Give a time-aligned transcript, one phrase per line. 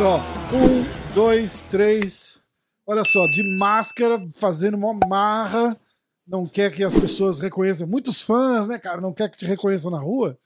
[0.00, 0.20] Ó,
[0.54, 2.40] um, dois, três.
[2.86, 5.76] Olha só, de máscara, fazendo uma marra.
[6.24, 7.86] Não quer que as pessoas reconheçam.
[7.88, 9.00] Muitos fãs, né, cara?
[9.00, 10.38] Não quer que te reconheçam na rua.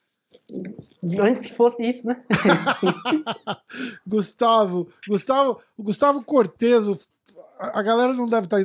[1.21, 2.25] Antes fosse isso, né?
[4.07, 6.99] Gustavo, Gustavo, o Gustavo Cortezo,
[7.59, 8.65] a a galera não deve estar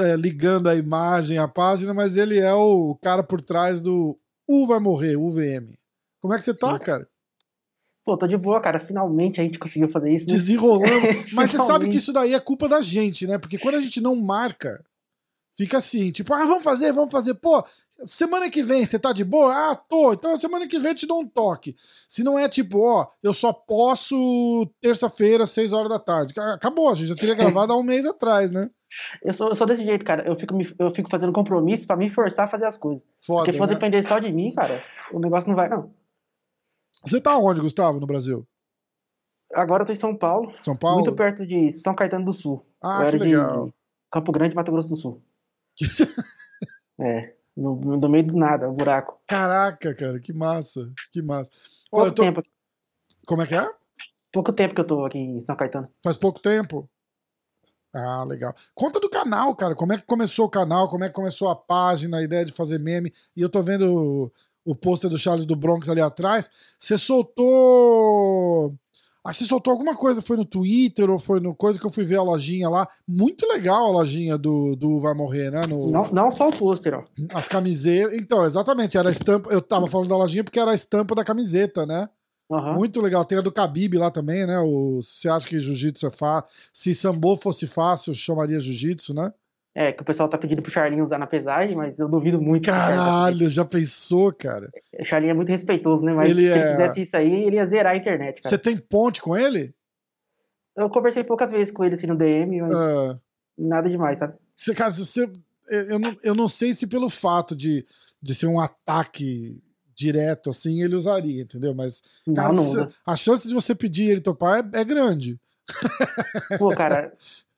[0.00, 4.66] é, ligando a imagem, a página, mas ele é o cara por trás do U
[4.66, 5.74] vai morrer, UVM.
[6.20, 6.84] Como é que você tá, Sim.
[6.84, 7.08] cara?
[8.04, 8.78] Pô, tô de boa, cara.
[8.78, 10.26] Finalmente a gente conseguiu fazer isso.
[10.28, 10.34] Né?
[10.34, 11.06] Desenrolando.
[11.34, 13.36] Mas você sabe que isso daí é culpa da gente, né?
[13.36, 14.80] Porque quando a gente não marca,
[15.56, 17.34] fica assim, tipo, ah, vamos fazer, vamos fazer.
[17.34, 17.64] Pô,
[18.06, 19.52] semana que vem você tá de boa?
[19.52, 20.12] Ah, tô.
[20.12, 21.74] Então semana que vem eu te dou um toque.
[22.08, 26.32] Se não é tipo, ó, eu só posso terça-feira, seis horas da tarde.
[26.38, 28.70] Acabou, a gente já teria gravado há um mês atrás, né?
[29.22, 30.26] Eu sou, eu sou desse jeito, cara.
[30.26, 33.02] Eu fico, me- eu fico fazendo compromisso pra me forçar a fazer as coisas.
[33.18, 33.74] Foda, Porque se for né?
[33.74, 34.80] depender só de mim, cara,
[35.12, 35.92] o negócio não vai, não.
[37.04, 38.46] Você tá onde, Gustavo, no Brasil?
[39.54, 40.96] Agora eu tô em São Paulo, São Paulo?
[40.96, 42.66] muito perto de São Caetano do Sul.
[42.82, 43.66] Ah, eu que legal.
[43.66, 43.74] de
[44.10, 45.22] Campo Grande, Mato Grosso do Sul.
[46.98, 49.20] É, no, no meio do nada, o buraco.
[49.26, 51.50] Caraca, cara, que massa, que massa.
[51.90, 52.22] Pouco eu tô...
[52.22, 52.42] tempo,
[53.26, 53.68] Como é que é?
[54.32, 55.88] pouco tempo que eu tô aqui em São Caetano.
[56.02, 56.88] Faz pouco tempo?
[57.98, 58.54] Ah, legal.
[58.74, 59.74] Conta do canal, cara.
[59.74, 60.86] Como é que começou o canal?
[60.88, 63.10] Como é que começou a página, a ideia de fazer meme?
[63.34, 64.32] E eu tô vendo o,
[64.64, 66.50] o pôster do Charles do Bronx ali atrás.
[66.78, 68.74] Você soltou.
[69.26, 72.04] Que você soltou alguma coisa, foi no Twitter ou foi no coisa que eu fui
[72.04, 72.86] ver a lojinha lá.
[73.08, 75.62] Muito legal a lojinha do, do Vai Morrer, né?
[75.66, 77.04] No, Não, não só o pôster, ó.
[77.34, 78.16] As camisetas.
[78.16, 79.50] Então, exatamente, era a estampa.
[79.50, 82.08] Eu tava falando da lojinha porque era a estampa da camiseta, né?
[82.50, 82.74] Aham.
[82.74, 83.24] Muito legal.
[83.24, 84.58] Tem a do Khabib lá também, né?
[84.60, 86.48] O, você acha que jiu-jitsu é fácil?
[86.72, 89.32] Se sambo fosse fácil, chamaria jiu-jitsu, né?
[89.74, 92.64] É, que o pessoal tá pedindo pro Charlinho usar na pesagem, mas eu duvido muito.
[92.64, 94.70] cara- Caralho, já pensou, cara?
[94.98, 96.14] O Charlinho é muito respeitoso, né?
[96.14, 98.48] Mas Ele se é- ele fizesse isso aí, ele ia zerar a internet, cara.
[98.56, 99.74] Você tem ponte com ele?
[100.76, 103.18] Eu conversei poucas vezes com ele assim no DM, mas Ah,
[103.58, 104.34] nada demais, sabe?
[104.54, 105.30] você, cara, você,
[105.68, 107.84] eu, não, eu não sei se pelo fato de,
[108.22, 109.58] de ser um ataque
[109.96, 111.74] direto assim, ele usaria, entendeu?
[111.74, 115.40] Mas Não, cara, não a chance de você pedir ele topar é, é grande.
[116.58, 117.12] Pô, cara,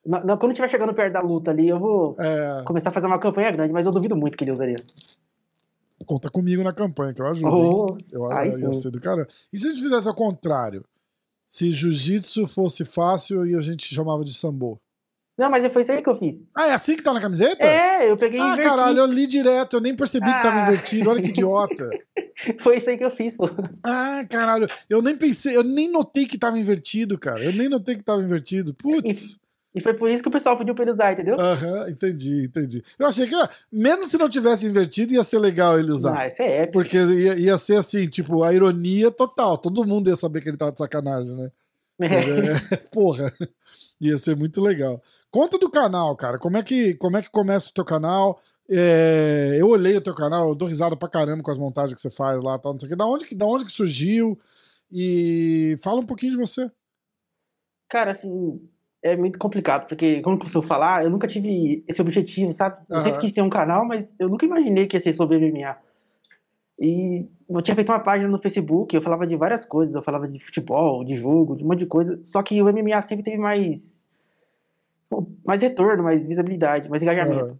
[0.05, 3.07] na- na- quando tiver chegando perto da luta ali, eu vou É, começar a fazer
[3.07, 4.77] uma campanha grande, mas eu duvido muito que ele usaria.
[6.05, 7.55] conta comigo na campanha, que eu ajudo.
[7.55, 8.81] Oh, Eu, Aí eu ia sim.
[8.81, 9.27] ser do caramba.
[9.53, 10.83] E se a gente fizesse ao contrário?
[11.45, 14.79] Se jiu-jitsu fosse fácil e a gente chamava de sambo.
[15.39, 16.43] Não, mas foi isso aí que eu fiz.
[16.53, 17.65] Ah, é assim que tá na camiseta?
[17.65, 20.63] É, eu peguei e Ah, caralho, eu li direto, eu nem percebi que tava Ah.
[20.63, 21.09] invertido.
[21.09, 21.89] Olha que idiota.
[22.61, 23.49] Foi isso aí que eu fiz, pô.
[23.83, 27.43] Ah, caralho, eu nem pensei, eu nem notei que tava invertido, cara.
[27.43, 28.73] Eu nem notei que tava invertido.
[28.73, 29.39] Putz.
[29.73, 31.35] E foi por isso que o pessoal pediu pra ele usar, entendeu?
[31.39, 32.81] Aham, entendi, entendi.
[32.97, 36.17] Eu achei que, ah, mesmo se não tivesse invertido, ia ser legal ele usar.
[36.19, 36.73] Ah, isso é épico.
[36.73, 39.57] Porque ia, ia ser assim, tipo, a ironia total.
[39.57, 41.49] Todo mundo ia saber que ele tava de sacanagem, né?
[42.01, 43.31] É, porra,
[44.01, 45.01] ia ser muito legal.
[45.31, 46.39] Conta do canal, cara.
[46.39, 48.39] Como é que, como é que começa o teu canal?
[48.69, 52.01] É, eu olhei o teu canal, eu dou risada pra caramba com as montagens que
[52.01, 52.95] você faz lá, tal, não sei o quê.
[52.95, 54.37] Da onde que, da onde que surgiu?
[54.91, 56.69] E fala um pouquinho de você.
[57.89, 58.59] Cara, assim,
[59.03, 62.77] é muito complicado, porque, como eu costumo falar, eu nunca tive esse objetivo, sabe?
[62.89, 63.03] Eu Aham.
[63.03, 65.77] sempre quis ter um canal, mas eu nunca imaginei que ia ser sobre MMA.
[66.79, 70.27] E eu tinha feito uma página no Facebook, eu falava de várias coisas, eu falava
[70.27, 73.37] de futebol, de jogo, de um monte de coisa, só que o MMA sempre teve
[73.37, 74.07] mais
[75.45, 77.45] mais retorno, mais visibilidade, mais engajamento.
[77.53, 77.59] Aham.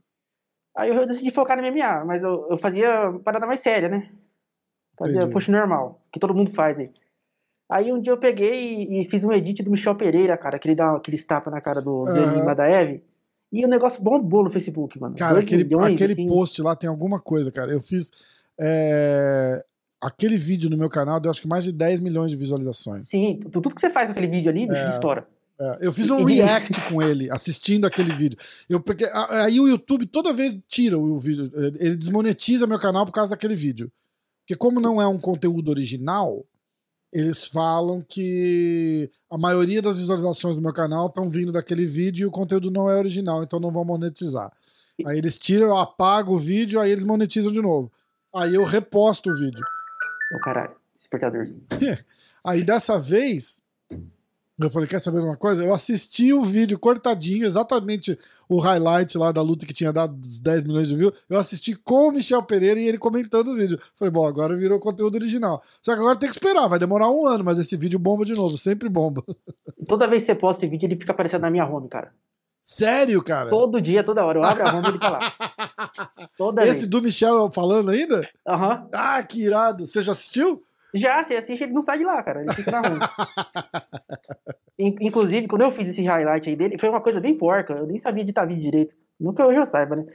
[0.78, 4.10] Aí eu decidi focar no MMA, mas eu, eu fazia parada mais séria, né?
[4.98, 5.34] Fazia Entendi.
[5.34, 6.90] push normal, que todo mundo faz aí.
[7.69, 10.68] Aí um dia eu peguei e, e fiz um edit do Michel Pereira, cara, que
[10.68, 12.12] ele dá aqueles tapas na cara do Aham.
[12.12, 13.01] Zelim Madaev.
[13.52, 15.16] E o negócio bombou no Facebook, mano.
[15.18, 16.28] Cara, Dois aquele, milhões, aquele assim.
[16.28, 17.72] post lá tem alguma coisa, cara.
[17.72, 18.12] Eu fiz.
[18.60, 19.63] é,
[20.02, 23.07] Aquele vídeo no meu canal deu acho que mais de 10 milhões de visualizações.
[23.10, 24.88] Sim, tu- tudo que você faz com aquele vídeo ali, bicho, É.
[24.90, 25.28] estoura.
[25.59, 28.38] É, eu fiz um react com ele, assistindo aquele vídeo.
[28.69, 33.11] Eu peguei, aí o YouTube toda vez tira o vídeo, ele desmonetiza meu canal por
[33.11, 33.91] causa daquele vídeo.
[34.41, 36.45] Porque como não é um conteúdo original,
[37.11, 42.25] eles falam que a maioria das visualizações do meu canal estão vindo daquele vídeo e
[42.25, 44.51] o conteúdo não é original, então não vão monetizar.
[45.06, 47.91] Aí eles tiram, eu apago o vídeo, aí eles monetizam de novo.
[48.33, 49.63] Aí eu reposto o vídeo.
[50.33, 51.47] Ô, oh, caralho, despertador.
[52.44, 53.61] aí dessa vez,
[54.65, 55.63] eu falei, quer saber uma coisa?
[55.63, 58.17] Eu assisti o vídeo cortadinho, exatamente
[58.47, 61.13] o highlight lá da luta que tinha dado 10 milhões de views.
[61.29, 63.79] Eu assisti com o Michel Pereira e ele comentando o vídeo.
[63.95, 65.61] Falei, bom, agora virou conteúdo original.
[65.81, 68.33] Só que agora tem que esperar, vai demorar um ano, mas esse vídeo bomba de
[68.33, 69.23] novo, sempre bomba.
[69.88, 72.11] Toda vez que você posta esse vídeo, ele fica aparecendo na minha home, cara.
[72.61, 73.50] Sério, cara?
[73.50, 74.39] Todo dia, toda hora.
[74.39, 75.33] Eu abro a home e ele tá lá.
[76.38, 76.89] Toda Esse vez.
[76.89, 78.27] do Michel falando ainda?
[78.47, 78.81] Aham.
[78.81, 78.89] Uhum.
[78.94, 79.88] Ah, que irado.
[79.88, 80.61] Você já assistiu?
[80.94, 82.41] Já, você assiste, ele não sai de lá, cara.
[82.41, 83.00] Ele fica na rua.
[84.80, 87.74] Inclusive, quando eu fiz esse highlight aí dele, foi uma coisa bem porca.
[87.74, 88.95] Eu nem sabia editar vídeo direito.
[89.19, 90.06] Nunca eu já saiba, né?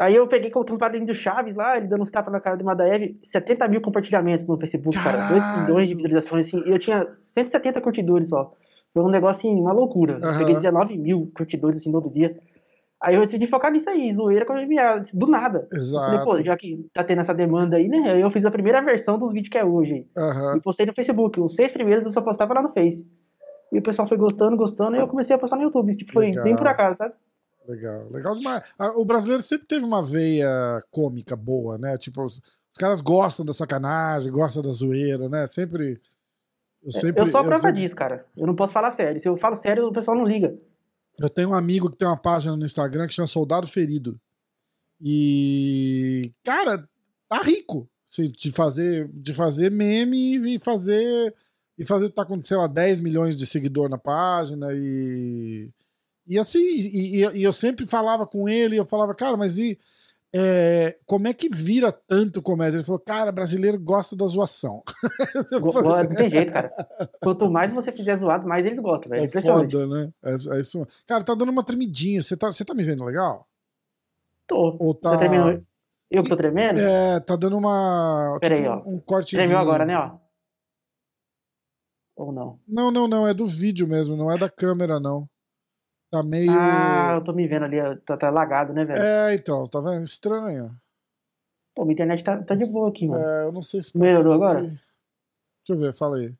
[0.00, 2.56] Aí eu peguei, coloquei uns padrinhos do Chaves lá, ele dando uns tapas na cara
[2.56, 5.40] do Madaev, 70 mil compartilhamentos no Facebook, Caralho.
[5.40, 5.66] cara.
[5.66, 6.62] 2 milhões de visualizações, assim.
[6.66, 8.52] E eu tinha 170 curtidores só.
[8.92, 10.18] Foi um negócio, assim, uma loucura.
[10.20, 10.30] Uhum.
[10.32, 12.36] Eu peguei 19 mil curtidores, assim, no outro dia.
[13.04, 15.68] Aí eu decidi focar nisso aí, zoeira com MMA, do nada.
[15.70, 16.06] Exato.
[16.06, 18.20] Falei, pô, já que tá tendo essa demanda aí, né?
[18.20, 20.08] Eu fiz a primeira versão dos vídeos que é hoje.
[20.16, 20.56] Uhum.
[20.56, 21.38] E postei no Facebook.
[21.38, 23.06] Os seis primeiros eu só postava lá no Face.
[23.70, 25.94] E o pessoal foi gostando, gostando, e eu comecei a postar no YouTube.
[25.94, 27.14] Tipo, foi bem por acaso, sabe?
[27.68, 28.72] Legal, legal demais.
[28.96, 31.98] O brasileiro sempre teve uma veia cômica boa, né?
[31.98, 32.40] Tipo, os,
[32.72, 35.46] os caras gostam da sacanagem, gostam da zoeira, né?
[35.46, 36.00] Sempre.
[36.82, 37.82] Eu, sempre, eu sou a prova sempre...
[37.82, 38.24] disso, cara.
[38.34, 39.20] Eu não posso falar sério.
[39.20, 40.54] Se eu falo sério, o pessoal não liga.
[41.18, 44.20] Eu tenho um amigo que tem uma página no Instagram que chama Soldado Ferido.
[45.00, 46.88] E, cara,
[47.28, 51.34] tá rico assim, de fazer de fazer meme e fazer
[51.76, 55.70] e fazer tá com, sei lá, 10 milhões de seguidor na página e
[56.26, 59.78] e assim, e, e, e eu sempre falava com ele, eu falava, cara, mas e
[60.36, 62.78] é, como é que vira tanto comédia?
[62.78, 64.82] Ele falou, cara, brasileiro gosta da zoação.
[65.52, 66.72] não tem jeito, cara.
[67.22, 69.22] Quanto mais você fizer zoado, mais eles gostam, velho.
[69.22, 70.12] É, é foda, né?
[70.24, 70.84] É, é, isso.
[71.06, 72.20] Cara, tá dando uma tremidinha.
[72.20, 73.46] Você tá, você tá me vendo legal?
[74.44, 74.76] Tô.
[74.80, 75.16] Ou tá...
[75.18, 75.26] tá
[76.10, 76.80] Eu que tô tremendo?
[76.80, 78.36] É, tá dando uma.
[78.40, 78.82] Peraí, tipo, ó.
[78.84, 79.40] Um cortezinho.
[79.40, 80.16] Tremeu agora, né, ó?
[82.16, 82.58] Ou não?
[82.66, 83.28] Não, não, não.
[83.28, 85.28] É do vídeo mesmo, não é da câmera, não.
[86.10, 86.50] Tá meio.
[86.50, 89.02] Ah, eu tô me vendo ali, tá, tá lagado, né, velho?
[89.02, 90.04] É, então, tá vendo?
[90.04, 90.74] Estranho.
[91.74, 93.24] Pô, minha internet tá, tá de boa aqui, mano.
[93.24, 93.96] É, eu não sei se.
[93.98, 94.62] Melhorou agora?
[94.62, 94.80] Deixa
[95.70, 96.34] eu ver, fala aí.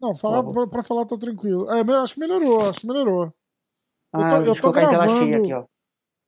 [0.00, 1.70] Não, falar, pra, pra, falar tá tranquilo.
[1.70, 3.32] É, eu acho que melhorou, acho que melhorou.
[4.12, 5.36] Ah, eu tô, eu tô gravando.
[5.36, 5.64] Aqui, ó.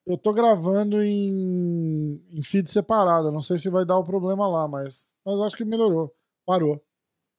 [0.06, 3.32] Eu tô gravando em, em feed separado.
[3.32, 6.14] Não sei se vai dar o problema lá, mas, mas eu acho que melhorou.
[6.44, 6.82] Parou.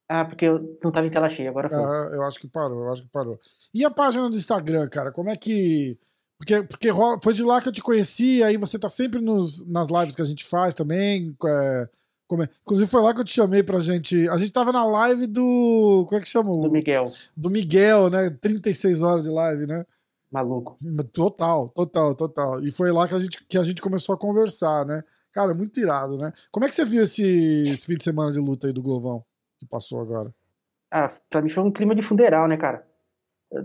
[0.09, 1.77] Ah, porque eu não tava em tela cheia, agora foi.
[1.77, 3.39] Ah, eu acho que parou, eu acho que parou.
[3.73, 5.97] E a página do Instagram, cara, como é que.
[6.43, 6.89] Porque, porque
[7.21, 10.21] foi de lá que eu te conheci, aí você tá sempre nos, nas lives que
[10.21, 11.35] a gente faz também.
[11.45, 11.89] É,
[12.27, 14.27] como é, inclusive foi lá que eu te chamei pra gente.
[14.29, 16.05] A gente tava na live do.
[16.07, 16.51] Como é que chama?
[16.51, 17.11] Do Miguel.
[17.35, 18.29] Do Miguel, né?
[18.29, 19.85] 36 horas de live, né?
[20.29, 20.77] Maluco.
[21.13, 22.63] Total, total, total.
[22.63, 25.03] E foi lá que a gente, que a gente começou a conversar, né?
[25.31, 26.33] Cara, muito irado, né?
[26.51, 29.23] Como é que você viu esse, esse fim de semana de luta aí do Glovão?
[29.63, 30.33] que passou agora?
[30.91, 32.85] Ah, pra mim foi um clima de funeral, né, cara?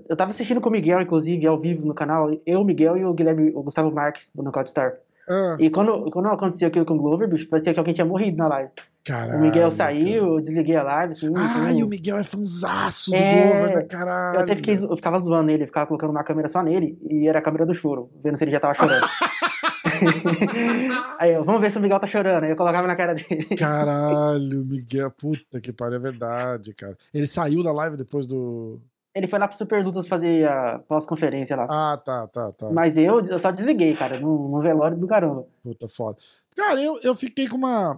[0.08, 2.30] Eu tava assistindo com o Miguel, inclusive, ao vivo no canal.
[2.44, 4.94] Eu, o Miguel e o Guilherme, o Gustavo Marques, do Knockout Star.
[5.28, 5.56] Ah.
[5.58, 8.48] E quando, quando aconteceu aquilo com o Glover, bicho, parecia que alguém tinha morrido na
[8.48, 8.70] live.
[9.04, 10.34] Caralho, o Miguel saiu, cara.
[10.34, 11.12] eu desliguei a live.
[11.12, 13.42] Assim, ah, e o Miguel é fanzaço do é...
[13.42, 14.38] Glover, né, caralho.
[14.38, 17.38] Eu até fiquei, eu ficava zoando ele, ficava colocando uma câmera só nele, e era
[17.38, 19.06] a câmera do choro, vendo se ele já tava chorando.
[21.18, 22.44] Aí eu, vamos ver se o Miguel tá chorando.
[22.44, 23.44] Aí eu colocava na cara dele.
[23.56, 26.96] Caralho, Miguel, puta que pariu, é verdade, cara.
[27.12, 28.80] Ele saiu da live depois do.
[29.14, 31.66] Ele foi lá pro Super Lutas fazer a pós-conferência lá.
[31.68, 32.70] Ah, tá, tá, tá.
[32.70, 35.46] Mas eu, eu só desliguei, cara, no, no velório do caramba.
[35.62, 36.18] Puta foda.
[36.54, 37.94] Cara, eu, eu fiquei com uma,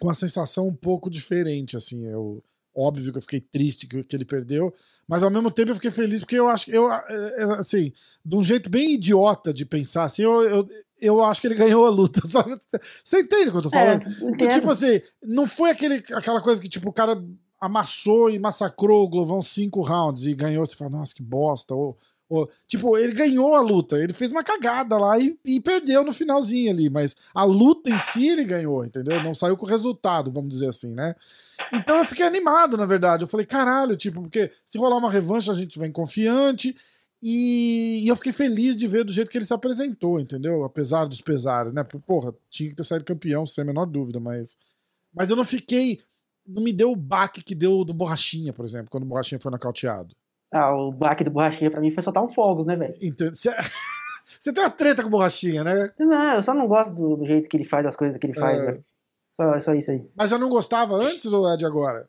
[0.00, 2.06] com uma sensação um pouco diferente, assim.
[2.06, 2.42] Eu,
[2.76, 4.74] Óbvio que eu fiquei triste que, que ele perdeu,
[5.06, 7.92] mas ao mesmo tempo eu fiquei feliz porque eu acho que eu, é, é, assim,
[8.24, 10.68] de um jeito bem idiota de pensar, assim, eu, eu,
[11.00, 12.58] eu acho que ele ganhou a luta, sabe?
[13.04, 14.04] Você entende o que eu tô falando?
[14.40, 17.22] É, tipo assim, não foi aquele, aquela coisa que, tipo, o cara
[17.64, 21.98] amassou e massacrou o Glovão cinco rounds e ganhou, você fala, nossa, que bosta, ou
[22.66, 26.70] tipo, ele ganhou a luta, ele fez uma cagada lá e, e, perdeu no finalzinho
[26.70, 29.22] ali, mas a luta em si ele ganhou, entendeu?
[29.22, 31.14] Não saiu com o resultado, vamos dizer assim, né?
[31.72, 33.22] Então eu fiquei animado, na verdade.
[33.22, 36.74] Eu falei, caralho, tipo, porque se rolar uma revanche a gente vem confiante.
[37.22, 40.64] E, e eu fiquei feliz de ver do jeito que ele se apresentou, entendeu?
[40.64, 41.82] Apesar dos pesares, né?
[42.06, 44.58] Porra, tinha que ter saído campeão, sem a menor dúvida, mas.
[45.14, 46.00] Mas eu não fiquei.
[46.46, 49.50] Não me deu o baque que deu do Borrachinha, por exemplo, quando o Borrachinha foi
[49.50, 50.14] nocauteado.
[50.52, 52.94] Ah, o baque do Borrachinha pra mim foi soltar um fogos, né, velho?
[53.32, 55.90] Você tem uma treta com Borrachinha, né?
[55.98, 58.34] Não, eu só não gosto do, do jeito que ele faz as coisas que ele
[58.38, 58.64] faz, é.
[58.66, 58.84] velho.
[59.32, 60.06] Só, só isso aí.
[60.14, 62.08] Mas já não gostava antes ou é de agora?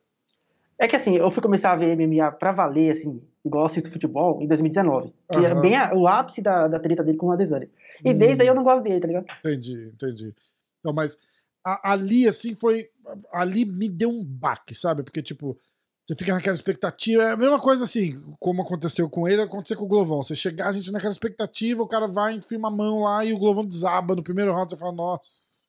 [0.77, 3.89] É que assim, eu fui começar a ver MMA pra valer, assim, igual eu assisto
[3.89, 5.13] futebol, em 2019.
[5.29, 5.61] Que é Aham.
[5.61, 7.69] bem a- o ápice da, da treta dele com o Adesanya.
[8.03, 8.17] E Hum.
[8.17, 9.25] desde aí eu não gosto dele, tá ligado?
[9.39, 10.35] Entendi, entendi.
[10.83, 11.17] Não, mas
[11.65, 12.87] a- ali, assim, foi.
[13.33, 15.03] Ali me deu um baque, sabe?
[15.03, 15.57] Porque, tipo,
[16.05, 17.23] você fica naquela expectativa.
[17.23, 20.21] É a mesma coisa assim, como aconteceu com ele, aconteceu com o Glovão.
[20.23, 23.37] Você chegar, a gente naquela expectativa, o cara vai, enfia uma mão lá e o
[23.39, 25.65] Glovão desaba no primeiro round, você fala, nossa.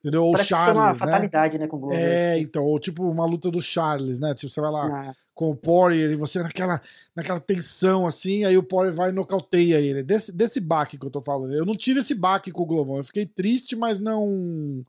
[0.00, 0.22] Entendeu?
[0.24, 1.06] Ou o Parece foi uma Charles, né?
[1.06, 2.00] fatalidade, né, com o Glover.
[2.00, 4.32] É, então, ou tipo uma luta do Charles, né?
[4.34, 6.80] Tipo, você vai lá Ah, com o Poirier e você naquela,
[7.16, 10.04] naquela tensão assim, aí o Poirier vai e nocauteia ele.
[10.04, 11.52] Desse, desse baque que eu tô falando.
[11.52, 12.98] Eu não tive esse baque com o Glovão.
[12.98, 14.84] Eu fiquei triste, mas não.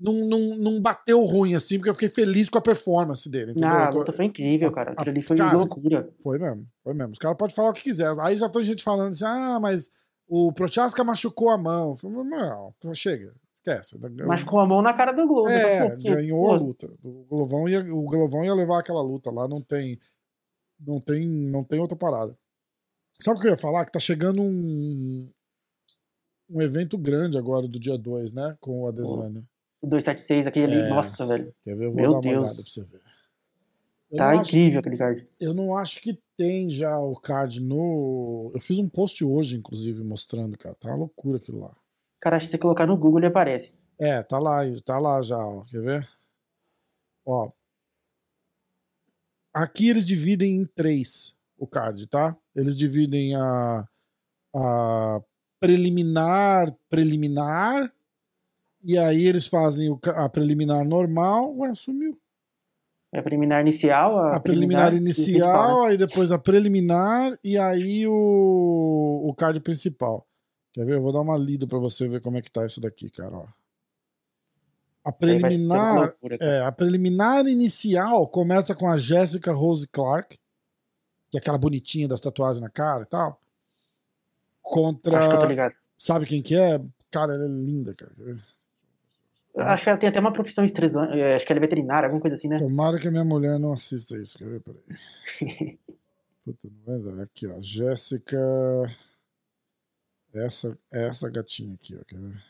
[0.00, 3.50] Não, não, não bateu ruim, assim, porque eu fiquei feliz com a performance dele.
[3.50, 3.68] Entendeu?
[3.68, 4.92] ah, a luta foi incrível, cara.
[4.92, 6.10] Aquilo ali foi Cara, loucura.
[6.22, 7.12] Foi mesmo, foi mesmo.
[7.12, 8.18] Os caras podem falar o que quiser.
[8.18, 9.90] Aí já tem gente falando assim: ah, mas
[10.26, 11.96] o Prochaska machucou a mão.
[11.96, 13.98] Falei, Não, chega, esquece.
[14.26, 15.52] Mas com a mão na cara do Glover.
[15.52, 16.90] É, Pô, que- ganhou pô, a luta.
[17.02, 19.98] O Glovão, ia, o Glovão ia levar aquela luta lá, não tem,
[20.78, 22.34] não tem, não tem outra parada.
[23.20, 23.84] Sabe o que eu ia falar?
[23.84, 25.30] Que tá chegando um,
[26.48, 28.56] um evento grande agora do dia 2, né?
[28.60, 29.44] Com o Adesanya.
[29.82, 30.80] O 276, aquele É.
[30.82, 31.54] ali, nossa, velho.
[31.62, 31.86] Quer ver?
[31.86, 32.54] Eu vou Meu dar Deus.
[32.54, 33.00] pra você ver.
[34.10, 35.28] Eu Tá não acho- incrível aquele card.
[35.40, 38.50] eu não acho que tem já o card no.
[38.52, 40.74] Eu fiz um post hoje, inclusive, mostrando, cara.
[40.74, 41.76] Tá uma loucura aquilo lá.
[42.18, 43.72] Cara, se você colocar no Google, ele aparece.
[43.98, 45.64] É, tá lá, tá lá já, ó.
[45.64, 46.08] Quer ver?
[47.24, 47.50] Ó.
[49.54, 52.36] Aqui eles dividem em três o card, tá?
[52.54, 53.86] Eles dividem a,
[54.54, 55.20] a
[55.58, 57.92] preliminar, preliminar,
[58.82, 61.56] e aí eles fazem a preliminar normal.
[61.58, 62.18] Ué, sumiu.
[63.12, 65.88] É a preliminar inicial, a, A preliminar e inicial, né?
[65.90, 70.24] aí depois a preliminar, e aí o, o card principal.
[70.72, 70.94] Quer ver?
[70.94, 73.36] Eu vou dar uma lida pra você ver como é que tá isso daqui, cara,
[73.36, 73.46] ó.
[75.04, 80.38] A preliminar, loucura, é, a preliminar inicial começa com a Jessica Rose Clark,
[81.30, 83.30] que é aquela bonitinha das tatuagens na cara e tal.
[83.30, 83.40] Acho
[84.62, 85.46] que eu tô Contra.
[85.46, 85.74] ligado.
[85.96, 86.80] Sabe quem que é?
[87.10, 88.12] Cara, ela é linda, cara.
[89.56, 91.18] Acho que ela tem até uma profissão estressante.
[91.18, 92.58] é, Acho que ela é veterinária, alguma coisa assim, né?
[92.58, 94.38] Tomara que a minha mulher não assista isso.
[94.38, 94.60] Quer ver?
[94.60, 94.82] Peraí.
[96.44, 97.22] Puta, não vai dar.
[97.22, 97.60] Aqui, ó.
[97.60, 98.38] Jéssica.
[100.32, 102.04] Essa, essa gatinha aqui, ó.
[102.04, 102.42] Quer ver?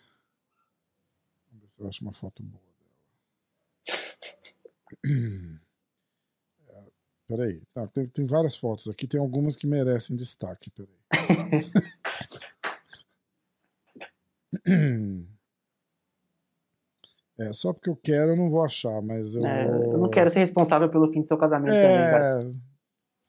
[1.51, 2.63] Vamos ver se eu acho uma foto boa
[5.05, 5.61] dela.
[6.69, 6.83] É,
[7.27, 7.63] Peraí.
[7.75, 9.07] Não, tem, tem várias fotos aqui.
[9.07, 10.71] Tem algumas que merecem destaque.
[10.71, 10.97] Peraí.
[17.41, 19.43] É, só porque eu quero eu não vou achar, mas eu.
[19.43, 19.93] É, vou...
[19.93, 22.43] eu não quero ser responsável pelo fim do seu casamento também, cara.
[22.43, 22.53] É.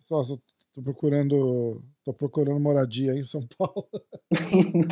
[0.02, 0.38] Só, só
[0.74, 1.82] tô procurando.
[2.04, 3.88] Tô procurando moradia em São Paulo.
[4.32, 4.90] Não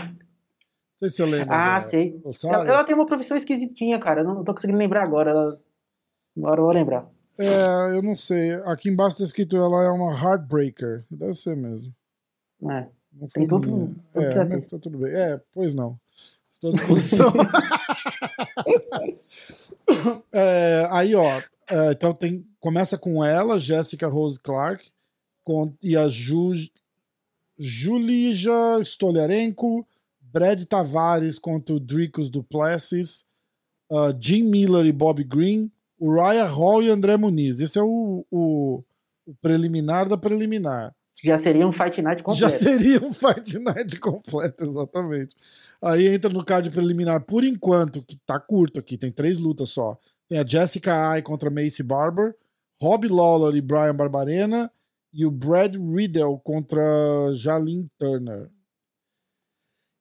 [0.96, 1.76] sei se você lembra.
[1.76, 2.22] Ah, sei.
[2.46, 4.22] Ela, ela tem uma profissão esquisitinha, cara.
[4.22, 5.32] Eu não tô conseguindo lembrar agora.
[5.32, 5.60] Ela...
[6.38, 7.10] Agora eu vou lembrar.
[7.38, 8.54] É, eu não sei.
[8.66, 11.06] Aqui embaixo tá escrito ela é uma heartbreaker.
[11.10, 11.94] Deve ser mesmo.
[12.70, 12.88] É.
[13.14, 15.12] Não Tem tudo- tudo é, tá tudo bem.
[15.14, 16.00] É, pois não.
[16.60, 17.34] Estou à disposição.
[20.32, 21.42] É, aí, ó.
[21.68, 24.88] é, então tem, começa com ela, Jessica Rose Clark,
[25.44, 26.52] com, e a Ju,
[27.58, 29.84] Julija Stoliarenko,
[30.22, 33.26] Brad Tavares contra o Dricos Duplessis,
[33.90, 37.60] uh, Jim Miller e Bob Green, Uriah Hall e André Muniz.
[37.60, 38.84] Esse é o, o,
[39.26, 40.96] o preliminar da preliminar.
[41.24, 42.40] Já seria um Fight Night completo.
[42.40, 45.36] Já seria um Fight Night completo, exatamente.
[45.82, 49.98] Aí entra no card preliminar, por enquanto, que tá curto aqui, tem três lutas só.
[50.28, 52.36] Tem a Jessica Ai contra Macy Barber,
[52.80, 54.72] Rob Lawler e Brian Barbarena,
[55.12, 56.82] e o Brad Riddle contra
[57.34, 58.50] Jalin Turner.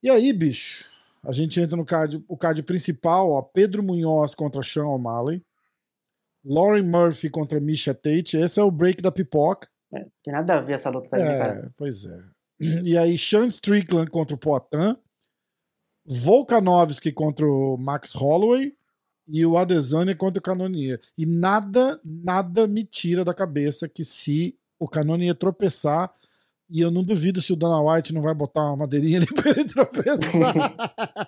[0.03, 0.85] E aí, bicho,
[1.25, 5.43] a gente entra no card, o card principal, ó, Pedro Munhoz contra Sean O'Malley,
[6.45, 9.69] Lauren Murphy contra Misha Tate, esse é o break da pipoca.
[9.90, 11.66] Tem nada a ver essa luta pra mim, cara.
[11.66, 12.23] É, pois é.
[12.83, 14.97] E aí, Sean Strickland contra o Poitin,
[16.04, 18.73] Volkanovski contra o Max Holloway
[19.26, 21.00] e o Adesanya contra o Canonier.
[21.16, 26.12] E nada, nada me tira da cabeça que se o Canonier tropeçar,
[26.71, 29.50] e eu não duvido se o Dana White não vai botar uma madeirinha ali pra
[29.50, 30.75] ele tropeçar.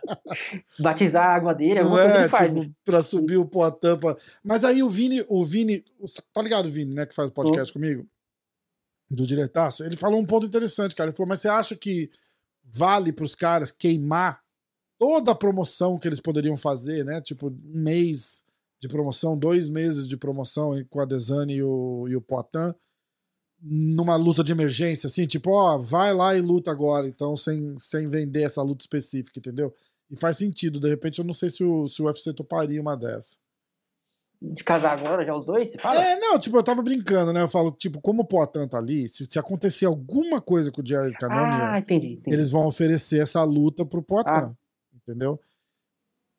[0.80, 2.48] Batizar a água dele, Não alguma coisa é, ele faz.
[2.48, 2.74] tipo, bicho.
[2.84, 3.96] pra subir o Poitin.
[3.98, 4.16] Pra...
[4.44, 5.84] Mas aí o Vini, o Vini,
[6.32, 8.06] tá ligado o Vini, né, que faz o podcast comigo?
[9.10, 9.82] Do diretaço?
[9.82, 11.10] Ele falou um ponto interessante, cara.
[11.10, 12.10] Ele falou, mas você acha que
[12.62, 14.40] vale pros caras queimar
[14.98, 17.20] toda a promoção que eles poderiam fazer, né?
[17.20, 18.44] Tipo, um mês
[18.80, 22.74] de promoção, dois meses de promoção com a Desane e o, e o Poitin
[23.62, 28.06] numa luta de emergência, assim, tipo, ó, vai lá e luta agora, então, sem, sem
[28.06, 29.74] vender essa luta específica, entendeu?
[30.10, 32.96] E faz sentido, de repente eu não sei se o, se o UFC toparia uma
[32.96, 33.38] dessa.
[34.42, 35.70] De casar agora, já os dois?
[35.70, 36.02] Você fala?
[36.02, 37.42] É, não, tipo, eu tava brincando, né?
[37.42, 40.86] Eu falo, tipo, como o Poitin tá ali, se, se acontecer alguma coisa com o
[40.86, 42.34] Jared Cannonier, ah, entendi, entendi.
[42.34, 44.50] eles vão oferecer essa luta pro Poitin, Ah.
[44.94, 45.38] entendeu?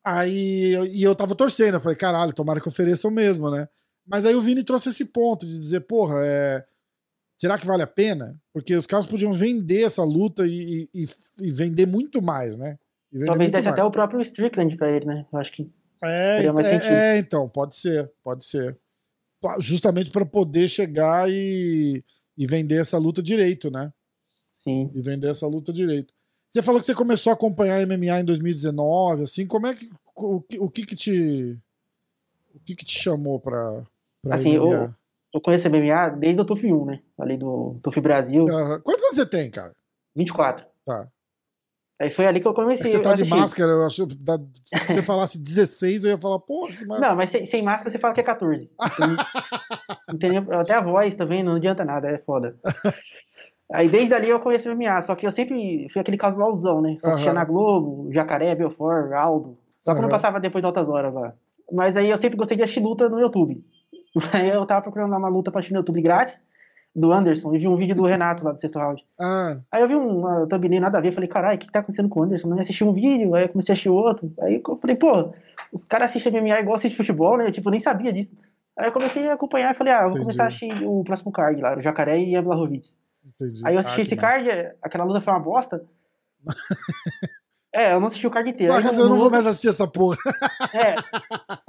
[0.03, 3.67] Aí, eu- e eu tava torcendo, eu falei, caralho, tomara que ofereçam mesmo, né?
[4.05, 6.65] Mas aí o Vini trouxe esse ponto de dizer, porra, é...
[7.35, 8.35] será que vale a pena?
[8.51, 11.05] Porque os caras podiam vender essa luta e, e-
[11.39, 12.79] e vender muito mais, né?
[13.27, 13.73] Talvez desse mais.
[13.77, 15.25] até o próprio Strickland pra ele, né?
[15.31, 15.69] Eu acho que.
[16.03, 18.77] É, é, é, então, pode ser, pode ser.
[19.59, 22.03] Justamente para poder chegar e,
[22.37, 23.91] e vender essa luta direito, né?
[24.53, 24.91] Sim.
[24.93, 26.13] E vender essa luta direito.
[26.47, 30.41] Você falou que você começou a acompanhar MMA em 2019, assim, como é que o,
[30.41, 31.57] que- o que que te
[32.53, 33.83] o que que te chamou pra,
[34.21, 34.83] pra Assim, MMA?
[34.83, 34.89] eu,
[35.35, 37.01] eu conheço MMA desde o TUF 1, né?
[37.17, 38.81] Ali do TUF Brasil, Aham.
[38.81, 39.73] Quantos anos você tem, cara?
[40.15, 40.65] 24.
[40.85, 41.09] Tá.
[42.01, 44.93] Aí foi ali que eu É comecei você tá de máscara, eu acho, da- se
[44.93, 47.09] você falasse 16, eu ia falar, porra, que máscara.
[47.09, 48.67] Não, mas sem, sem máscara você fala que é 14.
[50.11, 50.45] Entendeu?
[50.59, 52.55] Até a voz também não adianta nada, é foda.
[53.71, 56.97] Aí desde ali eu conheço o MMA, só que eu sempre fui aquele casualzão, né?
[56.99, 57.39] Só assistia Aham.
[57.39, 59.57] na Globo, Jacaré, Belfort, Aldo.
[59.79, 61.33] Só que eu não passava depois de altas horas lá.
[61.71, 63.63] Mas aí eu sempre gostei de assistir luta no YouTube.
[64.33, 66.43] Aí eu tava procurando uma luta pra assistir no YouTube grátis,
[66.95, 69.05] do Anderson, e vi um vídeo do Renato lá do sexto round.
[69.19, 72.09] Ah, Aí eu vi uma thumbnail nada a ver, falei, caralho, o que, tá acontecendo
[72.09, 72.49] com o Anderson?
[72.49, 74.31] Eu assisti um vídeo, aí eu comecei a assistir outro.
[74.41, 75.33] Aí eu falei, pô,
[75.71, 77.47] os caras assistem MMA igual assistem futebol, né?
[77.47, 78.35] Eu, tipo, nem sabia disso.
[78.77, 80.21] Aí eu comecei a acompanhar e falei, ah, vou Entendi.
[80.25, 82.97] começar a assistir o próximo card lá, o Jacaré e a Blachowicz.
[83.25, 83.61] entendi.
[83.65, 84.27] Aí eu Ah, assisti que esse massa.
[84.43, 85.85] card, aquela luta foi uma bosta.
[87.73, 88.73] é, eu não assisti o card inteiro.
[88.73, 90.17] Só que eu não vou mais assistir essa porra.
[90.73, 90.95] É.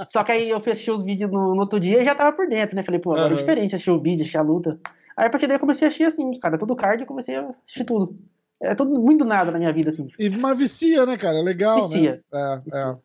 [0.07, 2.35] Só que aí eu fui assistir os vídeos no, no outro dia e já tava
[2.37, 2.83] por dentro, né?
[2.85, 3.35] Falei, pô, agora Aham.
[3.35, 4.79] é diferente assistir o vídeo, assistir a luta.
[5.17, 7.49] Aí a partir daí eu comecei a assistir assim, cara, todo card eu comecei a
[7.65, 8.17] assistir tudo.
[8.61, 10.07] É tudo muito nada na minha vida, assim.
[10.19, 11.39] E, mas vicia, né, cara?
[11.39, 12.23] É legal, Vicia.
[12.33, 12.41] né?
[12.55, 13.01] É, Vicia.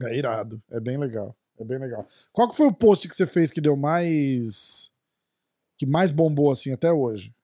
[0.00, 0.08] é.
[0.08, 0.62] É irado.
[0.70, 1.34] É bem legal.
[1.58, 2.06] É bem legal.
[2.32, 4.90] Qual que foi o post que você fez que deu mais.
[5.76, 7.34] que mais bombou, assim, até hoje?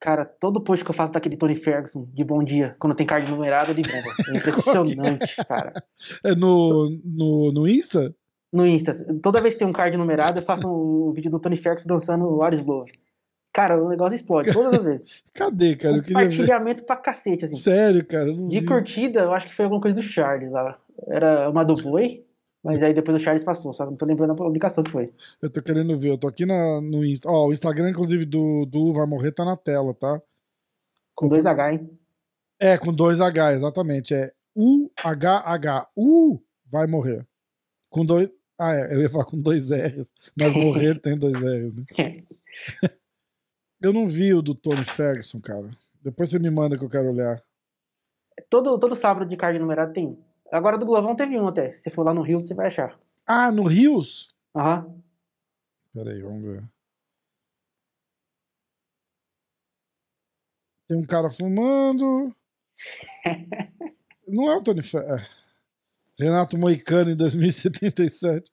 [0.00, 3.30] Cara, todo post que eu faço daquele Tony Ferguson de bom dia, quando tem card
[3.30, 4.14] numerado, ele bomba.
[4.28, 5.74] É impressionante, cara.
[6.24, 8.14] É no, no, no Insta?
[8.50, 11.56] No Insta, toda vez que tem um card numerado, eu faço o vídeo do Tony
[11.56, 12.90] Ferguson dançando o Aris Love.
[13.52, 15.22] Cara, o negócio explode, todas as vezes.
[15.34, 15.96] Cadê, cara?
[15.96, 16.02] Eu.
[16.04, 17.56] Compartilhamento pra cacete, assim.
[17.56, 18.32] Sério, cara.
[18.32, 18.64] De vi.
[18.64, 20.78] curtida, eu acho que foi alguma coisa do Charles lá.
[21.08, 22.24] Era uma do Boi,
[22.62, 25.12] mas aí depois o Charles passou, só não tô lembrando a publicação que foi.
[25.40, 26.10] Eu tô querendo ver.
[26.10, 27.28] Eu tô aqui na, no Insta.
[27.28, 30.20] Ó, o Instagram, inclusive, do, do Vai Morrer tá na tela, tá?
[31.14, 31.98] Com dois H, hein?
[32.58, 34.14] É, com dois H, exatamente.
[34.14, 35.88] É U-H-H.
[35.96, 37.26] U vai morrer.
[37.88, 38.30] Com dois.
[38.58, 38.94] Ah, é.
[38.94, 40.12] Eu ia falar com dois R's.
[40.38, 41.84] Mas morrer tem dois R's, né?
[43.80, 45.70] Eu não vi o do Tony Ferguson, cara.
[46.02, 47.42] Depois você me manda que eu quero olhar.
[48.50, 50.18] todo, todo sábado de card numerado tem.
[50.50, 51.72] Agora do Glovão teve um até.
[51.72, 52.98] Se você for lá no Rio, você vai achar.
[53.26, 54.34] Ah, no Rios?
[54.54, 55.00] Aham.
[55.94, 56.64] Peraí, vamos ver.
[60.88, 62.34] Tem um cara fumando.
[64.26, 65.24] Não é o Tony Ferguson.
[66.18, 68.52] Renato Moicano em 2077.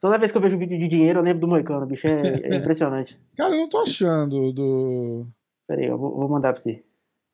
[0.00, 2.06] Toda vez que eu vejo vídeo de dinheiro, eu lembro do Moicano, bicho.
[2.06, 3.18] É, é impressionante.
[3.36, 5.26] Cara, eu não tô achando do,
[5.66, 6.84] Pera aí, eu vou, vou mandar pra você.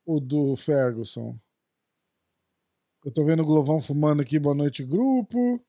[0.07, 1.37] o do Ferguson.
[3.05, 5.61] Eu tô vendo o Glovão fumando aqui, boa noite, grupo.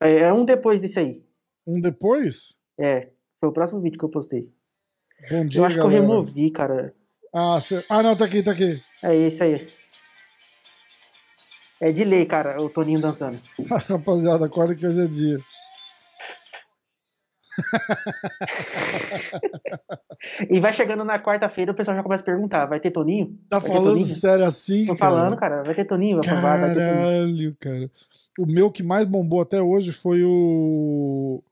[0.00, 1.22] É, é um depois desse aí.
[1.66, 2.58] Um depois?
[2.78, 3.10] É.
[3.38, 4.52] Foi o próximo vídeo que eu postei.
[5.30, 5.94] Bom dia, eu acho galera.
[5.94, 6.94] que eu removi, cara.
[7.34, 8.82] Ah, cê- ah, não, tá aqui, tá aqui.
[9.02, 9.66] É esse aí.
[11.80, 13.38] É de lei, cara, o Toninho dançando.
[13.88, 15.38] Rapaziada, acorda que hoje é dia.
[20.50, 23.38] E vai chegando na quarta-feira, o pessoal já começa a perguntar: vai ter Toninho?
[23.48, 24.06] Tá Vai falando Toninho?
[24.06, 25.16] sério assim, Tô cara?
[25.16, 26.74] falando, cara, vai ter Toninho, vai provar, vai.
[26.74, 27.90] Caralho, cara.
[28.38, 31.42] O meu que mais bombou até hoje foi o.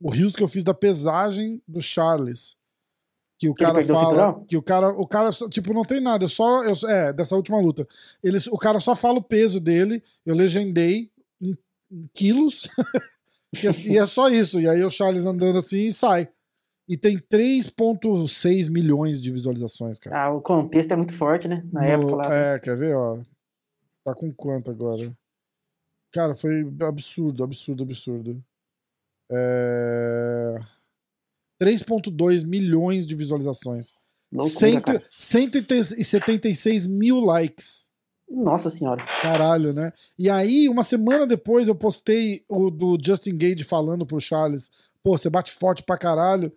[0.00, 2.56] O Rios que eu fiz da pesagem do Charles.
[3.40, 4.00] Que o Que ele cara o fala.
[4.04, 4.44] cinturão?
[4.48, 4.88] Que o cara.
[4.90, 6.24] O cara, tipo, não tem nada.
[6.24, 6.62] Eu só.
[6.64, 7.86] Eu, é, dessa última luta.
[8.22, 10.02] Eles, o cara só fala o peso dele.
[10.24, 11.56] Eu legendei em,
[11.90, 12.68] em quilos.
[13.54, 14.60] e, é, e é só isso.
[14.60, 16.28] E aí o Charles andando assim e sai.
[16.88, 20.24] E tem 3,6 milhões de visualizações, cara.
[20.24, 21.62] Ah, o contexto é muito forte, né?
[21.72, 22.34] Na No- época lá.
[22.34, 23.18] É, quer ver, ó.
[24.04, 25.12] Tá com quanto agora?
[26.12, 28.42] Cara, foi absurdo, absurdo, absurdo.
[29.30, 30.54] É...
[31.62, 33.92] 3.2 milhões de visualizações.
[34.32, 35.04] Loucura, Cento- cara.
[35.10, 37.87] 176 mil likes.
[38.30, 39.02] Nossa senhora.
[39.22, 39.92] Caralho, né?
[40.18, 44.70] E aí, uma semana depois, eu postei o do Justin Gage falando pro Charles:
[45.02, 46.52] pô, você bate forte pra caralho.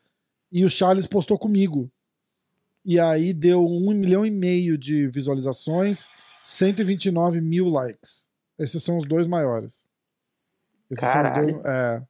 [0.52, 1.90] E o Charles postou comigo.
[2.84, 6.10] E aí deu um milhão e meio de visualizações,
[6.44, 8.28] 129 mil likes.
[8.60, 9.86] Esses são os dois maiores.
[10.90, 11.54] Esses são os Caralho.
[11.54, 11.66] dois.
[11.66, 12.04] É.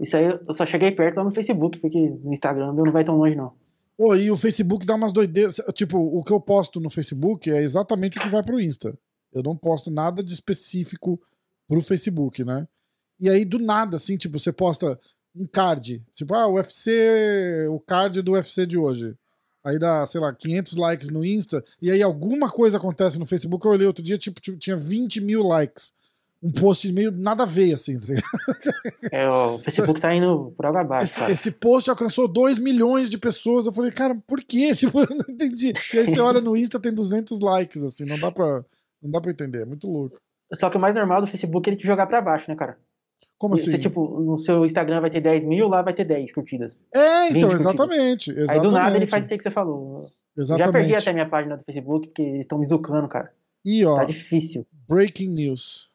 [0.00, 3.04] Isso aí eu só cheguei perto lá no Facebook, porque no Instagram meu não vai
[3.04, 3.52] tão longe, não.
[3.98, 5.56] Pô, e o Facebook dá umas doideiras.
[5.74, 8.96] Tipo, o que eu posto no Facebook é exatamente o que vai pro Insta.
[9.32, 11.20] Eu não posto nada de específico
[11.66, 12.68] pro Facebook, né?
[13.18, 14.98] E aí, do nada, assim, tipo, você posta
[15.34, 16.00] um card.
[16.12, 19.16] Tipo, ah, o UFC, o card do UFC de hoje.
[19.64, 21.64] Aí dá, sei lá, 500 likes no Insta.
[21.82, 23.66] E aí alguma coisa acontece no Facebook.
[23.66, 25.92] Eu olhei outro dia, tipo, tipo, tinha 20 mil likes.
[26.40, 28.06] Um post meio nada a ver, assim, tá?
[29.10, 33.18] É, o Facebook tá indo por água abaixo, Esse, esse post alcançou 2 milhões de
[33.18, 33.66] pessoas.
[33.66, 34.70] Eu falei, cara, por quê?
[34.76, 35.72] Tipo, eu não entendi.
[35.92, 38.64] E aí você olha no Insta, tem 200 likes, assim, não dá pra,
[39.02, 39.62] não dá pra entender.
[39.62, 40.16] É muito louco.
[40.54, 42.78] Só que o mais normal do Facebook é ele te jogar pra baixo, né, cara?
[43.36, 43.70] Como assim?
[43.72, 46.72] Você, tipo, no seu Instagram vai ter 10 mil, lá vai ter 10 curtidas.
[46.94, 48.50] é, então, 20 exatamente, exatamente.
[48.50, 50.08] Aí do nada ele faz isso aí que você falou.
[50.36, 50.66] Exatamente.
[50.66, 53.32] Já perdi até minha página do Facebook, porque eles estão me zucando, cara.
[53.64, 54.64] E, ó, Tá difícil.
[54.88, 55.90] breaking news.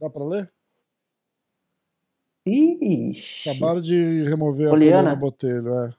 [0.00, 0.52] Dá pra ler?
[2.46, 3.48] Ixi.
[3.50, 5.12] Acabaram de remover Poliana?
[5.12, 5.94] a Poliana Botelho, é.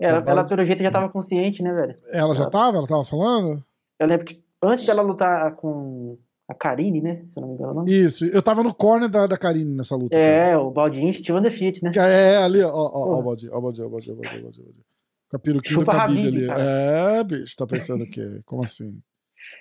[0.00, 1.96] Ela, acabaram- ela, pelo jeito, já tava consciente, né, velho?
[2.12, 2.76] Ela já tava?
[2.78, 3.64] Ela tava falando?
[3.98, 7.24] Eu lembro que antes dela lutar com a Karine, né?
[7.28, 7.92] Se não me engano o nome.
[7.92, 10.16] Isso, eu tava no corner da, da Karine nessa luta.
[10.16, 10.22] cara.
[10.26, 11.90] É, o Baldinho Steve Undefeat, né?
[11.92, 14.10] Que É, ali, ó, ó, ó, ó, o bode, ó, o bode, ó, o bode,
[14.10, 14.84] ó, o bode, ó, o bode, ó, o bode.
[15.30, 16.46] Com a peruquinha do Habib, ali.
[16.46, 16.62] cara.
[16.62, 18.40] É, bicho, tá pensando o quê?
[18.44, 19.00] Como assim?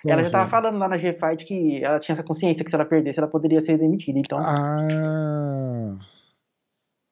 [0.01, 0.51] Como Ela já tava assim?
[0.51, 3.61] falando lá na G-Fight que ela tinha essa consciência que se ela perdesse, ela poderia
[3.61, 4.17] ser demitida.
[4.19, 5.97] Então, Ah.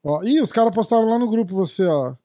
[0.03, 2.15] Ó, ih, os caras postaram lá no grupo você, ó.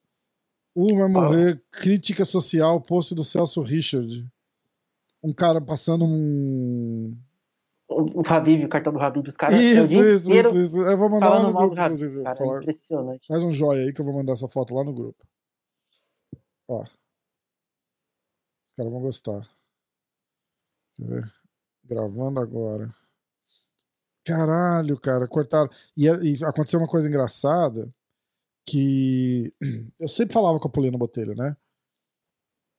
[0.76, 4.26] U vai morrer, crítica social, post do Celso Richard.
[5.22, 7.16] Um cara passando um.
[7.88, 9.58] o, o Habib, o cartão do Habib, os caras.
[9.58, 10.80] é Isso, isso, isso, isso.
[10.80, 12.22] Eu vou mandar lá no grupo, inclusive.
[12.22, 13.26] Cara, falar- é impressionante.
[13.26, 15.24] Faz um joia aí que eu vou mandar essa foto lá no grupo.
[16.68, 16.82] Ó.
[16.82, 19.48] Os caras vão gostar.
[20.94, 21.32] Quer ver?
[21.84, 22.94] Gravando agora.
[24.24, 25.70] Caralho, cara, cortaram.
[25.96, 27.92] E, e aconteceu uma coisa engraçada
[28.66, 29.52] que
[30.00, 31.56] eu sempre falava com a Poliana Botelho, né?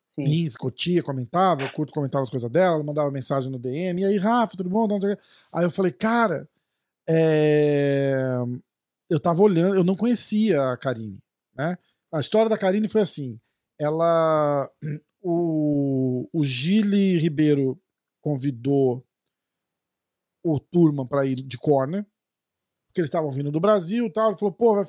[0.03, 0.47] Sim.
[0.57, 4.17] Curtia, comentava, eu curto, comentava as coisas dela, ela mandava mensagem no DM, e aí,
[4.17, 4.87] Rafa, tudo bom?
[4.99, 5.17] Quê.
[5.53, 6.47] Aí eu falei, cara,
[7.07, 8.15] é,
[9.09, 11.21] eu tava olhando, eu não conhecia a Karine,
[11.53, 11.77] né?
[12.13, 13.37] A história da Karine foi assim,
[13.77, 14.71] ela,
[15.21, 17.77] o, o Gile Ribeiro
[18.25, 19.05] convidou
[20.43, 22.03] o Turman pra ir de corner,
[22.87, 24.83] porque eles estavam vindo do Brasil e tal, ele falou, pô,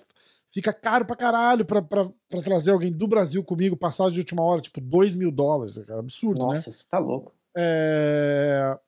[0.51, 4.43] fica caro pra caralho pra, pra, pra trazer alguém do Brasil comigo, passagem de última
[4.43, 6.55] hora, tipo, 2 mil dólares, cara, absurdo, né?
[6.55, 7.35] Nossa, você tá louco.
[7.55, 8.79] É,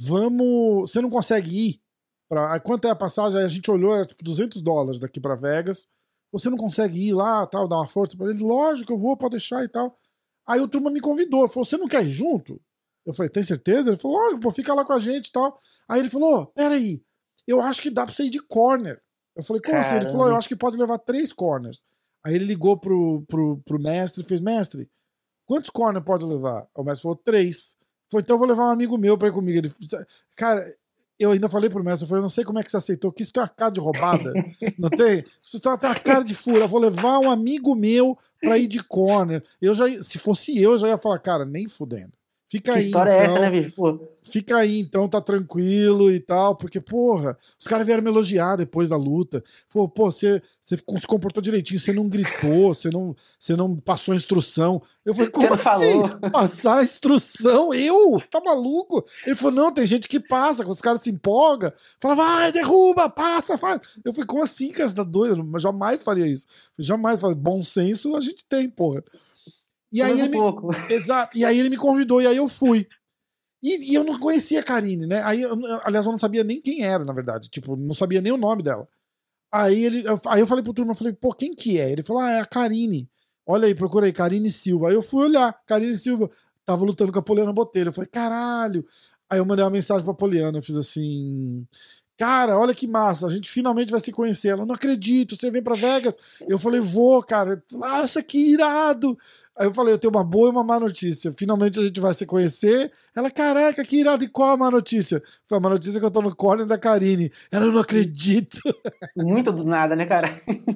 [0.00, 0.90] Vamos.
[0.90, 1.82] Você não consegue ir?
[2.28, 2.60] Pra...
[2.60, 3.40] Quanto é a passagem?
[3.40, 5.88] Aí a gente olhou, era tipo 200 dólares daqui pra Vegas.
[6.30, 8.42] Você não consegue ir lá, tal, dar uma força pra ele?
[8.42, 9.98] Lógico, eu vou, pode deixar e tal.
[10.46, 12.60] Aí o turma me convidou, falou: Você não quer ir junto?
[13.08, 13.88] Eu falei: Tem certeza?
[13.88, 15.58] Ele falou: Lógico, pô, fica lá com a gente e tal.
[15.88, 17.02] Aí ele falou: Peraí,
[17.46, 19.00] eu acho que dá pra você ir de corner.
[19.34, 19.96] Eu falei: Como assim?
[19.96, 20.34] Ele falou: Caramba.
[20.34, 21.82] Eu acho que pode levar três corners.
[22.24, 24.90] Aí ele ligou pro, pro, pro mestre e fez: Mestre,
[25.46, 26.68] quantos corner pode levar?
[26.74, 27.78] O mestre falou: Três.
[28.12, 29.58] Foi, então eu vou levar um amigo meu pra ir comigo.
[29.58, 29.72] Ele,
[30.36, 30.66] cara,
[31.18, 33.12] eu ainda falei pro mestre, eu falei, eu não sei como é que você aceitou,
[33.12, 34.32] que isso tem uma cara de roubada.
[34.78, 35.24] não tem?
[35.42, 36.60] Isso tem uma cara de fura.
[36.60, 39.42] Eu vou levar um amigo meu pra ir de corner.
[39.60, 42.17] Eu já, se fosse eu, eu já ia falar, cara, nem fudendo.
[42.48, 42.84] Fica Que aí.
[42.86, 43.76] história então, é essa, né, bicho?
[43.76, 48.56] Pô, Fica aí, então, tá tranquilo e tal, porque, porra, os caras vieram me elogiar
[48.56, 49.42] depois da luta.
[49.68, 54.12] Falou, pô, você, você se comportou direitinho, você não gritou, você não, você não passou
[54.12, 54.82] a instrução.
[55.04, 55.62] Eu falei, como assim?
[55.62, 56.30] falou.
[56.30, 57.72] Passar a instrução?
[57.72, 58.18] Eu?
[58.30, 59.04] Tá maluco?
[59.26, 63.10] Ele falou, não, tem gente que passa, quando os caras se empolgam, fala, vai, derruba,
[63.10, 63.80] passa, faz.
[64.02, 65.48] Eu falei, como assim, cara, você tá doido?
[65.52, 66.46] Eu jamais faria isso.
[66.78, 67.36] Eu jamais faria.
[67.36, 69.02] Bom senso a gente tem, porra.
[69.92, 70.68] E aí ele um me, pouco.
[70.92, 71.36] Exato.
[71.36, 72.86] E aí ele me convidou, e aí eu fui.
[73.62, 75.22] E, e eu não conhecia a Karine, né?
[75.24, 77.48] Aí, eu- aliás, eu não sabia nem quem era, na verdade.
[77.48, 78.86] Tipo, não sabia nem o nome dela.
[79.52, 81.90] Aí, ele, eu, aí eu falei pro turma, eu falei, pô, quem que é?
[81.90, 83.08] Ele falou, ah, é a Karine.
[83.46, 84.88] Olha aí, procura aí, Karine Silva.
[84.88, 86.28] Aí eu fui olhar, Karine Silva
[86.66, 87.88] tava lutando com a Poliana Botelho.
[87.88, 88.86] Eu falei, caralho.
[89.30, 91.66] Aí eu mandei uma mensagem pra Poliana, eu fiz assim...
[92.18, 94.48] Cara, olha que massa, a gente finalmente vai se conhecer.
[94.48, 96.16] Ela, não acredito, você vem pra Vegas?
[96.48, 97.62] Eu falei, vou, cara.
[97.80, 99.16] Acha que irado.
[99.58, 101.34] Aí eu falei, eu tenho uma boa e uma má notícia.
[101.36, 102.92] Finalmente a gente vai se conhecer.
[103.14, 104.22] Ela, caraca, que irado.
[104.22, 105.20] E qual a má notícia?
[105.46, 107.32] Foi a má notícia que eu tô no corner da Karine.
[107.50, 108.60] Ela, eu não acredito.
[109.16, 110.40] Muito do nada, né, cara?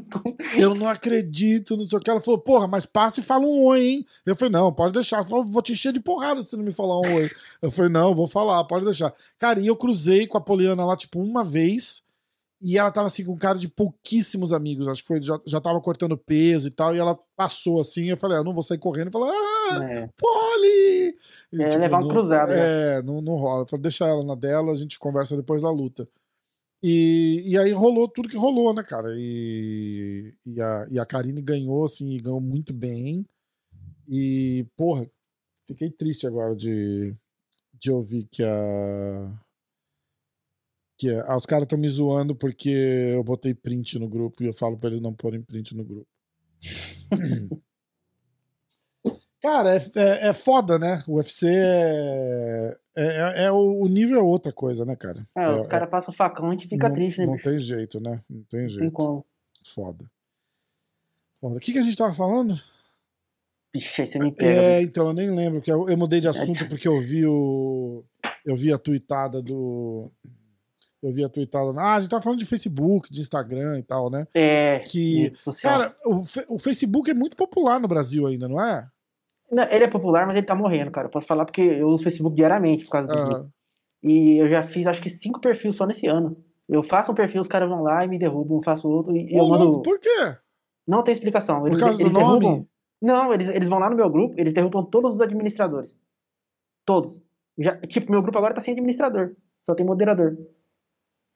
[0.56, 2.10] Eu não acredito, não sei o que.
[2.10, 4.06] Ela falou, porra, mas passa e fala um oi, hein?
[4.26, 5.22] Eu falei, não, pode deixar.
[5.24, 7.30] Falou, vou te encher de porrada se não me falar um oi.
[7.62, 9.14] Eu falei, não, vou falar, pode deixar.
[9.38, 12.01] Cara, e eu cruzei com a Poliana lá, tipo, uma vez.
[12.64, 14.86] E ela tava assim com um cara de pouquíssimos amigos.
[14.86, 16.94] Acho que foi, já, já tava cortando peso e tal.
[16.94, 18.04] E ela passou assim.
[18.10, 19.08] Eu falei, ah, não vou sair correndo.
[19.08, 20.08] Eu falei, ah, É.
[20.16, 21.16] Poli!
[21.52, 23.62] E, É, levar um não- cruzado, É, não, não rola.
[23.62, 26.08] Eu falei, deixa ela na dela, a gente conversa depois da luta.
[26.84, 29.08] E, e aí rolou tudo que rolou, né, cara?
[29.16, 33.24] E, e, a, e a Karine ganhou, assim, e ganhou muito bem.
[34.08, 35.08] E, porra,
[35.66, 37.14] fiquei triste agora de,
[37.74, 39.32] de ouvir que a.
[41.02, 44.46] Que a, ah, os caras estão me zoando porque eu botei print no grupo e
[44.46, 46.06] eu falo pra eles não porem print no grupo.
[49.42, 51.02] Cara, é, é, é, foda, né?
[51.08, 55.26] O UFC é, é, é, é, o nível é outra coisa, né, cara?
[55.36, 57.26] É, os é, caras passam facão e a gente fica não, triste, né?
[57.26, 57.50] Não bicho?
[57.50, 58.22] tem jeito, né?
[58.30, 58.82] Não tem jeito.
[58.82, 59.26] Tem como.
[59.66, 60.08] Foda.
[61.40, 61.56] Foda.
[61.56, 62.54] O que, que a gente tava falando?
[63.74, 64.48] Aí você me pega.
[64.48, 64.90] É, bicho.
[64.90, 68.04] então, eu nem lembro, que eu, eu mudei de assunto porque eu vi o.
[68.46, 70.08] Eu vi a tweetada do.
[71.02, 71.72] Eu vi a tweetada.
[71.80, 74.26] Ah, a gente tá falando de Facebook, de Instagram e tal, né?
[74.32, 74.78] É.
[74.86, 75.32] Que.
[75.60, 78.86] Cara, o, o Facebook é muito popular no Brasil ainda, não é?
[79.50, 81.08] Não, ele é popular, mas ele tá morrendo, cara.
[81.08, 83.36] Eu posso falar porque eu uso o Facebook diariamente por causa disso.
[83.36, 83.48] Uhum.
[84.02, 86.36] E eu já fiz acho que cinco perfis só nesse ano.
[86.68, 89.42] Eu faço um perfil, os caras vão lá e me derrubam, faço outro e Ô,
[89.42, 89.82] eu mando.
[89.82, 90.36] Por quê?
[90.86, 91.66] Não tem explicação.
[91.66, 92.50] Eles, por causa eles do derrubam...
[92.50, 92.68] nome?
[93.00, 95.94] Não, eles, eles vão lá no meu grupo, eles derrubam todos os administradores.
[96.86, 97.20] Todos.
[97.58, 99.34] Já, tipo, meu grupo agora tá sem administrador.
[99.60, 100.38] Só tem moderador.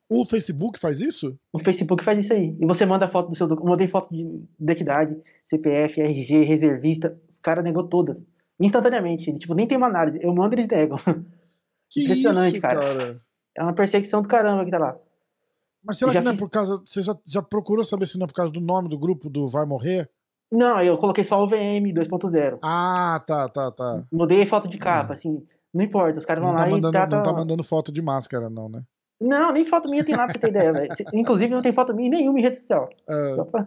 [0.08, 1.36] O Facebook faz isso?
[1.52, 2.56] O Facebook faz isso aí.
[2.60, 3.70] E você manda foto do seu documento.
[3.70, 4.24] Mandei foto de
[4.60, 7.18] identidade, CPF, RG, reservista.
[7.28, 8.24] Os caras negou todas.
[8.60, 9.32] Instantaneamente.
[9.34, 10.18] Tipo, nem tem uma análise.
[10.22, 10.98] Eu mando eles negam.
[11.88, 12.80] Que Impressionante, isso, cara.
[12.80, 13.20] cara.
[13.56, 14.98] É uma perseguição do caramba que tá lá.
[15.84, 16.82] Mas será que não é por causa.
[16.84, 19.46] Você já, já procurou saber se não é por causa do nome do grupo do
[19.46, 20.10] Vai Morrer?
[20.50, 22.58] Não, eu coloquei só o VM 2.0.
[22.62, 24.02] Ah, tá, tá, tá.
[24.12, 25.44] Mudei foto de capa, assim.
[25.72, 27.16] Não importa, os caras vão não tá lá mandando, e trata...
[27.16, 28.82] Não tá mandando foto de máscara, não, né?
[29.20, 30.88] Não, nem foto minha tem nada pra você ter ideia, velho.
[31.14, 32.88] Inclusive, não tem foto minha nenhuma em rede social.
[33.08, 33.66] Uh...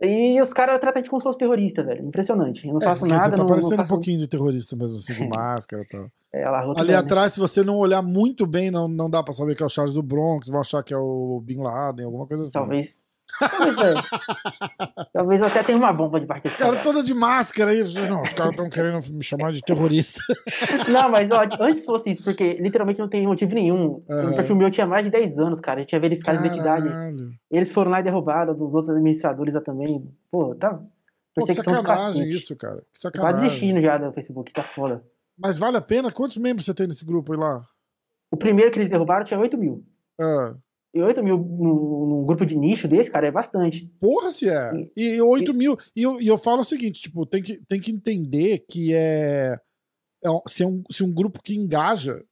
[0.00, 2.04] E os caras tratam a gente como se fosse terrorista, velho.
[2.04, 2.66] Impressionante.
[2.66, 3.24] Eu não é, faço nada.
[3.24, 3.92] Você tá não, parecendo não faço...
[3.92, 6.10] um pouquinho de terrorista mesmo, assim, de máscara e tal.
[6.32, 9.54] É, lá, Ali atrás, se você não olhar muito bem, não, não dá pra saber
[9.54, 12.42] que é o Charles do Bronx, vão achar que é o Bin Laden, alguma coisa
[12.42, 12.52] assim.
[12.52, 13.00] Talvez.
[13.38, 13.94] Talvez, é.
[15.12, 16.82] Talvez eu até tenha uma bomba de desse cara.
[16.82, 17.82] toda de máscara aí.
[18.08, 20.20] Não, os caras estão querendo me chamar de terrorista.
[20.88, 24.02] Não, mas ó, antes fosse isso, porque literalmente não tem motivo nenhum.
[24.08, 24.30] Uhum.
[24.30, 25.80] O perfil meu tinha mais de 10 anos, cara.
[25.80, 26.52] Eu tinha verificado Caralho.
[26.52, 27.38] a identidade.
[27.50, 30.06] Eles foram lá e derrubaram dos outros administradores lá também.
[30.30, 30.80] Pô, tá.
[31.34, 32.82] Pô, que sacanagem isso, cara.
[32.92, 33.34] Que sacanagem.
[33.34, 35.02] Quase desistindo já do Facebook, tá foda.
[35.36, 36.12] Mas vale a pena?
[36.12, 37.66] Quantos membros você tem nesse grupo aí lá?
[38.30, 39.84] O primeiro que eles derrubaram tinha 8 mil.
[40.20, 40.54] Ah.
[40.94, 43.86] E 8 mil num, grupo de nicho desse, cara, é bastante.
[44.00, 44.70] Porra, se é.
[44.96, 45.54] E, e 8 e...
[45.54, 45.76] mil.
[45.96, 49.58] E eu, e eu falo o seguinte: tipo, tem que, tem que entender que é.
[50.24, 52.24] é se, é um, se um grupo que engaja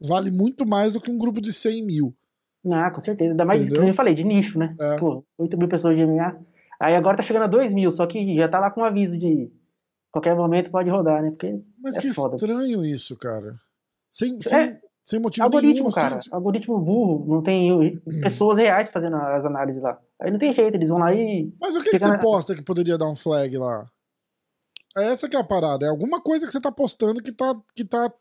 [0.00, 2.16] vale muito mais do que um grupo de 100 mil.
[2.72, 3.30] Ah, com certeza.
[3.30, 4.74] Ainda mais, como eu falei, de nicho, né?
[4.80, 4.96] É.
[4.96, 6.36] Pô, 8 mil pessoas de MMA.
[6.80, 9.16] Aí agora tá chegando a 2 mil, só que já tá lá com um aviso
[9.16, 9.50] de
[10.10, 11.30] qualquer momento pode rodar, né?
[11.30, 12.36] Porque Mas é que foda.
[12.36, 13.56] estranho isso, cara.
[14.10, 15.90] Sem, sem, é, sem motivo algoritmo, nenhum.
[15.90, 16.16] cara.
[16.16, 16.28] Assim.
[16.30, 17.24] Algoritmo burro.
[17.26, 18.20] Não tem hum.
[18.20, 19.98] pessoas reais fazendo as análises lá.
[20.20, 21.50] Aí não tem jeito, eles vão lá e.
[21.58, 22.18] Mas o que, que você na...
[22.18, 23.88] posta que poderia dar um flag lá?
[24.94, 25.86] É essa que é a parada.
[25.86, 28.12] É alguma coisa que você tá postando que tá, que tá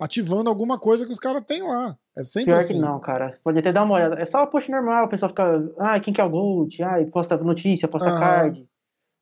[0.00, 1.98] ativando alguma coisa que os caras têm lá.
[2.16, 2.74] É sempre Pior assim.
[2.74, 3.30] que não, cara.
[3.30, 4.18] Você pode até dar uma olhada.
[4.18, 5.44] É só post normal, o pessoal fica.
[5.78, 6.82] Ah, quem que é o Gold?
[6.82, 8.18] Ah, posta notícia, posta ah.
[8.18, 8.66] card.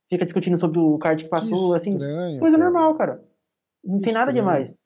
[0.08, 1.90] Fica discutindo sobre o card que passou, que assim.
[1.90, 2.70] estranho, Coisa cara.
[2.70, 3.24] normal, cara.
[3.84, 4.46] Não que tem nada estranho.
[4.46, 4.79] demais.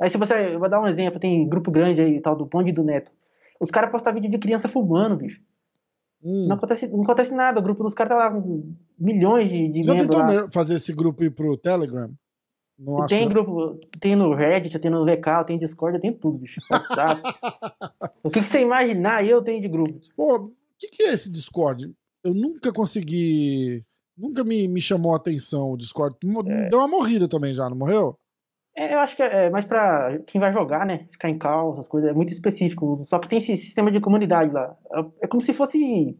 [0.00, 0.54] Aí se você.
[0.54, 3.12] Eu vou dar um exemplo, tem grupo grande aí, tal, do Ponde do Neto.
[3.60, 5.40] Os caras postam vídeo de criança fumando, bicho.
[6.22, 6.46] Hum.
[6.48, 9.82] Não, acontece, não acontece nada, o grupo dos caras tá lá com milhões de, de
[9.82, 10.48] Você tentou lá.
[10.50, 12.10] fazer esse grupo ir pro Telegram?
[12.78, 16.60] Não tem grupo, tem no Reddit, tem no VK, tem Discord, tem tudo, bicho.
[16.70, 17.20] WhatsApp.
[18.24, 20.00] o que, que, você imaginar, eu tenho de grupo.
[20.16, 21.92] Pô, o que, que é esse Discord?
[22.24, 23.84] Eu nunca consegui.
[24.16, 26.16] Nunca me, me chamou a atenção o Discord.
[26.46, 26.70] É.
[26.70, 28.18] Deu uma morrida também já, não morreu?
[28.76, 31.08] É, eu acho que é, é mais pra quem vai jogar, né?
[31.10, 32.10] Ficar em cal, essas coisas.
[32.10, 32.94] É muito específico.
[32.96, 34.76] Só que tem esse sistema de comunidade lá.
[34.92, 36.16] É, é como se fosse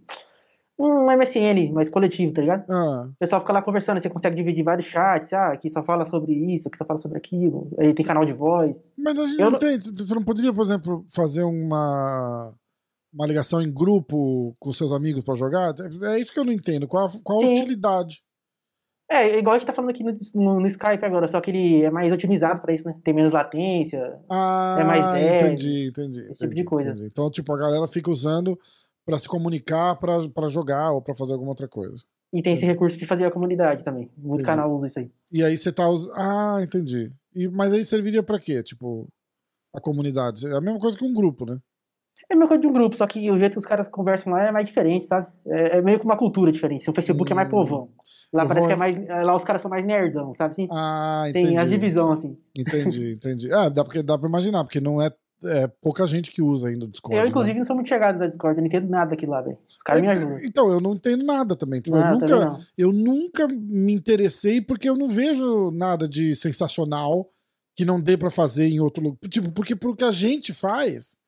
[0.78, 2.64] um MSN mais coletivo, tá ligado?
[2.70, 3.08] Ah.
[3.10, 6.32] O pessoal fica lá conversando, você consegue dividir vários chats, ah, aqui só fala sobre
[6.32, 8.74] isso, aqui só fala sobre aquilo, aí tem canal de voz.
[8.96, 12.54] Mas a gente Eu não tem, você não poderia, por exemplo, fazer uma
[13.12, 15.74] uma ligação em grupo com seus amigos para jogar?
[16.04, 16.86] É isso que eu não entendo.
[16.86, 18.22] Qual, qual a utilidade?
[19.11, 21.83] É, igual a gente tá falando aqui no, no, no Skype agora, só que ele
[21.83, 22.94] é mais otimizado para isso, né?
[23.03, 25.46] Tem menos latência, ah, é mais leve.
[25.46, 26.20] Entendi, entendi.
[26.20, 26.90] Esse entendi, tipo de coisa.
[26.90, 27.07] Entendi.
[27.07, 28.57] Então, tipo, a galera fica usando
[29.05, 32.05] para se comunicar, para jogar ou para fazer alguma outra coisa.
[32.33, 34.09] E tem esse recurso de fazer a comunidade também.
[34.16, 34.44] Muito entendi.
[34.44, 35.11] canal usa isso aí.
[35.33, 36.12] E aí você tá usando.
[36.14, 37.11] Ah, entendi.
[37.35, 38.62] E, mas aí serviria para quê?
[38.62, 39.09] Tipo,
[39.75, 40.46] a comunidade.
[40.46, 41.59] É a mesma coisa que um grupo, né?
[42.28, 44.33] É a mesma coisa de um grupo, só que o jeito que os caras conversam
[44.33, 45.26] lá é mais diferente, sabe?
[45.46, 46.88] É, é meio que uma cultura diferente.
[46.88, 47.50] O Facebook hum, é mais hum.
[47.50, 47.88] povão.
[48.33, 48.68] Lá parece vou...
[48.68, 49.26] que é mais.
[49.26, 50.52] Lá os caras são mais nerdão, sabe?
[50.52, 51.48] Assim, ah, entendi.
[51.48, 52.37] Tem as divisões, assim.
[52.56, 53.52] Entendi, entendi.
[53.52, 55.11] Ah, dá, porque, dá pra imaginar, porque não é.
[55.44, 57.16] é pouca gente que usa ainda o Discord.
[57.16, 57.28] Eu, né?
[57.28, 59.59] inclusive, não sou muito chegado no Discord, eu não entendo nada daquilo lá, velho.
[59.68, 60.38] Os caras me É, ajudam.
[60.42, 61.80] Então, eu não entendo nada também.
[61.80, 62.61] Tipo, Não, eu, também nunca, não.
[62.76, 67.28] eu nunca me interessei porque eu não vejo nada de sensacional
[67.76, 69.18] que não dê pra fazer em outro lugar.
[69.28, 71.18] Tipo, porque pro que a gente faz.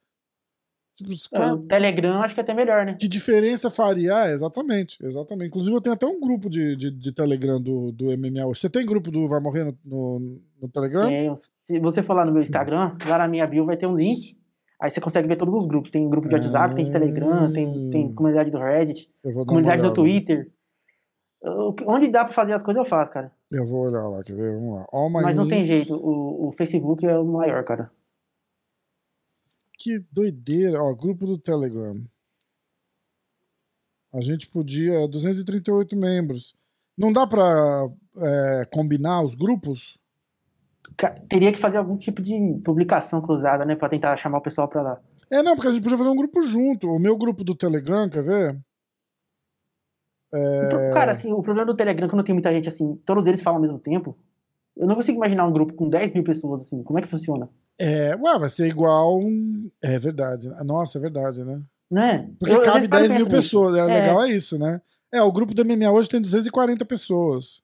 [1.03, 2.97] Tipo, os É, O Telegram acho que é até melhor, né?
[2.99, 4.29] que diferença faria?
[4.29, 5.49] É, exatamente, exatamente.
[5.49, 8.47] Inclusive, eu tenho até um grupo de, de, de Telegram do, do MMA.
[8.47, 11.07] Você tem grupo do Vai Morrer no, no, no Telegram?
[11.09, 13.97] Tem, se você for lá no meu Instagram, lá na minha bio vai ter um
[13.97, 14.37] link.
[14.81, 15.91] Aí você consegue ver todos os grupos.
[15.93, 19.09] Tem grupo de WhatsApp, tem de Telegram, tem, tem comunidade do Reddit,
[19.47, 19.95] comunidade do.
[19.95, 20.47] Twitter.
[21.87, 23.33] Onde dá pra fazer as coisas eu faço, cara.
[23.51, 24.55] Eu vou olhar lá, quer ver?
[24.55, 25.23] Vamos lá.
[25.23, 25.95] Mas não tem jeito.
[25.95, 27.91] O, o Facebook é o maior, cara.
[29.83, 30.81] Que doideira.
[30.83, 31.97] Ó, grupo do Telegram.
[34.15, 35.09] A gente podia.
[35.09, 36.55] 238 membros.
[36.97, 39.99] Não dá pra é, combinar os grupos?
[41.29, 43.75] Teria que fazer algum tipo de publicação cruzada, né?
[43.75, 45.01] Pra tentar chamar o pessoal pra lá.
[45.31, 46.87] É, não, porque a gente podia fazer um grupo junto.
[46.89, 48.55] O meu grupo do Telegram, quer ver?
[50.35, 53.43] O pro- Cara, assim, o problema do Telegram, quando tem muita gente assim, todos eles
[53.43, 54.17] falam ao mesmo tempo.
[54.77, 56.83] Eu não consigo imaginar um grupo com 10 mil pessoas, assim.
[56.83, 57.49] Como é que funciona?
[57.79, 59.71] É, ué, vai ser igual um.
[59.83, 60.49] É verdade.
[60.65, 61.63] Nossa, é verdade, né?
[61.91, 62.31] Né?
[62.39, 63.77] Porque Eu- eu cabe já paro e 10 mil pessoas.
[63.77, 64.01] É, É.
[64.01, 64.81] legal é isso, né?
[65.13, 67.63] É, o grupo do MMA hoje tem 240 pessoas.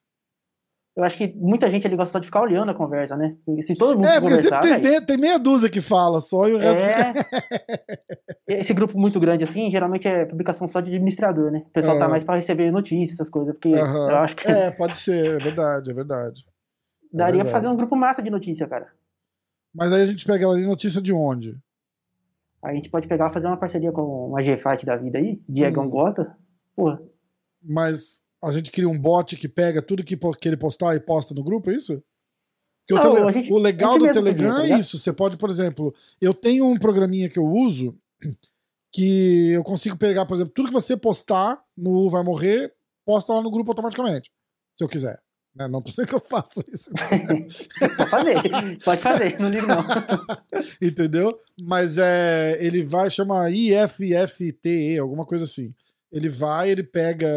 [0.94, 3.36] Eu acho que muita gente ali gosta só de ficar olhando a conversa, né?
[3.56, 6.48] E se todo mundo É, porque conversar, sempre tem, tem, meia dúzia que fala só
[6.48, 7.12] e o resto é...
[8.48, 11.62] Esse grupo muito grande assim, geralmente é publicação só de administrador, né?
[11.68, 12.10] O pessoal tá Aham.
[12.10, 14.10] mais pra receber notícias, essas coisas, porque Aham.
[14.10, 16.40] eu acho que É, pode ser, é verdade, é verdade.
[17.12, 17.50] É daria pra verdade.
[17.52, 18.92] fazer um grupo massa de notícia, cara.
[19.74, 21.56] Mas aí a gente pega ali notícia de onde?
[22.62, 25.84] A gente pode pegar e fazer uma parceria com uma G-Fight da vida aí, Diegão
[25.86, 25.90] Hum.
[25.90, 26.36] Gota.
[26.74, 27.00] Porra,
[27.66, 31.34] Mas a gente cria um bot que pega tudo que, que ele postar e posta
[31.34, 32.02] no grupo, é isso?
[32.86, 34.98] Porque o, Não, tele- gente- o legal do Telegram podia, tá é isso.
[34.98, 37.96] Você pode, por exemplo, eu tenho um programinha que eu uso
[38.92, 43.42] que eu consigo pegar, por exemplo, tudo que você postar no Vai Morrer, posta lá
[43.42, 44.32] no grupo automaticamente.
[44.76, 45.20] Se eu quiser.
[45.54, 45.66] Né?
[45.68, 46.90] Não tô dizendo que eu faço isso.
[47.96, 49.84] pode fazer, pode fazer, não ligo não.
[50.80, 51.38] Entendeu?
[51.62, 55.74] Mas é, ele vai, chama IFFTE, alguma coisa assim.
[56.10, 57.28] Ele vai, ele pega,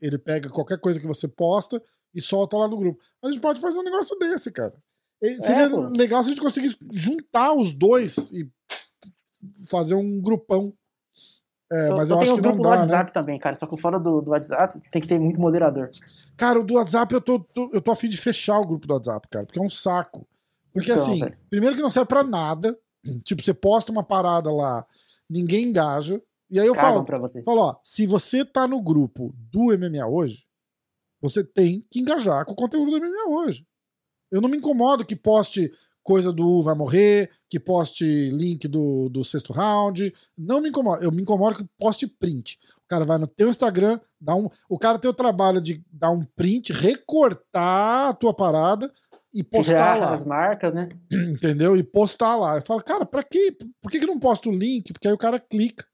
[0.00, 1.82] ele pega qualquer coisa que você posta
[2.14, 3.02] e solta lá no grupo.
[3.24, 4.74] A gente pode fazer um negócio desse, cara.
[5.22, 8.46] E seria É, legal se a gente conseguisse juntar os dois e
[9.68, 10.74] fazer um grupão.
[11.70, 12.68] É, mas eu, tenho acho que não dá, do né?
[12.76, 13.56] WhatsApp também, cara.
[13.56, 15.90] Só que fora do, do WhatsApp, você tem que ter muito moderador.
[16.36, 18.94] Cara, o do WhatsApp eu tô, tô- eu tô afim de fechar o grupo do
[18.94, 20.26] WhatsApp, cara, porque é um saco.
[20.72, 21.36] Porque Então, assim, velho.
[21.50, 22.78] primeiro que não serve pra nada.
[23.24, 24.86] Tipo, você posta uma parada lá,
[25.28, 26.20] ninguém engaja.
[26.48, 27.42] E aí eu Cagam falo, pra você.
[27.42, 30.46] falo, ó, se você tá no grupo do MMA hoje,
[31.20, 33.66] você tem que engajar com o conteúdo do MMA hoje.
[34.30, 35.72] Eu não me incomodo que poste
[36.06, 40.12] coisa do Vai Morrer, que poste link do, do sexto round.
[40.38, 41.04] Não me incomoda.
[41.04, 42.58] Eu me incomodo que poste print.
[42.84, 44.48] O cara vai no teu Instagram, dá um.
[44.70, 48.90] O cara tem o trabalho de dar um print, recortar a tua parada
[49.34, 50.12] e postar Tirar lá.
[50.12, 50.88] as marcas, né?
[51.12, 51.76] Entendeu?
[51.76, 52.56] E postar lá.
[52.56, 53.56] Eu falo, cara, pra quê?
[53.82, 54.92] Por que, que não posta o link?
[54.92, 55.84] Porque aí o cara clica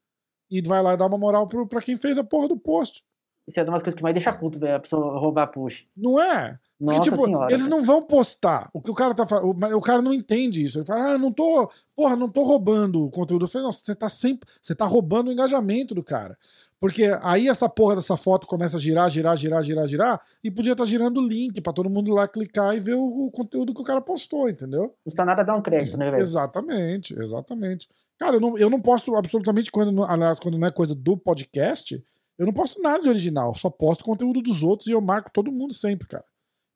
[0.51, 3.03] e vai lá e dá uma moral pro, pra quem fez a porra do post.
[3.47, 5.85] Isso é uma das coisas que mais deixa puto, velho, a pessoa roubar push.
[5.95, 6.57] Não é?
[6.79, 7.51] Porque, Nossa tipo, senhora.
[7.53, 7.77] eles velho.
[7.77, 8.69] não vão postar.
[8.73, 9.77] O que o cara tá falando.
[9.77, 10.79] O, cara não entende isso.
[10.79, 11.69] Ele fala, ah, não tô.
[11.95, 13.45] Porra, não tô roubando o conteúdo.
[13.45, 14.49] Eu falei, não, você tá sempre.
[14.61, 16.37] Você tá roubando o engajamento do cara.
[16.83, 20.73] Porque aí essa porra dessa foto começa a girar, girar, girar, girar, girar, e podia
[20.73, 23.73] estar girando o link pra todo mundo ir lá clicar e ver o, o conteúdo
[23.73, 24.81] que o cara postou, entendeu?
[24.81, 26.21] Não custa nada dar um crédito, né, velho?
[26.21, 27.87] Exatamente, exatamente.
[28.19, 32.03] Cara, eu não, eu não posto absolutamente quando, aliás, quando não é coisa do podcast,
[32.37, 35.51] eu não posto nada de original, só posto conteúdo dos outros e eu marco todo
[35.51, 36.25] mundo sempre, cara.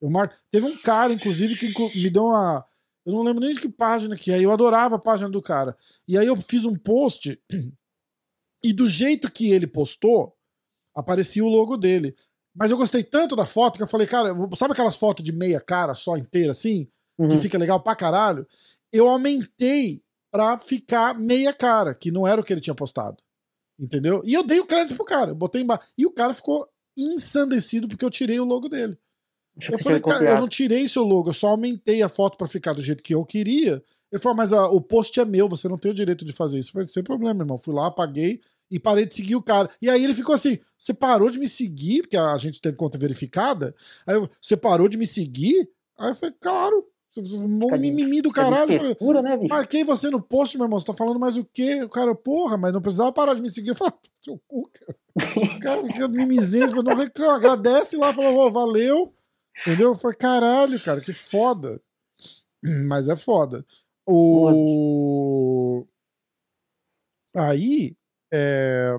[0.02, 0.36] Eu marco.
[0.52, 1.68] Teve um cara, inclusive, que
[2.00, 2.64] me deu uma.
[3.06, 5.76] Eu não lembro nem de que página que é, eu adorava a página do cara.
[6.08, 7.42] E aí eu fiz um post
[8.64, 10.36] e do jeito que ele postou,
[10.96, 12.16] aparecia o logo dele.
[12.56, 15.60] Mas eu gostei tanto da foto que eu falei, cara, sabe aquelas fotos de meia
[15.62, 16.90] cara só inteira assim?
[17.16, 17.42] que Uhum.
[17.42, 18.46] fica legal pra caralho,
[18.94, 23.18] eu aumentei pra ficar meia cara, que não era o que ele tinha postado.
[23.80, 24.22] Entendeu?
[24.26, 25.88] E eu dei o crédito pro cara, eu botei embaixo.
[25.98, 28.98] E o cara ficou ensandecido porque eu tirei o logo dele.
[29.58, 32.48] Achou Eu falei, cara, eu não tirei seu logo, eu só aumentei a foto pra
[32.48, 33.84] ficar do jeito que eu queria.
[34.12, 36.60] Ele falou, mas ah, o post é meu, você não tem o direito de fazer
[36.60, 36.70] isso.
[36.70, 37.58] Eu falei, sem problema, irmão.
[37.58, 38.40] Fui lá, apaguei
[38.70, 39.70] e parei de seguir o cara.
[39.82, 42.98] E aí ele ficou assim: você parou de me seguir, porque a gente tem conta
[42.98, 43.76] verificada.
[44.06, 45.70] Aí eu, você parou de me seguir?
[45.98, 46.88] Aí eu falei, claro.
[47.22, 48.66] De- mimimi do caralho.
[48.68, 49.50] Falei, frescura, né, bicho?
[49.50, 50.80] Marquei você no post, meu irmão.
[50.80, 51.82] Você tá falando mais o quê?
[51.84, 53.70] O cara, porra, mas não precisava parar de me seguir.
[53.70, 54.96] Eu falei, "Ah, seu cu, cara.
[55.56, 59.14] O cara fica mimizento, não reclama, agradece lá, falou, "Ô, valeu.
[59.62, 59.90] Entendeu?
[59.90, 61.82] Eu falei, caralho, cara, que foda.
[62.88, 63.66] Mas é foda.
[64.06, 65.86] O...
[67.36, 67.96] Aí.
[68.32, 68.96] É...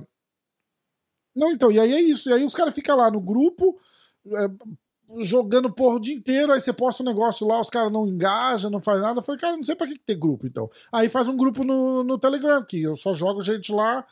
[1.35, 2.31] Não, então, e aí é isso.
[2.31, 3.79] E aí os caras ficam lá no grupo,
[4.27, 4.49] é,
[5.19, 8.71] jogando porra o dia inteiro, aí você posta um negócio lá, os caras não engajam,
[8.71, 9.19] não faz nada.
[9.19, 10.69] Eu falei, cara, não sei pra que, que ter grupo, então.
[10.93, 14.05] Aí faz um grupo no, no Telegram, que eu só jogo gente lá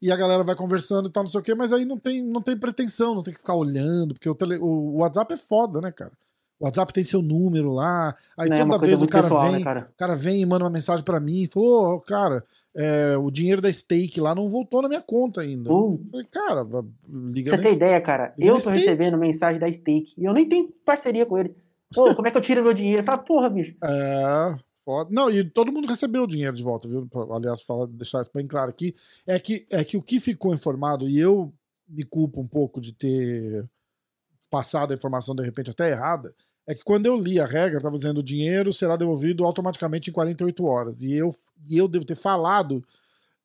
[0.00, 2.22] e a galera vai conversando e tal, não sei o quê, mas aí não tem,
[2.22, 5.80] não tem pretensão, não tem que ficar olhando, porque o, tele, o WhatsApp é foda,
[5.80, 6.12] né, cara?
[6.58, 8.14] O WhatsApp tem seu número lá.
[8.38, 9.90] Aí é toda vez o cara pessoal, vem, né, cara?
[9.92, 12.44] o cara vem e manda uma mensagem pra mim, falou, ô, cara,
[12.76, 15.68] é, o dinheiro da stake lá não voltou na minha conta ainda.
[15.68, 16.10] Putz.
[16.10, 17.76] falei, cara, liga Você tem stake.
[17.76, 18.34] ideia, cara?
[18.38, 18.78] Eu tô Stake.
[18.78, 21.54] recebendo mensagem da Stake e eu nem tenho parceria com ele.
[21.94, 23.04] Pô, como é que eu tiro meu dinheiro?
[23.04, 23.74] Fala, porra, bicho.
[23.82, 25.10] É, foda.
[25.12, 27.08] Não, e todo mundo recebeu o dinheiro de volta, viu?
[27.32, 28.94] Aliás, fala, deixar isso bem claro aqui.
[29.26, 31.52] É que, é que o que ficou informado, e eu
[31.88, 33.68] me culpo um pouco de ter
[34.50, 36.34] passado a informação de repente até errada,
[36.66, 40.12] é que quando eu li a regra, estava dizendo o dinheiro será devolvido automaticamente em
[40.12, 41.02] 48 horas.
[41.02, 41.30] E eu,
[41.68, 42.82] e eu devo ter falado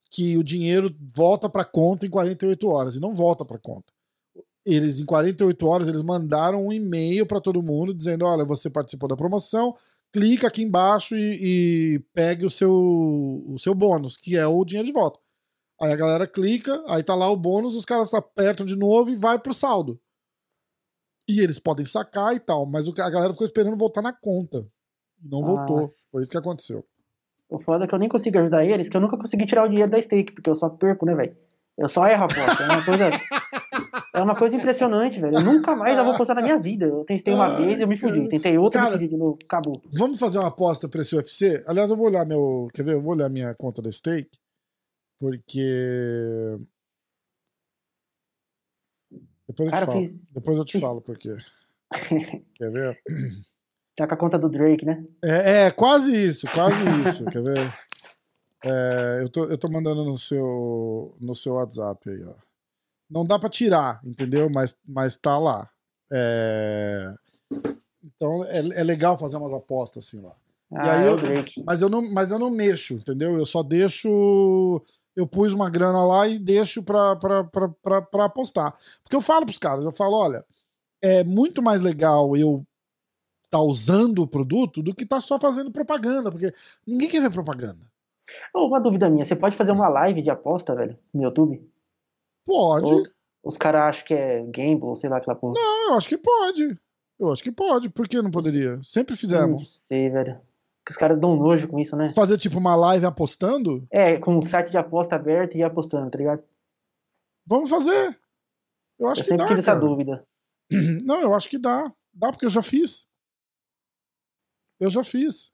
[0.10, 3.94] que o dinheiro volta para conta em 48 horas, e não volta para conta.
[4.66, 9.10] Eles, em 48 horas, eles mandaram um e-mail para todo mundo dizendo: olha, você participou
[9.10, 9.76] da promoção,
[10.12, 12.72] clica aqui embaixo e, e pegue o seu,
[13.48, 15.20] o seu bônus, que é o dinheiro de volta.
[15.82, 19.16] Aí a galera clica, aí tá lá o bônus, os caras apertam de novo e
[19.16, 20.00] vai pro saldo.
[21.30, 24.66] E eles podem sacar e tal, mas a galera ficou esperando voltar na conta.
[25.22, 25.82] Não voltou.
[25.82, 25.94] Nossa.
[26.12, 26.84] Foi isso que aconteceu.
[27.48, 29.68] O foda é que eu nem consigo ajudar eles, que eu nunca consegui tirar o
[29.68, 31.38] dinheiro da Stake, porque eu só perco, né, velho?
[31.78, 32.64] Eu só erro a aposta.
[32.64, 33.10] É uma coisa.
[34.12, 35.36] É uma coisa impressionante, velho.
[35.36, 36.88] Eu nunca mais eu vou postar na minha vida.
[36.88, 38.28] Eu tentei uma vez e eu me fudi.
[38.28, 38.96] Tentei outra e Cara.
[38.96, 39.38] me fudi de novo.
[39.46, 39.82] Acabou.
[39.94, 41.64] Vamos fazer uma aposta pra esse UFC?
[41.66, 42.68] Aliás, eu vou olhar meu.
[42.74, 42.96] Quer ver?
[42.96, 44.38] Eu vou olhar minha conta da stake.
[45.20, 46.58] Porque.
[49.50, 50.00] Depois eu te Cara, eu falo.
[50.02, 51.34] fiz- Depois eu te fiz- falo porque.
[52.56, 53.02] Quer ver?
[53.96, 55.04] Tá com a conta do Drake, né?
[55.24, 57.26] É, é, quase isso, quase isso.
[57.26, 57.74] Quer ver?
[58.64, 62.34] É, eu, tô, eu tô mandando no seu, no seu WhatsApp aí, ó.
[63.10, 64.50] Não dá pra tirar, entendeu?
[64.52, 65.68] Mas, mas tá lá.
[66.14, 67.12] É,
[68.04, 70.36] Então é, é legal fazer umas apostas assim lá.
[70.72, 71.18] Ah, aí é eu-.
[71.66, 73.36] Mas eu não, mas eu não mexo, entendeu?
[73.38, 74.80] Eu só deixo.
[75.16, 77.18] Eu pus uma grana lá e deixo pra
[78.26, 78.78] apostar.
[79.04, 80.46] Porque eu falo pros caras, eu falo, olha,
[81.02, 82.66] é muito mais legal eu
[83.52, 86.54] tá usando o produto do que tá só fazendo propaganda, porque
[86.86, 87.90] ninguém quer ver propaganda.
[88.54, 91.68] Uma dúvida minha, você pode fazer uma live de aposta, velho, no YouTube?
[92.46, 92.92] Pode.
[92.92, 93.04] Ou
[93.44, 95.56] os caras acham que é gamble, sei lá, aquela porra.
[95.56, 96.78] Não, eu acho que pode.
[97.20, 97.90] Eu acho que pode.
[97.90, 98.80] Por que não poderia?
[98.84, 99.70] Sempre Não fizemos.
[99.70, 100.40] sei, velho.
[100.90, 102.12] Que os caras dão nojo com isso, né?
[102.16, 103.88] Fazer tipo uma live apostando?
[103.92, 106.44] É, com um site de aposta aberto e apostando, tá ligado?
[107.46, 108.20] Vamos fazer.
[108.98, 109.48] Eu acho eu que sempre dá.
[109.50, 109.86] tive essa cara.
[109.86, 110.28] dúvida.
[111.06, 111.94] Não, eu acho que dá.
[112.12, 113.08] Dá porque eu já fiz.
[114.80, 115.54] Eu já fiz.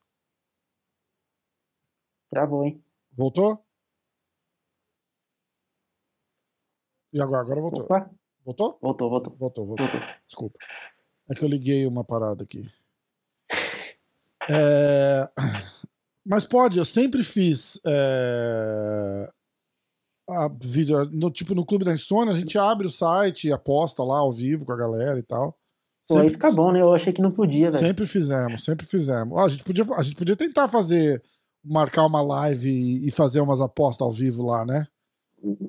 [2.29, 2.81] Travou, hein?
[3.11, 3.61] Voltou?
[7.11, 7.41] E agora?
[7.41, 7.83] Agora voltou.
[7.83, 8.09] Opa,
[8.45, 8.79] Voltou?
[8.81, 9.35] voltou, voltou.
[9.35, 9.85] Voltou, voltou.
[9.85, 10.09] Voltou.
[10.25, 10.57] Desculpa.
[11.29, 12.71] É que eu liguei uma parada aqui.
[14.49, 15.29] É,
[16.25, 19.29] Mas pode, eu sempre fiz é,
[20.27, 24.03] a vídeo, no, tipo no Clube da Insônia, a gente abre o site e aposta
[24.03, 25.55] lá ao vivo com a galera e tal.
[26.07, 26.81] Pô, aí Sempre- fica bom, né?
[26.81, 27.77] Eu achei que não podia, velho.
[27.77, 29.37] Sempre fizemos, sempre fizemos.
[29.37, 31.21] Ó, a, gente podia, a gente podia tentar fazer,
[31.63, 34.87] marcar uma live e, e fazer umas apostas ao vivo lá, né?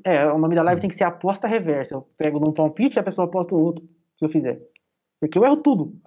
[0.05, 1.95] É, o nome da live tem que ser aposta reversa.
[1.95, 4.59] Eu pego num palpite e a pessoa aposta o outro que eu fizer.
[5.20, 5.99] Porque eu erro tudo.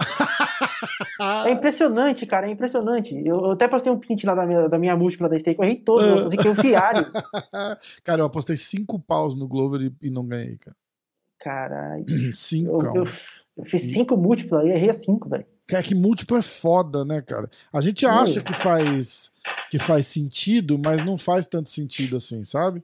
[1.46, 3.16] É impressionante, cara, é impressionante.
[3.16, 5.64] Eu, eu até postei um print lá da minha, da minha múltipla da stake, eu
[5.66, 7.06] errei todos, eu que eu fialho.
[8.04, 10.76] cara, eu apostei cinco paus no Glover e, e não ganhei, cara.
[11.40, 12.06] Caralho.
[12.36, 12.86] Cinco.
[12.86, 13.12] Eu, eu,
[13.58, 15.46] eu fiz cinco múltiplas e errei cinco, velho.
[15.72, 17.50] É que múltiplo é foda, né, cara?
[17.72, 19.32] A gente acha que faz
[19.70, 22.84] que faz sentido, mas não faz tanto sentido assim, sabe?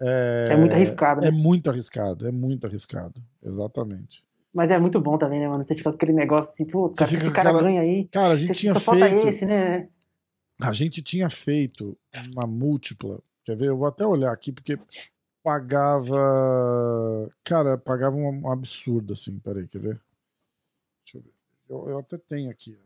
[0.00, 1.28] É, É muito arriscado, né?
[1.28, 3.20] É muito arriscado, é muito arriscado.
[3.44, 4.24] Exatamente.
[4.56, 5.62] Mas é muito bom também, né, mano?
[5.62, 8.08] Você fica com aquele negócio assim, pô, cara, esse cara aquela- ganha aí.
[8.08, 9.28] Cara, a gente tinha só falta feito.
[9.28, 9.90] esse, né?
[10.58, 11.94] A gente tinha feito
[12.34, 13.20] uma múltipla.
[13.44, 13.68] Quer ver?
[13.68, 14.78] Eu vou até olhar aqui, porque
[15.42, 16.16] pagava.
[17.44, 19.38] Cara, pagava um, absurdo, assim.
[19.40, 20.00] Peraí, quer ver?
[21.04, 21.34] Deixa eu ver.
[21.68, 22.78] Eu, eu até tenho aqui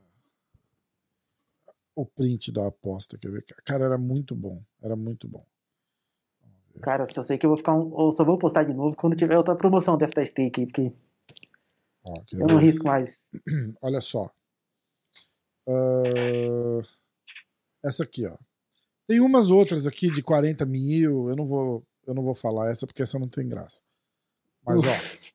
[1.95, 3.45] o print da aposta, quer ver?
[3.65, 4.61] Cara, era muito bom.
[4.83, 5.47] Era muito bom.
[6.83, 7.97] Cara, só sei que eu vou ficar um.
[7.97, 10.93] Eu só vou postar de novo quando tiver outra promoção dessa da stake aí, porque
[12.05, 13.21] Ó, eu não risco mais.
[13.81, 14.31] Olha só.
[15.69, 16.83] Ah,
[17.85, 18.37] essa aqui, ó.
[19.07, 21.29] Tem umas outras aqui de 40 mil.
[21.29, 23.83] Eu não vou, eu não vou falar essa porque essa não tem graça.
[24.65, 24.81] Mas, ó.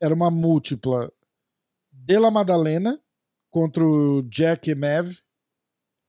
[0.00, 1.12] Era uma múltipla
[1.90, 3.00] de La Madalena
[3.50, 5.18] contra o Jack e Mev.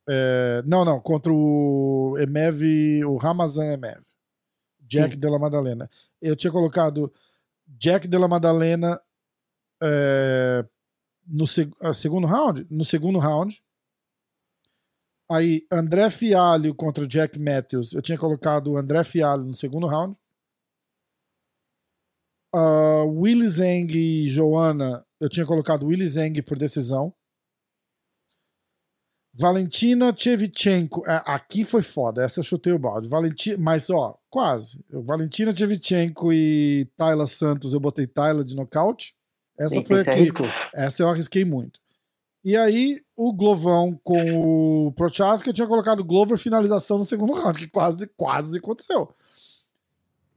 [0.08, 2.62] É, não, não, contra o Emev,
[3.04, 4.02] o Ramazan Emev.
[4.80, 5.20] Jack Sim.
[5.20, 5.88] de la Madalena.
[6.20, 7.12] Eu tinha colocado
[7.64, 9.00] Jack de la Madalena
[9.82, 10.64] é,
[11.26, 12.66] no seg- ah, segundo round?
[12.70, 13.62] No segundo round.
[15.30, 17.92] Aí, André Fialho contra Jack Matthews.
[17.92, 20.18] Eu tinha colocado o André Fialho no segundo round.
[22.52, 25.06] Uh, Willy Zeng e Joana.
[25.20, 27.14] Eu tinha colocado Willy Zeng por decisão.
[29.32, 31.08] Valentina Tchevchenko.
[31.08, 32.24] é, aqui foi foda.
[32.24, 33.08] Essa eu chutei o balde.
[33.08, 33.56] Valenti...
[33.56, 34.84] Mas, ó, quase.
[34.90, 37.72] Valentina Tchevchenko e Tayla Santos.
[37.72, 39.14] Eu botei Tayla de nocaute.
[39.60, 40.18] Essa Tem- foi que aqui.
[40.18, 40.46] arriscou.
[40.74, 41.78] Essa eu arrisquei muito.
[42.42, 47.68] E aí, o Glovão com o Prochaska, tinha colocado Glover finalização no segundo round, que
[47.68, 49.14] quase, quase aconteceu.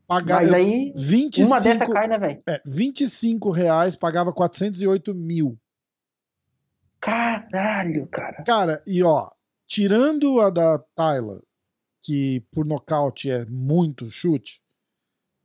[0.06, 2.44] Pagar, Mas aí, 25, uma dessa cai, né, velho?
[2.48, 5.58] é, 25 reais, pagava 408 mil.
[7.00, 8.44] Caralho, cara.
[8.44, 9.30] Cara, e ó,
[9.68, 11.42] tirando a da Tyler,
[12.02, 14.62] que por nocaute é muito chute,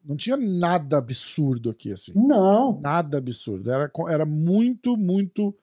[0.09, 2.13] não tinha nada absurdo aqui, assim.
[2.17, 2.81] Não.
[2.81, 3.71] Nada absurdo.
[3.71, 5.55] Era, era muito, muito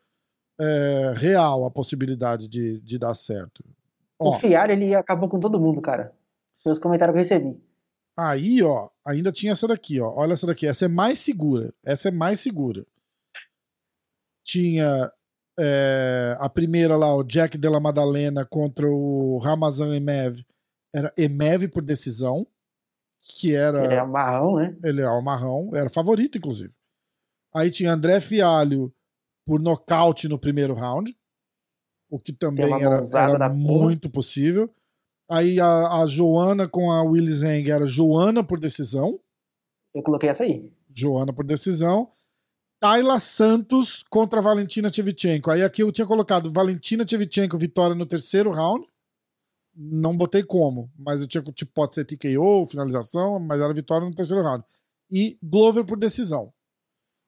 [0.62, 3.66] é, real a possibilidade de, de dar certo.
[4.20, 6.14] Ó, O Fialho, ele acabou com todo mundo, cara.
[6.64, 7.60] Pelos comentários que eu recebi.
[8.16, 10.14] aí, ó, ainda tinha essa daqui, ó.
[10.16, 10.68] Olha essa daqui.
[10.68, 11.74] Essa é mais segura.
[11.84, 12.86] Essa é mais segura.
[14.46, 15.12] Tinha
[15.58, 20.46] é, a primeira lá, o Jack Della Madalena contra o Ramazan Emev.
[20.94, 22.46] Era Emev por decisão,
[23.26, 23.84] que era.
[23.84, 24.78] Ele é marrão, né?
[24.84, 26.74] Ele é o marrão, era favorito, inclusive.
[27.54, 28.94] Aí tinha André Fialho
[29.46, 31.16] por nocaute no primeiro round,
[32.10, 33.50] o que também era, era porra.
[33.50, 34.74] muito possível.
[35.30, 39.20] Aí a, a Joana com a Willy Zeng era Joana por decisão.
[39.94, 40.72] Eu coloquei essa aí.
[40.94, 42.12] Joana por decisão.
[42.80, 45.50] Tayla Santos contra Valentina Tchevchenko.
[45.50, 48.86] Aí aqui eu tinha colocado Valentina Tchevchenko vitória no terceiro round.
[49.76, 54.16] Não botei como, mas eu tinha tipo pode ser TKO, finalização, mas era vitória no
[54.16, 54.64] terceiro round.
[55.12, 56.54] E Glover por decisão.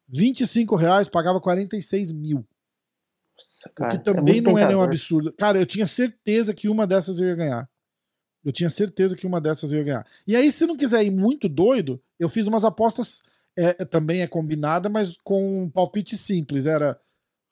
[0.10, 2.48] 25 reais, pagava 46 mil.
[3.38, 3.92] Nossa, O cara.
[3.92, 4.84] que também muito não é nenhum tentador.
[4.86, 5.34] absurdo.
[5.34, 7.70] Cara, eu tinha certeza que uma dessas eu ia ganhar.
[8.44, 10.08] Eu tinha certeza que uma dessas eu ia ganhar.
[10.26, 13.22] E aí, se não quiser ir muito doido, eu fiz umas apostas.
[13.60, 16.66] é, é, também é combinada, mas com um palpite simples.
[16.66, 16.98] Era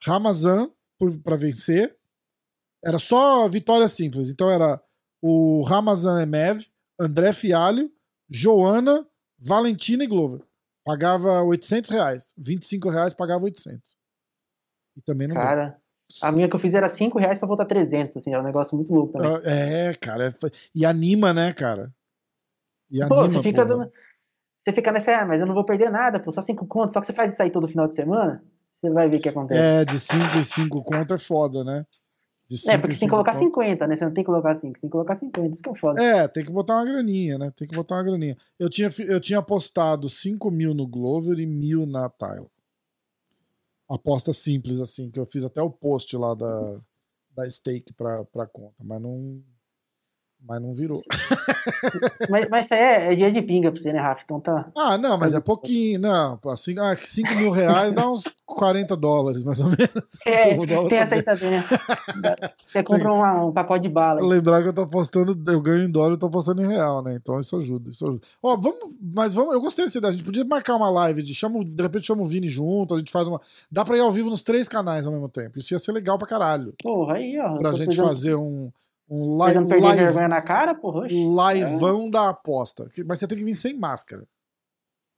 [0.04, 0.72] Ramazan
[1.24, 1.98] pra vencer.
[2.84, 4.30] Era só vitória simples.
[4.30, 4.82] Então era
[5.28, 6.64] o Ramazan Emev,
[7.00, 7.92] André Fialho,
[8.30, 9.04] Joana,
[9.40, 10.42] Valentina e Glover.
[10.84, 12.34] Pagava 800 reais.
[12.38, 13.98] 25 reais pagava 800.
[14.96, 15.44] E também não deu.
[15.44, 15.82] Cara,
[16.22, 18.36] a minha que eu fiz era 5 reais pra voltar 300, assim.
[18.36, 19.36] É um negócio muito louco também.
[19.36, 20.28] Ah, É, cara.
[20.28, 20.32] é
[20.76, 21.92] E anima, né, cara?
[22.92, 23.92] E Pô, anima, você fica dando...
[24.60, 26.94] Você fica nessa, ah, mas eu não vou perder nada, pô, só 5 contos.
[26.94, 28.44] Só que você faz isso aí todo final de semana,
[28.76, 29.60] você vai ver o que acontece.
[29.60, 31.84] É, de 5 em 5 conto é foda, né?
[32.48, 33.44] De É, porque você tem que colocar conto.
[33.44, 33.96] 50, né?
[33.96, 35.54] Você não tem que colocar 5, você tem que colocar 50.
[35.56, 36.04] Isso que é foda.
[36.04, 37.52] É, tem que botar uma graninha, né?
[37.56, 38.38] Tem que botar uma graninha.
[38.60, 42.50] Eu tinha, eu tinha apostado 5 mil no Glover e mil na Tyler.
[43.90, 46.82] Aposta simples, assim, que eu fiz até o post lá da,
[47.36, 49.44] da stake pra, pra conta, mas não.
[50.48, 51.02] Mas não virou.
[52.30, 54.22] Mas, mas isso aí é, é dinheiro de pinga pra você, né, Rafa?
[54.24, 54.70] Então tá.
[54.76, 56.00] Ah, não, mas é pouquinho.
[56.00, 59.86] Não, assim, ah, 5 mil reais dá uns 40 dólares, mais ou menos.
[60.26, 61.64] É, tem tá essa aí também, né?
[62.62, 64.22] Você compra uma- um pacote de bala.
[64.22, 64.28] aí.
[64.28, 67.16] Lembrar que eu tô apostando, eu ganho em dólar e tô apostando em real, né?
[67.16, 68.22] Então isso ajuda, isso ajuda.
[68.42, 70.10] Ó, vamos, mas vamos, eu gostei dessa ideia.
[70.10, 72.98] A gente podia marcar uma live de chama, de repente chama o Vini junto, a
[73.00, 73.40] gente faz uma.
[73.72, 75.58] Dá pra ir ao vivo nos três canais ao mesmo tempo.
[75.58, 76.74] Isso ia ser legal pra caralho.
[76.84, 77.58] Porra, aí, ó.
[77.58, 78.72] Pra gente precisando- fazer um,
[79.10, 81.02] um live, perder live, vergonha na cara, porra.
[81.02, 81.14] oxe.
[81.16, 82.90] liveão da aposta.
[83.06, 84.28] Mas você tem que vir sem máscara.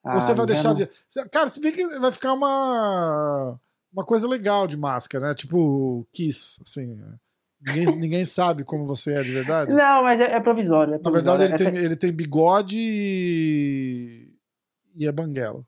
[0.05, 0.89] Ah, você vai deixar não- de.
[1.31, 3.59] Cara, se bem que vai ficar uma.
[3.91, 5.33] Uma coisa legal de máscara, né?
[5.35, 6.97] Tipo Kiss, assim.
[7.61, 9.73] Ninguém, ninguém sabe como você é de verdade.
[9.73, 10.93] Não, mas é, é provisório.
[10.95, 11.75] é Na verdade, ele provisório.
[11.77, 14.33] tem, ele tem bigode e.
[14.95, 15.65] e é banguelo.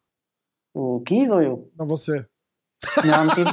[0.73, 1.71] O 15 ou eu?
[1.77, 2.25] Não, você.
[3.05, 3.45] Não, não tem.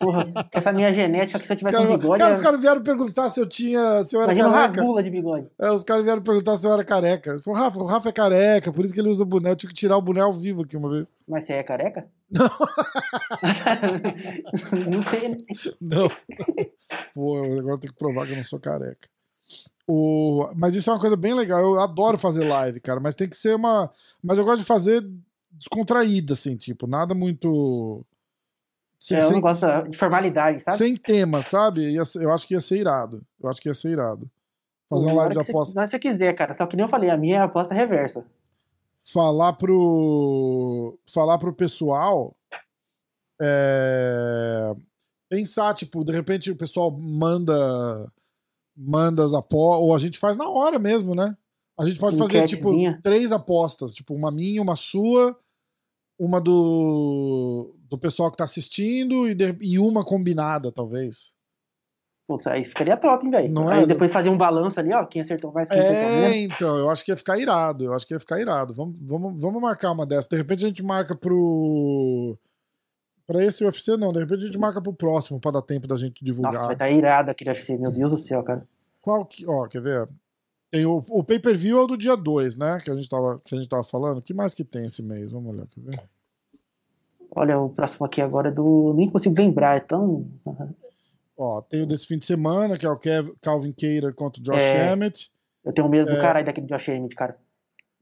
[0.00, 2.18] Porra, essa minha genética que se eu tivesse caras um bigode.
[2.18, 4.02] cara, é- os caras vieram perguntar se eu tinha.
[4.02, 4.80] se eu era Imagina uma careca.
[4.80, 5.46] rasgula de bigode.
[5.60, 7.38] É, os caras vieram perguntar se eu era careca.
[7.38, 9.50] Falei, Rafa, o Rafa é careca, por isso que ele usa o boné.
[9.52, 11.14] Eu tive que tirar o boné ao vivo aqui uma vez.
[11.28, 12.06] Mas você é careca?
[12.30, 12.50] Não.
[14.92, 15.36] não sei, né?
[15.80, 16.08] Não.
[17.14, 19.08] Pô, agora tenho que provar que eu não sou careca.
[19.86, 20.48] O...
[20.56, 21.60] Mas isso é uma coisa bem legal.
[21.60, 23.00] Eu adoro fazer live, cara.
[23.00, 23.90] Mas tem que ser uma.
[24.22, 25.04] Mas eu gosto de fazer
[25.52, 28.04] descontraída, assim, tipo, nada muito.
[29.02, 30.76] Sem, É, eu sem- não gosto de formalidade, sabe?
[30.76, 31.94] sem tema, sabe?
[31.94, 33.22] Eu acho que ia ser irado.
[33.42, 34.30] Eu acho que ia ser irado.
[34.90, 35.78] Fazer uma live de aposta.
[35.78, 36.52] Hora que você quiser, cara.
[36.52, 38.24] Só que nem eu falei, a minha é a aposta reversa.
[39.02, 40.98] Falar pro.
[41.10, 42.36] Falar pro pessoal.
[43.40, 44.74] é,
[45.30, 48.12] Pensar, tipo, de repente o pessoal manda
[48.76, 51.36] manda as apostas, ou a gente faz na hora mesmo, né?
[51.78, 52.72] A gente pode fazer, tipo,
[53.02, 53.92] três apostas.
[53.94, 55.38] Tipo, uma minha, uma sua,
[56.18, 61.34] uma do, do pessoal que tá assistindo e, de- e uma combinada, talvez.
[62.32, 63.52] Isso aí ficaria top, hein, velho.
[63.52, 63.86] Não Aí é?
[63.86, 65.04] depois fazer um balanço ali, ó.
[65.04, 66.54] Quem acertou mais, quem acertou É, menos.
[66.54, 67.82] então, eu acho que ia ficar irado.
[67.84, 68.72] Eu acho que ia ficar irado.
[68.72, 70.28] Vamos, vamos, vamos marcar uma dessa.
[70.28, 72.38] De repente a gente marca pro.
[73.26, 74.12] Pra esse UFC, não.
[74.12, 76.52] De repente a gente marca pro próximo, pra dar tempo da gente divulgar.
[76.52, 78.62] Nossa, vai estar irado aquele UFC, meu Deus do céu, cara.
[79.00, 79.44] Qual que.
[79.48, 80.08] Ó, quer ver?
[80.70, 82.80] Tem o, o pay-per-view é o do dia 2, né?
[82.84, 84.18] Que a, gente tava, que a gente tava falando.
[84.18, 85.32] O que mais que tem esse mês?
[85.32, 86.00] Vamos olhar, quer ver?
[87.34, 88.92] Olha, o próximo aqui agora é do.
[88.94, 90.28] Nem consigo lembrar, é tão.
[91.36, 92.98] Ó, tem o desse fim de semana, que é o
[93.40, 94.92] Calvin Cater contra o Josh É.
[94.92, 95.30] Emmett.
[95.64, 96.20] Eu tenho medo do É.
[96.20, 97.36] caralho daquele Josh Emmett, cara.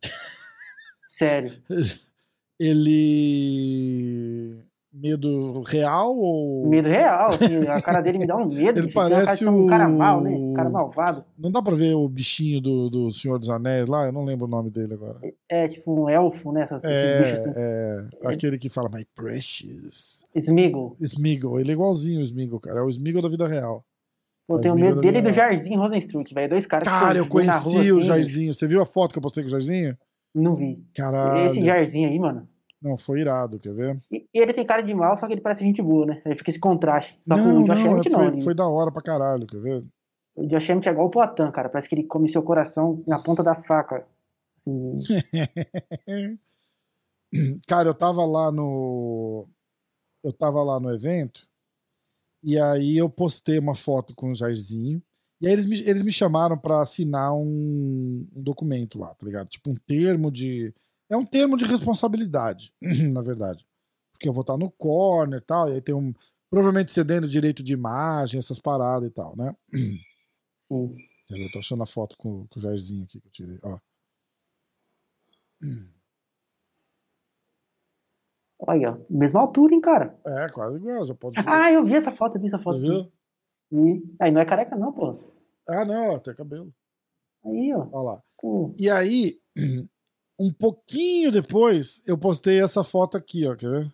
[1.09, 1.53] Sério.
[2.59, 4.63] Ele.
[4.91, 6.67] Medo real ou.
[6.67, 8.79] Medo real, assim, a cara dele me dá um medo.
[8.81, 10.31] Ele cara parece um cara o- mal, né?
[10.31, 11.25] Um cara malvado.
[11.39, 14.07] Não dá pra ver o bichinho do, do Senhor dos Anéis lá?
[14.07, 15.19] Eu não lembro o nome dele agora.
[15.49, 16.63] É tipo um elfo, né?
[16.63, 17.53] Essas, esses bichos assim.
[17.55, 20.25] É, é, aquele que fala My Precious.
[20.35, 20.97] Smeagol.
[21.01, 21.61] Smeagol.
[21.61, 22.81] Ele é igualzinho o Smeagol, cara.
[22.81, 23.85] É o Smeagol da vida real.
[24.47, 25.31] Pô, Eu tenho medo dele e do.
[25.33, 26.49] Jairzinho Rosenstruck, velho.
[26.49, 28.55] Dois caras que Cara, eu na rua, conheci o assim, Jairzinho.
[28.55, 29.95] Você viu a foto que eu postei com o Jairzinho?
[30.35, 30.83] Não vi.
[30.95, 31.45] Caralho.
[31.47, 32.49] Esse Jairzinho aí, mano.
[32.81, 33.99] Não, foi irado, quer ver?
[34.11, 36.23] E e ele tem cara de mal, só que ele parece gente boa, né?
[36.25, 37.19] Aí fica esse contraste.
[37.23, 38.19] Só que não, o Josh não, Emmett não.
[38.19, 39.85] foi, ele- foi da hora pra caralho, quer ver?
[40.37, 41.69] O Josh Emmett é igual o Poatan, cara.
[41.69, 44.07] Parece que ele come seu coração na ponta da faca.
[44.57, 44.97] Assim,
[47.67, 49.47] Cara, eu tava lá no.
[50.25, 51.47] Eu tava lá no evento.
[52.43, 55.03] E aí eu postei uma foto com o Jairzinho.
[55.41, 59.49] E aí eles me, eles me chamaram pra assinar um, um documento lá, tá ligado?
[59.49, 60.73] Tipo um termo de.
[61.11, 62.75] É um termo de responsabilidade,
[63.13, 63.67] na verdade.
[64.13, 65.69] Porque eu vou estar no corner e tal.
[65.71, 66.13] E aí tem um.
[66.51, 69.55] Provavelmente cedendo direito de imagem, essas paradas e tal, né?
[70.67, 70.97] sim.
[71.31, 73.59] Eu tô achando a foto com, com o Jairzinho aqui que eu tirei.
[73.63, 73.79] Ó.
[78.61, 80.19] Olha, ó, mesma altura, hein, cara.
[80.27, 81.39] É, quase igual, já pode.
[81.47, 82.79] Ah, eu vi essa foto, eu vi essa Você foto.
[82.81, 83.13] viu?
[83.71, 84.17] Sim.
[84.21, 85.33] Aí não é careca, não, pô.
[85.69, 86.73] Ah, não, ó, tem cabelo.
[87.45, 87.87] Aí, ó.
[87.93, 88.23] Olha lá.
[88.41, 89.39] Pô, E aí,
[90.39, 93.93] um pouquinho depois, eu postei essa foto aqui, ó, quer ver?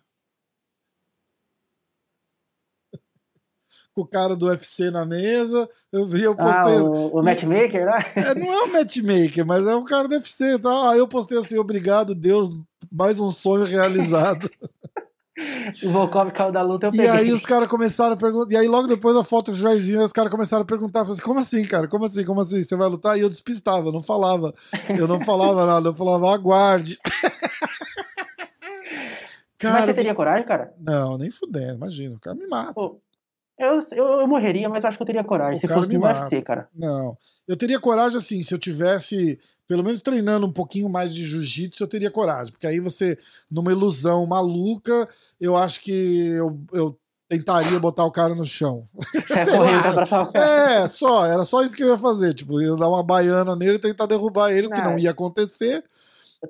[3.93, 6.79] Com o cara do UFC na mesa, eu vi, eu Ah, postei.
[6.79, 7.99] o, o matchmaker lá?
[8.15, 10.91] É, não é o matchmaker, mas é o cara do UFC, tá?
[10.91, 12.49] Aí eu postei assim, obrigado, Deus,
[12.91, 14.49] mais um sonho realizado.
[15.83, 17.09] O Volkov caiu da luta, eu E peguei.
[17.09, 18.53] aí os caras começaram a perguntar.
[18.53, 21.01] E aí, logo depois da foto do Jairzinho, os caras começaram a perguntar.
[21.01, 21.87] Assim, como assim, cara?
[21.87, 22.23] Como assim?
[22.23, 22.63] Como assim?
[22.63, 23.17] Você vai lutar?
[23.17, 24.53] E eu despistava, eu não falava.
[24.97, 26.97] Eu não falava nada, eu falava, aguarde.
[29.63, 30.73] Mas cara, você teria coragem, cara?
[30.79, 32.73] não, nem fudendo, imagina, o cara me mata.
[32.73, 32.99] Pô,
[33.57, 35.57] eu, eu, eu morreria, mas acho que eu teria coragem.
[35.57, 36.21] O se fosse me no mata.
[36.21, 36.67] UFC, cara.
[36.75, 37.17] Não.
[37.47, 41.83] Eu teria coragem, assim, se eu tivesse, pelo menos treinando um pouquinho mais de jiu-jitsu,
[41.83, 42.51] eu teria coragem.
[42.51, 43.17] Porque aí você,
[43.49, 45.07] numa ilusão maluca,
[45.39, 46.99] eu acho que eu, eu
[47.29, 48.87] tentaria botar o cara no chão.
[49.29, 50.37] Vai correndo.
[50.37, 52.33] É, só, era só isso que eu ia fazer.
[52.33, 54.91] Tipo, ia dar uma baiana nele e tentar derrubar ele, o que Não.
[54.91, 55.83] não ia acontecer.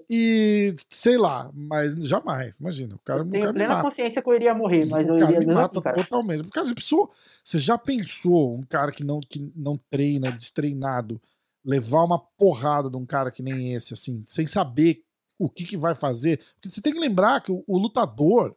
[0.09, 2.95] E sei lá, mas jamais, imagina.
[2.95, 5.31] O cara, o Tenho cara plena consciência que eu iria morrer, mas eu o cara
[5.33, 6.47] iria me mata assim, totalmente.
[6.47, 7.11] O cara já pensou,
[7.43, 11.21] você já pensou um cara que não, que não treina, destreinado,
[11.63, 15.03] levar uma porrada de um cara que nem esse, assim, sem saber
[15.38, 16.39] o que, que vai fazer?
[16.55, 18.55] Porque você tem que lembrar que o, o lutador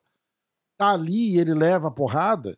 [0.77, 2.57] tá ali e ele leva a porrada,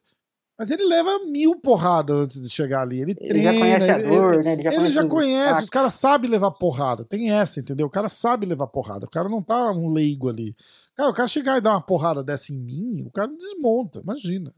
[0.60, 3.00] mas ele leva mil porradas antes de chegar ali.
[3.00, 4.52] Ele, Ele treina, já conhece a dor, ele- né?
[4.52, 7.02] Ele já ele conhece, já conhece, os caras sabem levar porrada.
[7.02, 7.86] Tem essa, entendeu?
[7.86, 9.06] O cara sabe levar porrada.
[9.06, 10.54] O cara não tá um leigo ali.
[10.94, 14.52] Cara, o cara chegar e dar uma porrada dessa em mim, o cara desmonta, imagina.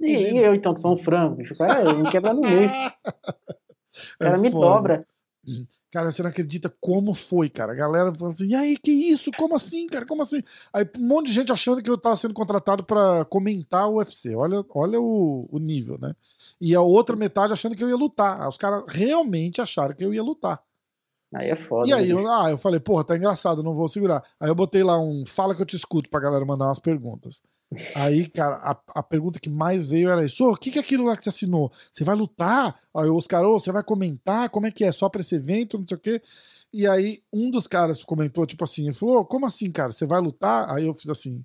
[0.00, 0.40] E, Imagina.
[0.40, 1.54] e eu, então, que sou um frango, bicho.
[1.54, 2.68] O cara me quebra no meio.
[2.68, 5.06] O cara É me dobra.
[5.92, 7.72] Cara, você não acredita como foi, cara.
[7.72, 9.30] A galera falou assim: e aí, que isso?
[9.36, 10.04] Como assim, cara?
[10.04, 10.42] Como assim?
[10.72, 14.34] Aí um monte de gente achando que eu tava sendo contratado pra comentar o UFC.
[14.34, 16.14] Olha, olha o, o nível, né?
[16.60, 18.48] E a outra metade achando que eu ia lutar.
[18.48, 20.60] Os caras realmente acharam que eu ia lutar.
[21.34, 21.88] Aí é foda.
[21.88, 24.22] E aí, né, eu, ah, eu falei, porra, tá engraçado, não vou segurar.
[24.38, 27.42] Aí eu botei lá um fala que eu te escuto pra galera mandar umas perguntas.
[27.94, 30.80] Aí, cara, a, a pergunta que mais veio era isso: "Ô, o que, que é
[30.80, 31.72] aquilo lá que você assinou?
[31.92, 32.78] Você vai lutar?
[32.96, 34.48] Aí os caras, "Ô, você vai comentar?
[34.50, 34.92] Como é que é?
[34.92, 35.78] Só pra esse evento?
[35.78, 36.22] Não sei o quê.
[36.72, 39.92] E aí, um dos caras comentou, tipo assim, ele falou: "Ô, como assim, cara?
[39.92, 40.70] Você vai lutar?
[40.70, 41.44] Aí eu fiz assim.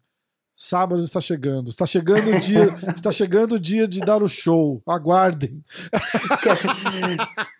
[0.54, 1.70] Sábado está chegando.
[1.70, 4.82] Está chegando o dia, está chegando o dia de dar o show.
[4.86, 5.64] Aguardem.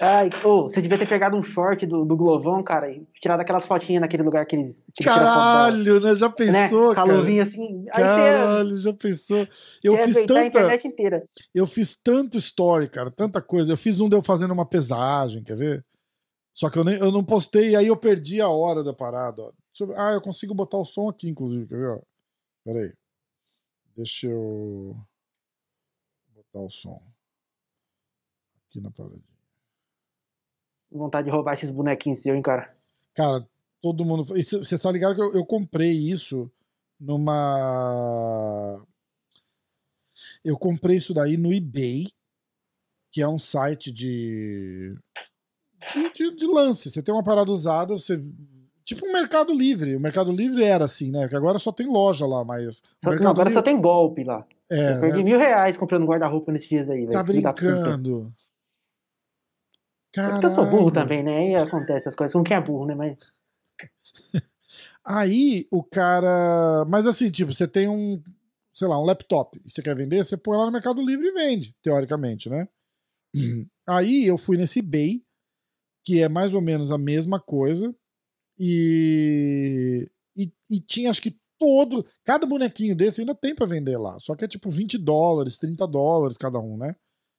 [0.00, 3.64] Ai, ô, você devia ter pegado um short do, do Glovão, cara, e tirado aquelas
[3.66, 4.84] fotinhas naquele lugar que eles.
[4.94, 6.14] que eles da- Caralho, né?
[6.14, 6.94] Já pensou, né?
[6.94, 7.08] cara?
[7.12, 7.84] Halloween assim.
[7.86, 9.46] Caralho, já pensou?
[9.82, 10.46] Eu você, fiz você ia a tanta.
[10.46, 11.28] internet inteira.
[11.54, 13.72] Eu fiz tanto story, cara, tanta coisa.
[13.72, 15.82] Eu fiz um de eu fazendo uma pesagem, quer ver?
[16.54, 19.42] Só que eu, nem, eu não postei, aí eu perdi a hora da parada.
[19.42, 19.52] Ó.
[19.72, 19.98] Deixa eu.
[19.98, 21.88] Ah, eu consigo botar o som aqui, inclusive, quer ver?
[21.88, 22.00] Ó?
[22.64, 22.92] Pera aí.
[23.96, 24.94] Deixa eu
[26.34, 27.00] botar o som.
[28.68, 29.37] Aqui na paradinha.
[30.90, 32.74] Vontade de roubar esses bonequinhos seus, hein, cara.
[33.14, 33.46] Cara,
[33.80, 34.24] todo mundo.
[34.24, 36.50] Você tá ligado que eu, eu comprei isso
[36.98, 38.80] numa.
[40.44, 42.06] Eu comprei isso daí no eBay,
[43.12, 44.94] que é um site de.
[45.92, 46.90] de, de- de lance.
[46.90, 48.18] Você tem uma parada usada, você.
[48.84, 49.94] Tipo um Mercado Livre.
[49.94, 51.22] O Mercado Livre era assim, né?
[51.22, 52.82] Porque agora só tem loja lá, mas.
[53.04, 53.52] Só, não, agora Livre.
[53.52, 54.46] só tem golpe lá.
[54.70, 55.24] É, eu perdi né?
[55.24, 57.06] mil reais comprando guarda-roupa nesses dias aí.
[57.06, 57.52] Tá Filho da
[60.26, 60.30] brincando.
[60.30, 61.08] É porque eu sou burro Caralho.
[61.08, 61.38] também, né?
[61.38, 62.32] Aí acontece as coisas.
[62.32, 62.94] Com quem é burro, né?
[62.94, 63.16] Mas.
[65.04, 66.84] Aí o cara.
[66.88, 68.22] Mas assim, tipo, você tem um,
[68.74, 71.32] sei lá, um laptop e você quer vender, você põe lá no Mercado Livre e
[71.32, 72.68] vende, teoricamente, né?
[73.88, 75.22] Aí eu fui nesse eBay,
[76.04, 77.94] que é mais ou menos a mesma coisa,
[78.58, 82.06] e, e, e tinha acho que todo.
[82.24, 85.86] Cada bonequinho desse ainda tem pra vender lá, só que é tipo 20 dólares, 30
[85.86, 86.94] dólares cada um, né?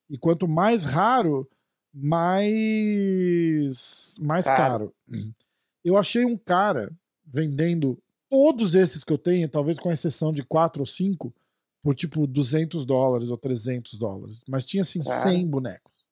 [0.09, 1.47] E quanto mais raro,
[1.93, 4.57] mais, mais Caro.
[4.57, 4.93] caro.
[5.83, 6.91] Eu achei um cara
[7.25, 7.97] vendendo
[8.29, 11.33] todos esses que eu tenho, talvez com exceção de quatro ou cinco,
[11.81, 14.43] por tipo 200 dólares ou 300 dólares.
[14.47, 15.31] Mas tinha assim Cara.
[15.31, 16.05] 100 bonecos.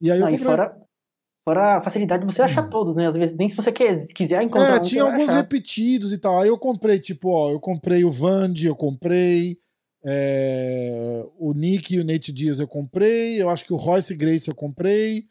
[0.00, 0.56] E aí eu Não, e comprei.
[0.56, 0.76] fora,
[1.48, 3.08] fora a facilidade de você achar todos, né?
[3.08, 6.38] Às vezes, nem se você quer, quiser encontrar É, um, tinha alguns repetidos e tal.
[6.40, 9.58] Aí eu comprei, tipo, ó, eu comprei o Vandy, eu comprei.
[10.04, 13.40] É, o Nick e o Nate Diaz eu comprei.
[13.40, 15.26] Eu acho que o Royce Grace eu comprei.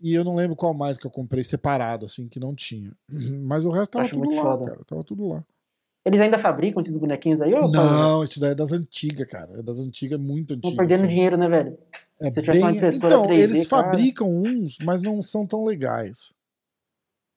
[0.00, 2.92] E eu não lembro qual mais que eu comprei separado, assim, que não tinha.
[3.46, 4.70] Mas o resto tava Acho tudo muito lá, foda.
[4.70, 4.84] cara.
[4.84, 5.44] Tava tudo lá.
[6.04, 7.52] Eles ainda fabricam esses bonequinhos aí?
[7.52, 9.58] Ou Não, isso daí é das antigas, cara.
[9.58, 10.76] É das antigas, muito Estão antigas.
[10.76, 11.14] perdendo assim.
[11.14, 11.78] dinheiro, né, velho?
[12.20, 12.76] É Se tivesse uma bem...
[12.76, 13.82] impressora Então, 3D, eles cara.
[13.90, 16.32] fabricam uns, mas não são tão legais.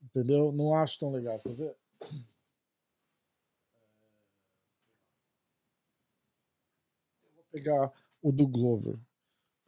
[0.04, 0.52] Entendeu?
[0.52, 1.42] Não acho tão legais.
[1.42, 1.76] Quer ver?
[7.49, 7.92] Eu vou pegar
[8.22, 8.96] o do Glover.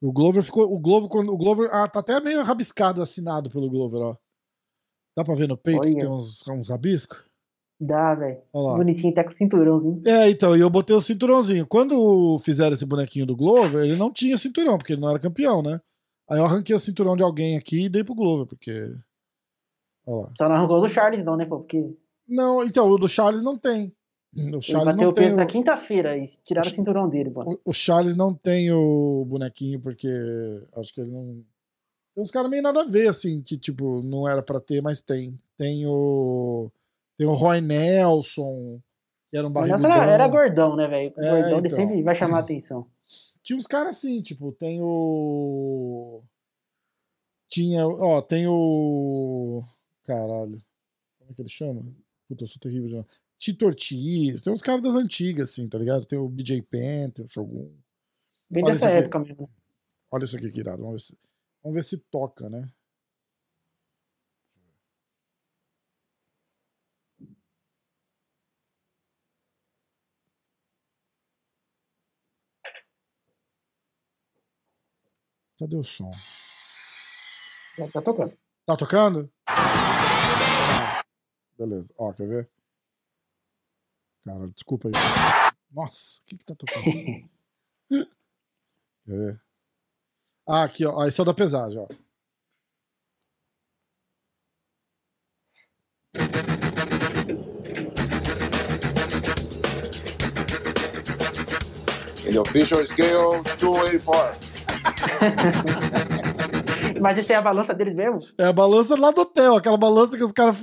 [0.01, 0.73] O Glover ficou.
[0.73, 1.31] O Glover, quando.
[1.31, 1.69] O Glover.
[1.71, 4.17] Ah, tá até meio rabiscado assinado pelo Glover, ó.
[5.15, 5.99] Dá pra ver no peito que Olha.
[5.99, 7.25] tem uns, uns rabiscos?
[7.79, 8.41] Dá, velho.
[8.53, 10.01] Bonitinho, até com cinturãozinho.
[10.05, 11.65] É, então, e eu botei o cinturãozinho.
[11.65, 15.61] Quando fizeram esse bonequinho do Glover, ele não tinha cinturão, porque ele não era campeão,
[15.63, 15.81] né?
[16.29, 18.95] Aí eu arranquei o cinturão de alguém aqui e dei pro Glover, porque.
[20.05, 20.33] Olha lá.
[20.37, 21.59] Só não arrancou do Charles, não, né, pô?
[21.59, 21.93] Porque
[22.27, 23.93] Não, então, o do Charles não tem.
[24.33, 27.29] O ele Charles bateu não o peso na O, quinta-feira e tiraram o cinturão dele,
[27.31, 27.51] mano.
[27.51, 30.07] o- o Charles não tem o bonequinho, porque
[30.77, 31.43] acho que ele não.
[32.15, 35.01] Tem uns caras meio nada a ver, assim, que, tipo, não era pra ter, mas
[35.01, 35.37] tem.
[35.57, 36.71] Tem o.
[37.17, 38.81] Tem o Roy Nelson,
[39.29, 39.89] que era um O barrigudão.
[39.89, 41.13] Nelson era, era gordão, né, velho?
[41.15, 41.77] O É, Gordão, ele então.
[41.79, 42.87] sempre vai chamar a atenção.
[43.43, 46.21] Tinha uns caras assim, tipo, tem o.
[47.49, 47.85] Tinha.
[47.87, 49.61] Ó, tem o.
[50.05, 50.61] Caralho.
[51.19, 51.83] Como é que ele chama?
[52.27, 53.05] Puta, eu sou terrível nome.
[53.41, 54.43] Tito Ortiz.
[54.43, 56.05] Tem uns caras das antigas, assim, tá ligado?
[56.05, 57.75] Tem o BJ Penn, tem o Shogun.
[58.47, 58.97] Bem Olha dessa aqui.
[58.97, 59.49] época mesmo.
[60.11, 60.83] Olha isso aqui que irado.
[60.83, 61.19] Vamos ver se,
[61.63, 62.71] vamos ver se toca, né?
[75.57, 76.11] Cadê o som?
[77.91, 78.37] Tá tocando.
[78.67, 79.31] Tá tocando?
[79.47, 81.01] Ah,
[81.57, 81.91] beleza.
[81.97, 82.49] Ó, quer ver?
[84.25, 84.93] Cara, desculpa aí.
[85.71, 86.85] Nossa, o que que tá tocando?
[89.05, 89.41] quer ver?
[90.47, 91.05] Ah, aqui, ó.
[91.05, 91.87] Esse é o da pesagem, ó.
[102.27, 104.51] In the official scale, 284.
[107.01, 108.19] Mas essa é a balança deles mesmo?
[108.37, 110.61] É a balança lá do hotel, aquela balança que os caras.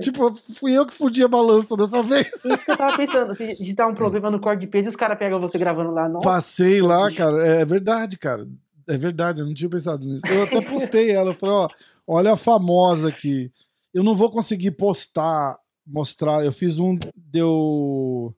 [0.00, 2.44] Tipo, fui eu que fudi a balança dessa vez.
[2.44, 3.34] Isso que eu tava pensando.
[3.34, 6.08] Se digitar um problema no corte de peso e os caras pegam você gravando lá,
[6.08, 6.26] nossa.
[6.26, 7.46] Passei lá, cara.
[7.46, 8.46] É verdade, cara.
[8.88, 10.26] É verdade, eu não tinha pensado nisso.
[10.26, 11.30] Eu até postei ela.
[11.30, 11.68] Eu falei, ó,
[12.08, 13.52] olha a famosa aqui.
[13.94, 15.56] Eu não vou conseguir postar,
[15.86, 16.44] mostrar.
[16.44, 16.98] Eu fiz um.
[17.16, 18.34] Deu.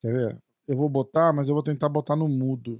[0.00, 0.38] Quer ver?
[0.68, 2.78] Eu vou botar, mas eu vou tentar botar no mudo.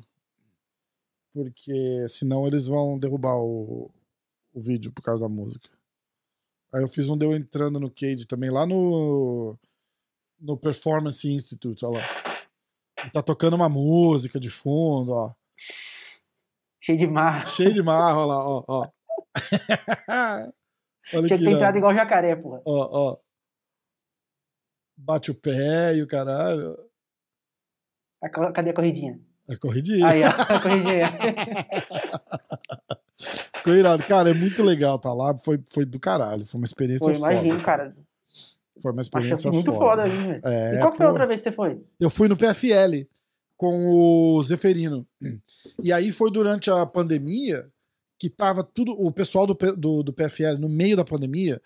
[1.45, 3.89] Porque senão eles vão derrubar o,
[4.53, 5.69] o vídeo por causa da música.
[6.75, 9.57] Aí eu fiz um deu entrando no Cage também, lá no.
[10.41, 12.05] No Performance Institute, olha lá.
[13.07, 15.33] E tá tocando uma música de fundo, ó.
[16.81, 17.47] Cheio de marra.
[17.47, 18.89] Cheio de marra, olha lá, ó, ó.
[21.15, 22.61] Olha Tinha que ter entrado igual jacaré, porra.
[22.67, 23.19] Ó, ó.
[24.97, 26.77] Bate o pé e o caralho.
[28.35, 29.21] Co- Cadê a corridinha?
[29.49, 30.07] É corridinha.
[30.07, 31.09] Aí, ó, a corridinha.
[33.57, 34.03] Ficou irado.
[34.05, 35.37] Cara, é muito legal tá lá.
[35.37, 36.47] Foi, foi do caralho.
[36.47, 37.33] Foi uma experiência Pô, foda.
[37.33, 37.97] imagino, cara.
[38.81, 40.05] Foi uma Achei experiência muito foda.
[40.05, 40.41] foda, hein, velho.
[40.45, 41.81] É, E qual foi a outra vez que você foi?
[41.99, 43.07] Eu fui no PFL
[43.57, 45.07] com o Zeferino.
[45.83, 47.69] E aí foi durante a pandemia
[48.19, 48.93] que tava tudo.
[48.93, 51.61] O pessoal do, do, do PFL, no meio da pandemia,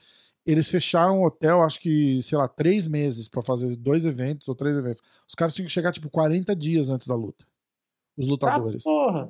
[0.46, 4.54] eles fecharam o hotel, acho que, sei lá, três meses pra fazer dois eventos ou
[4.54, 5.02] três eventos.
[5.28, 7.44] Os caras tinham que chegar, tipo, 40 dias antes da luta.
[8.16, 8.82] Os lutadores.
[8.86, 9.28] Ah, porra.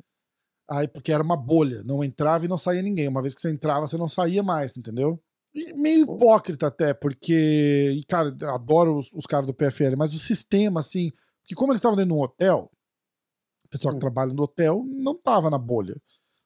[0.70, 3.08] Aí, porque era uma bolha, não entrava e não saía ninguém.
[3.08, 5.20] Uma vez que você entrava, você não saía mais, entendeu?
[5.54, 10.18] E meio hipócrita até, porque, e cara, adoro os, os caras do PFL, mas o
[10.18, 11.10] sistema, assim,
[11.44, 12.70] que como eles estavam dentro de um hotel,
[13.64, 14.00] o pessoal que Hum.
[14.00, 15.94] trabalha no hotel não tava na bolha.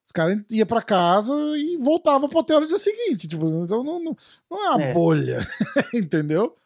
[0.05, 3.29] Os caras iam pra casa e voltavam pro hotel no dia seguinte.
[3.29, 4.17] Tipo, então não, não,
[4.51, 4.93] não é uma É.
[4.93, 5.39] bolha,
[5.95, 6.57] entendeu?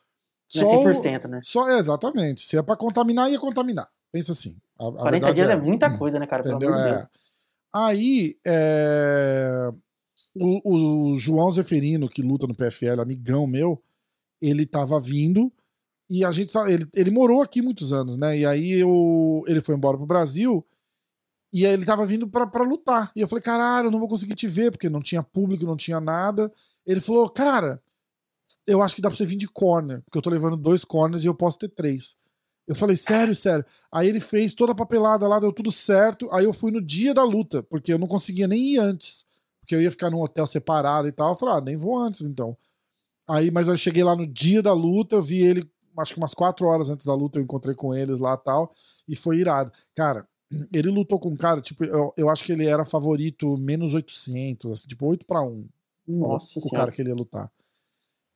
[0.55, 1.41] Não é o- 100%, né?
[1.43, 2.41] só, é, exatamente.
[2.43, 3.89] Se é pra contaminar, ia contaminar.
[4.13, 4.57] Pensa assim.
[4.81, 5.65] A, a 40 verdade dias é, essa.
[5.65, 6.43] muita coisa, né, cara?
[6.43, 6.75] Pelo Entendeu?
[6.75, 6.97] amor de É.
[6.97, 7.09] Deus.
[7.73, 9.71] Aí, é,
[10.35, 13.83] o, o João Zeferino, que luta no PFL, amigão meu,
[14.41, 15.53] ele tava vindo
[16.09, 16.53] e a gente.
[16.53, 18.39] tá- Ele, ele morou aqui muitos anos, né?
[18.39, 20.67] E aí eu, ele foi embora pro Brasil
[21.53, 23.13] e aí ele tava vindo pra, pra lutar.
[23.15, 25.77] E eu falei, caralho, eu não vou conseguir te ver, porque não tinha público, não
[25.77, 26.51] tinha nada.
[26.87, 27.81] Ele falou, cara,
[28.67, 31.23] eu acho que dá pra você vir de corner, porque eu tô levando dois corners
[31.23, 32.19] e eu posso ter três.
[32.71, 33.65] Eu falei, sério, sério.
[33.91, 36.29] Aí ele fez toda a papelada lá, deu tudo certo.
[36.31, 39.27] Aí eu fui no dia da luta, porque eu não conseguia nem ir antes.
[39.59, 41.31] Porque eu ia ficar num hotel separado e tal.
[41.31, 42.57] Eu falei, ah, nem vou antes então.
[43.29, 45.69] Aí, mas eu cheguei lá no dia da luta, eu vi ele,
[45.99, 48.73] acho que umas quatro horas antes da luta, eu encontrei com eles lá e tal.
[49.09, 49.73] E foi irado.
[49.97, 50.25] Cara,
[50.73, 54.71] ele lutou com um cara, tipo, eu, eu acho que ele era favorito menos 800,
[54.71, 55.69] assim, tipo 8 para 1
[56.07, 57.51] Nossa o cara que ele ia lutar.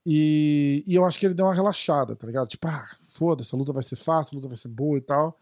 [0.06, 2.48] E, e eu acho que ele deu uma relaxada, tá ligado?
[2.48, 5.38] Tipo, ah, foda-se, a luta vai ser fácil, a luta vai ser boa e tal.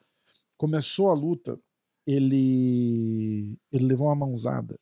[0.57, 1.59] Começou a luta,
[2.07, 4.79] ele ele levou uma mãozada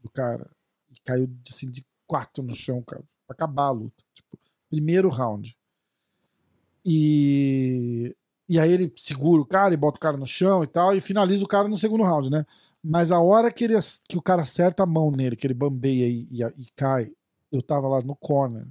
[0.00, 0.50] do cara
[0.90, 4.04] e caiu assim de quatro no chão, cara, pra acabar a luta.
[4.14, 5.56] Tipo, primeiro round.
[6.84, 8.16] E
[8.48, 11.00] e aí ele segura o cara e bota o cara no chão e tal e
[11.00, 12.44] finaliza o cara no segundo round, né?
[12.82, 13.74] Mas a hora que, ele,
[14.08, 17.12] que o cara acerta a mão nele, que ele bambeia e, e, e cai,
[17.52, 18.66] eu tava lá no corner.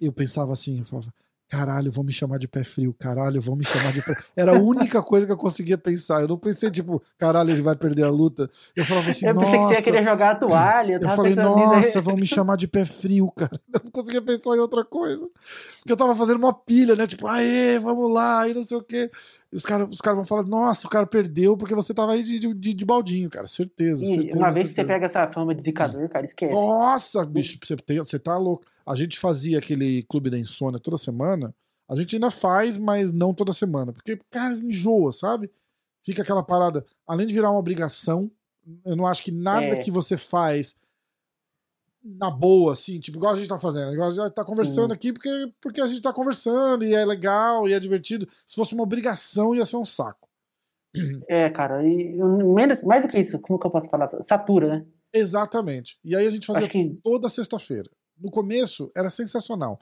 [0.00, 1.12] Eu pensava assim, eu falava,
[1.48, 4.14] caralho, vão me chamar de pé frio, caralho, vão me chamar de pé.
[4.36, 6.20] Era a única coisa que eu conseguia pensar.
[6.20, 8.50] Eu não pensei, tipo, caralho, ele vai perder a luta.
[8.76, 9.82] Eu falava assim, Eu pensei que você ia nossa.
[9.82, 10.92] querer jogar a toalha.
[10.94, 13.58] Eu tava falei, nossa, vão me chamar de pé frio, cara.
[13.72, 15.28] Eu não conseguia pensar em outra coisa.
[15.78, 17.06] Porque eu tava fazendo uma pilha, né?
[17.06, 19.10] Tipo, aê, vamos lá, e não sei o quê.
[19.52, 22.38] Os caras os cara vão falar, nossa, o cara perdeu porque você tava aí de,
[22.54, 23.46] de, de baldinho, cara.
[23.46, 24.04] Certeza.
[24.04, 24.94] E certeza uma vez que você certeza.
[24.94, 26.52] pega essa fama de zicador, cara, esquece.
[26.54, 28.64] Nossa, bicho, você, tem- você tá louco.
[28.84, 31.54] A gente fazia aquele clube da insônia toda semana.
[31.88, 33.92] A gente ainda faz, mas não toda semana.
[33.92, 35.50] Porque, cara, enjoa, sabe?
[36.04, 36.84] Fica aquela parada.
[37.06, 38.30] Além de virar uma obrigação,
[38.84, 39.76] eu não acho que nada É.
[39.76, 40.76] que você faz
[42.02, 43.92] na boa, assim, tipo, igual a gente tá fazendo.
[43.92, 44.94] Igual a gente tá conversando Sim.
[44.94, 48.26] aqui porque, porque a gente tá conversando e é legal e é divertido.
[48.46, 50.28] Se fosse uma obrigação, ia ser um saco.
[51.28, 54.10] É, cara, e menos, mais do que isso, como que eu posso falar?
[54.22, 54.86] Satura, né?
[55.12, 55.98] Exatamente.
[56.04, 57.90] E aí a gente fazia que toda sexta-feira.
[58.18, 59.78] No começo era sensacional.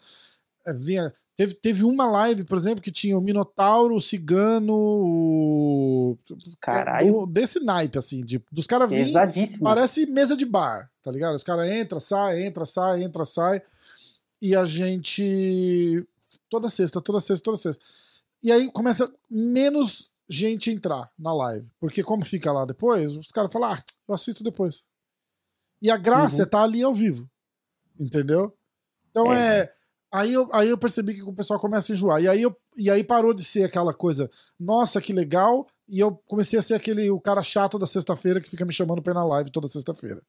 [0.66, 6.18] É, vinha, teve, teve uma live, por exemplo, que tinha o Minotauro, o Cigano, o.
[6.60, 7.12] Caralho.
[7.12, 9.64] do- desse naipe, assim, de, dos caras pesadíssimo.
[9.64, 11.34] Parece mesa de bar, tá ligado?
[11.36, 13.62] Os caras entra, sai, entra, sai, entra, sai.
[14.40, 16.06] E a gente.
[16.48, 17.84] Toda sexta, toda sexta, toda sexta.
[18.42, 21.66] E aí começa menos gente entrar na live.
[21.80, 24.86] Porque como fica lá depois, os caras falam, ah, eu assisto depois.
[25.80, 26.40] E a graça Uhum.
[26.42, 27.28] é estar ali ao vivo.
[27.98, 28.54] Entendeu?
[29.10, 29.60] Então é.
[29.60, 29.75] É.
[30.12, 32.22] Aí eu, aí eu percebi que o pessoal começa a enjoar.
[32.22, 35.66] E aí, eu, e aí parou de ser aquela coisa, nossa, que legal.
[35.88, 39.02] E eu comecei a ser aquele o cara chato da sexta-feira que fica me chamando
[39.02, 40.22] pra ir na live toda sexta-feira.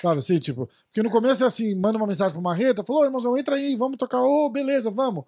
[0.00, 0.68] Sabe assim, tipo.
[0.86, 3.98] Porque no começo é assim, manda uma mensagem pro Marreta, falou, irmãozão, entra aí, vamos
[3.98, 5.24] tocar, ô, beleza, vamos.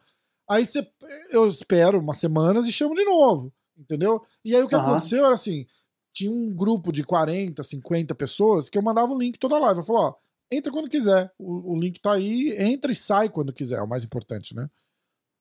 [0.48, 0.86] Aí você,
[1.32, 4.22] eu espero umas semanas e chamo de novo, entendeu?
[4.44, 5.66] E aí o que aconteceu era assim,
[6.12, 9.80] tinha um grupo de 40, 50 pessoas que eu mandava o link toda live.
[9.80, 10.14] Eu falava, ó,
[10.50, 13.88] entra quando quiser, o, o link tá aí, entra e sai quando quiser, é o
[13.88, 14.68] mais importante, né?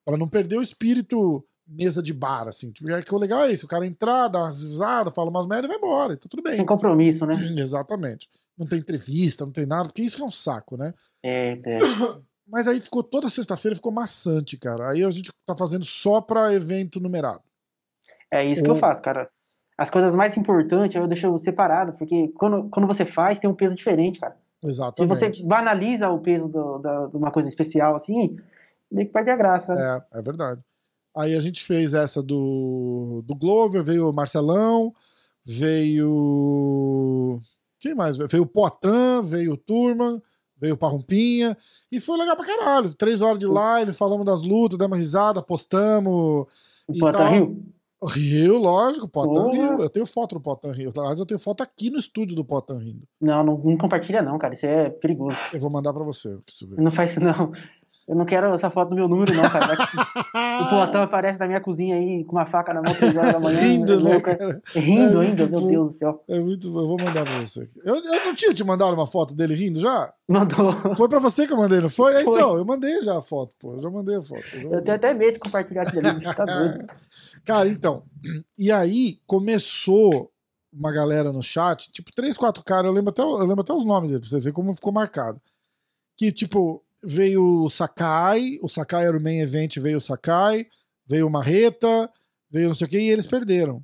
[0.05, 2.71] Pra não perder o espírito mesa de bar, assim.
[2.89, 5.67] É que o legal é isso, o cara entrar, dar umas risadas, fala umas merda
[5.67, 6.55] e vai embora, e tá tudo bem.
[6.55, 7.33] Sem compromisso, né?
[7.57, 8.29] Exatamente.
[8.57, 10.93] Não tem entrevista, não tem nada, porque isso que é um saco, né?
[11.23, 11.79] É, é.
[12.47, 14.91] Mas aí ficou toda sexta-feira, ficou maçante, cara.
[14.91, 17.43] Aí a gente tá fazendo só pra evento numerado.
[18.31, 19.29] É isso que Ou- eu faço, cara.
[19.77, 23.75] As coisas mais importantes eu deixo separado, porque quando, quando você faz, tem um peso
[23.75, 24.37] diferente, cara.
[24.65, 25.39] Se Exatamente.
[25.39, 28.35] você banaliza o peso do- da- de uma coisa especial assim,
[28.91, 29.73] meio que perde a graça.
[30.13, 30.61] É, é verdade.
[31.15, 34.93] Aí a gente fez essa do, do Glover, veio o Marcelão,
[36.05, 37.39] veio.
[37.79, 38.17] Quem mais?
[38.17, 40.21] Veio o Poitin, veio o Turman,
[40.57, 41.57] veio o Parrumpinha.
[41.91, 42.93] E foi legal pra caralho.
[42.93, 46.47] Três horas de live, falamos das lutas, demos risada, postamos.
[46.87, 47.55] O Poitin tal.
[48.05, 48.55] Rio?
[48.55, 49.51] Rio, lógico, Porra.
[49.51, 49.81] Rio.
[49.81, 50.91] Eu tenho foto do Poitin Rio.
[50.97, 53.07] Aliás, eu tenho foto aqui no estúdio do Poitin rindo.
[53.19, 54.53] Não, não, não compartilha não, cara.
[54.53, 55.37] Isso é perigoso.
[55.53, 56.37] Eu vou mandar pra você.
[56.77, 57.51] Não faz isso não.
[58.07, 59.75] Eu não quero essa foto do meu número não, cara.
[60.61, 63.39] O Poitin aparece na minha cozinha aí com uma faca na mão três horas da
[63.39, 63.59] manhã.
[63.59, 64.61] Rindo, é né, cara?
[64.73, 65.67] Rindo É ainda, meu bom.
[65.67, 66.23] Deus do céu.
[66.29, 66.79] É muito bom.
[66.81, 67.61] Eu vou mandar pra você.
[67.63, 67.79] aqui.
[67.83, 70.13] Eu, eu não tinha te mandado uma foto dele rindo já?
[70.29, 70.95] Mandou.
[70.95, 72.13] Foi pra você que eu mandei, não foi?
[72.15, 72.33] É, Foi.
[72.37, 73.73] Então, eu mandei já a foto, pô.
[73.73, 74.43] Eu já mandei a foto.
[74.53, 74.81] Eu Eu mandei.
[74.83, 76.87] tenho até medo de compartilhar aquilo ali, tá doido.
[77.43, 78.03] Cara, então.
[78.57, 80.31] E aí começou
[80.71, 83.83] uma galera no chat, tipo, três, quatro caras, eu lembro até, eu lembro até os
[83.85, 85.41] nomes dele, pra você ver como ficou marcado.
[86.17, 90.65] Que, tipo, veio o Sakai, o Sakai era o main event, veio o Sakai,
[91.07, 92.09] veio o Marreta,
[92.49, 93.81] veio não sei o que, e eles perderam.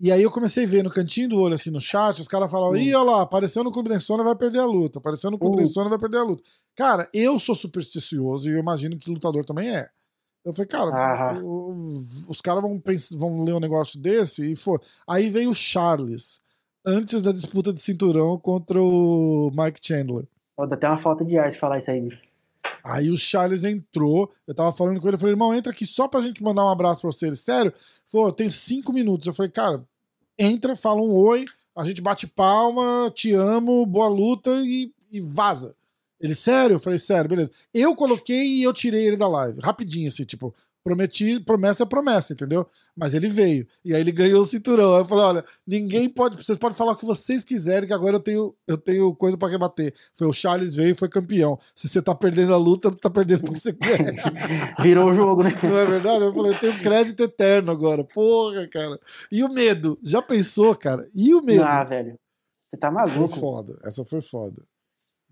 [0.00, 2.48] E aí eu comecei a ver no cantinho do olho, assim, no chat, os caras
[2.50, 2.80] falavam, Hum.
[2.80, 5.00] ih, olha lá, apareceu no Clube da Insônia, vai perder a luta.
[5.00, 5.70] Apareceu no Clube da Putz.
[5.72, 6.42] Insônia, vai perder a luta.
[6.76, 9.88] Cara, eu sou supersticioso e eu imagino que lutador também é.
[10.44, 10.90] Eu falei, cara,
[11.42, 11.88] o-
[12.28, 12.80] os caras vão,
[13.18, 14.78] vão ler um negócio desse e foi.
[15.06, 16.40] Aí veio o Charles,
[16.86, 20.28] antes da disputa de cinturão contra o Mike Chandler.
[20.58, 22.20] Ó, Dá até uma falta de ar se falar isso aí, bicho.
[22.84, 26.08] Aí o Charles entrou, eu tava falando com ele, eu falei, irmão, entra aqui só
[26.08, 27.26] pra gente mandar um abraço pra você.
[27.26, 27.70] Ele, sério?
[27.70, 29.26] Ele Falou, eu tenho cinco minutos.
[29.26, 29.84] Eu falei, cara,
[30.38, 31.44] entra, fala um oi,
[31.76, 35.76] a gente bate palma, te amo, boa luta e, e vaza.
[36.20, 36.74] Ele, sério?
[36.74, 37.50] Eu falei, sério, beleza.
[37.72, 40.54] Eu coloquei e eu tirei ele da live, rapidinho, assim, tipo,
[40.88, 42.66] prometi, promessa é promessa, entendeu?
[42.96, 43.66] Mas ele veio.
[43.84, 44.94] E aí ele ganhou o cinturão.
[44.94, 48.16] Aí eu falei, olha, ninguém pode, vocês podem falar o que vocês quiserem, que agora
[48.16, 49.92] eu tenho, eu tenho coisa pra rebater.
[50.14, 51.58] Foi o Charles veio e foi campeão.
[51.74, 54.14] Se você tá perdendo a luta, tá perdendo porque você quer.
[54.80, 55.50] Virou o jogo, né?
[55.62, 56.24] Não é verdade?
[56.24, 58.02] Eu falei, eu tenho crédito eterno agora.
[58.02, 58.98] Porra, cara.
[59.30, 59.98] E o medo?
[60.02, 61.06] Já pensou, cara?
[61.14, 61.64] E o medo?
[61.64, 62.18] Ah, velho.
[62.64, 63.36] Você tá Essa foi maluco.
[63.36, 63.78] foda.
[63.84, 64.62] Essa foi foda.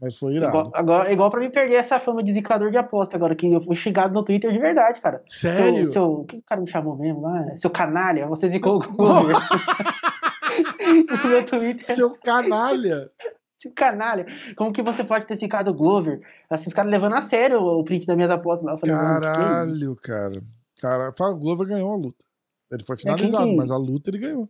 [0.00, 0.50] Mas foi irado.
[0.58, 3.62] Igual, agora, igual pra mim perder essa fama de zicador de aposta agora, que eu
[3.62, 5.22] fui xingado no Twitter de verdade, cara.
[5.24, 5.84] Sério?
[5.84, 7.56] Seu, seu, o que o cara me chamou mesmo lá?
[7.56, 9.36] Seu canalha, você zicou o Glover.
[11.22, 13.10] no meu Twitter, Seu canalha.
[13.58, 14.26] seu canalha.
[14.56, 16.20] Como que você pode ter zicado o Glover?
[16.50, 18.78] Assim, os caras levando a sério o print das minhas apostas lá.
[18.78, 18.94] Falei?
[18.94, 20.42] Caralho, cara.
[20.80, 22.24] Cara, fala, o Glover ganhou a luta.
[22.70, 24.48] Ele foi finalizado, que- mas a luta ele ganhou.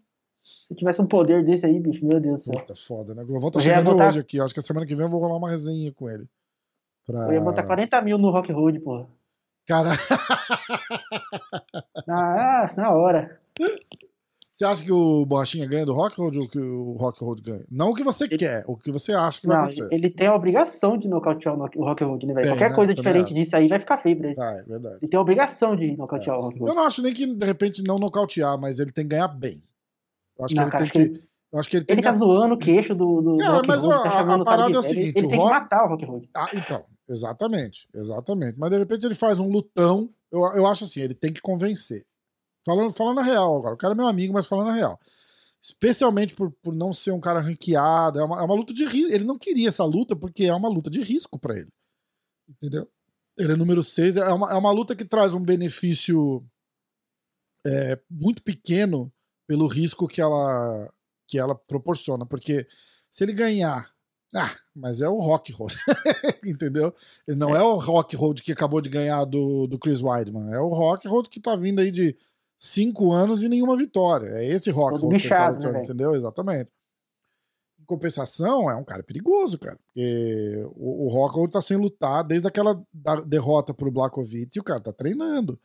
[0.69, 2.61] Se tivesse um poder desse aí, bicho, meu Deus do céu.
[2.61, 3.23] Puta, foda, né?
[3.23, 4.41] O Glovão tá chegando botar- hoje aqui.
[4.41, 6.25] Acho que a semana que vem eu vou rolar uma resenha com ele.
[7.05, 7.19] Pra...
[7.29, 9.09] Eu ia botar 40 mil no Rock Road, porra.
[9.67, 9.91] Cara,
[12.09, 13.39] Ah, na hora.
[14.49, 17.65] você acha que o Borrachinha ganha do Rock Road ou que o Rock Road ganha?
[17.71, 19.89] Não o que você quer, o que você acha que vai Não, acontecer.
[19.93, 22.49] ele tem a obrigação de nocautear o Rock- Road, né, velho?
[22.49, 22.77] Qualquer né?
[22.77, 23.35] coisa Também diferente acho.
[23.35, 24.41] disso aí vai ficar feio pra ele.
[24.41, 24.97] Ah, é verdade.
[25.03, 26.71] Ele tem a obrigação de nocautear o Rock Road.
[26.71, 29.63] Eu não acho nem que, de repente, não nocautear, mas ele tem que ganhar bem.
[30.41, 31.27] Acho Não, que cara, ele tem acho que.
[31.53, 32.09] Eu acho que ele tem Ele que.
[32.09, 34.83] tá zoando o queixo do, do Cara, mas Road, a- tá a parada é o
[34.83, 36.29] seguinte, Ele o tem Rock- que matar o Rock Road.
[36.37, 36.85] Ah, então.
[37.09, 37.89] Exatamente.
[37.95, 38.59] Exatamente.
[38.59, 40.13] Mas de repente ele faz um lutão.
[40.31, 42.05] Eu, eu acho assim, ele tem que convencer.
[42.65, 43.75] Falando, falando a real agora.
[43.75, 44.99] O cara é meu amigo, mas falando a real.
[45.63, 48.19] Especialmente por, por não ser um cara ranqueado.
[48.19, 49.13] É uma, é uma luta de risco.
[49.15, 51.71] Ele não queria essa luta porque é uma luta de risco pra ele.
[52.49, 52.89] Entendeu?
[53.39, 54.17] Ele é número 6.
[54.17, 56.45] É uma, é uma luta que traz um benefício
[57.65, 59.13] é, muito pequeno
[59.47, 60.93] pelo risco que ela,
[61.27, 62.27] que ela proporciona.
[62.27, 62.67] Porque
[63.11, 63.91] se ele ganhar.
[64.35, 65.77] Ah, mas é o Rock Road.
[66.45, 66.93] Entendeu?
[67.27, 70.53] Ele não é o Rock Road que acabou de ganhar do, do Chris Weidman.
[70.53, 72.17] É o Rock Road que tá vindo aí de
[72.59, 74.29] cinco anos e nenhuma vitória.
[74.31, 75.85] É esse Rock Road que tá né, lutando, velho?
[75.85, 76.15] entendeu?
[76.15, 76.71] Exatamente.
[77.81, 79.79] Em compensação, é um cara perigoso, cara.
[79.87, 82.83] Porque o, o Rock Road tá sem lutar desde aquela
[83.27, 85.59] derrota pro Blakovic e o cara tá treinando.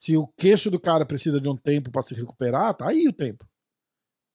[0.00, 3.12] Se o queixo do cara precisa de um tempo pra se recuperar, tá aí o
[3.12, 3.44] tempo.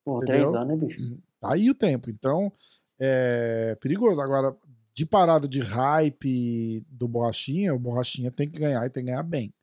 [0.03, 0.51] Pô, Entendeu?
[0.51, 1.18] três anos, né, bicho?
[1.39, 2.09] Tá aí o tempo.
[2.09, 2.51] Então,
[2.99, 4.20] é perigoso.
[4.20, 4.53] Agora,
[4.93, 9.24] de parada de hype do Borrachinha, o Borrachinha tem que ganhar e tem que ganhar
[9.24, 9.53] bem.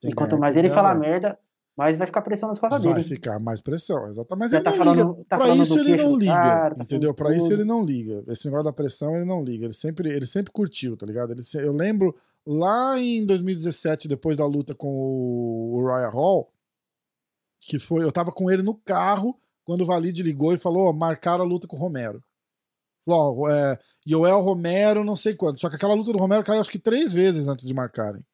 [0.00, 1.10] Tem E quanto mais ele falar bem.
[1.10, 1.38] merda,
[1.76, 3.04] mais vai ficar pressão nas costas Vai dele.
[3.06, 4.40] ficar mais pressão, exatamente.
[4.40, 5.24] Mas Já ele tá não falando- liga.
[5.28, 6.32] tá pra isso ele não liga.
[6.32, 7.14] cara, tá entendeu?
[7.14, 8.24] falando Pra isso ele não liga.
[8.28, 9.66] Esse negócio da pressão ele não liga.
[9.66, 11.32] Ele sempre, ele sempre curtiu, tá ligado?
[11.32, 12.16] Ele eu lembro
[12.46, 16.52] lá em 2017, depois da luta com o Uriah Hall,
[17.60, 18.04] que foi.
[18.04, 21.46] Eu tava com ele no carro quando o Valide ligou e falou: ó, marcaram a
[21.46, 22.22] luta com o Romero.
[23.06, 25.60] Falou, é, Joel Romero, não sei quanto.
[25.60, 28.24] Só que aquela luta do Romero caiu acho que três vezes antes de marcarem.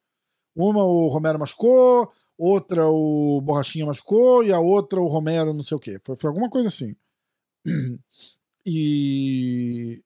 [0.54, 5.76] Uma o Romero machucou, outra o Borrachinha machucou e a outra o Romero não sei
[5.76, 6.00] o quê.
[6.04, 6.94] Foi, foi alguma coisa assim.
[8.66, 10.02] E,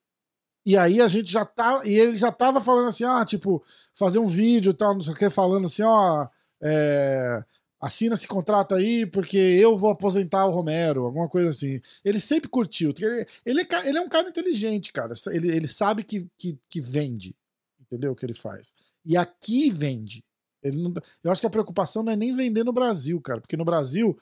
[0.64, 1.82] E aí a gente já tá.
[1.84, 3.62] E ele já tava falando assim, ah, tipo,
[3.92, 6.26] fazer um vídeo e tal, não sei o que, falando assim, ó.
[6.62, 7.44] É,
[7.78, 11.80] assina esse contrato aí porque eu vou aposentar o Romero, alguma coisa assim.
[12.02, 12.94] Ele sempre curtiu.
[12.98, 15.12] Ele, ele, é, ele é um cara inteligente, cara.
[15.26, 17.36] Ele, ele sabe que, que, que vende,
[17.78, 18.12] entendeu?
[18.12, 18.74] O que ele faz.
[19.04, 20.24] E aqui vende.
[20.62, 23.56] Ele não, eu acho que a preocupação não é nem vender no Brasil, cara, porque
[23.56, 24.16] no Brasil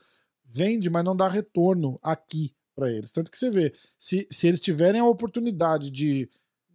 [0.45, 3.12] vende, mas não dá retorno aqui para eles.
[3.12, 6.28] Tanto que você vê, se, se eles tiverem a oportunidade de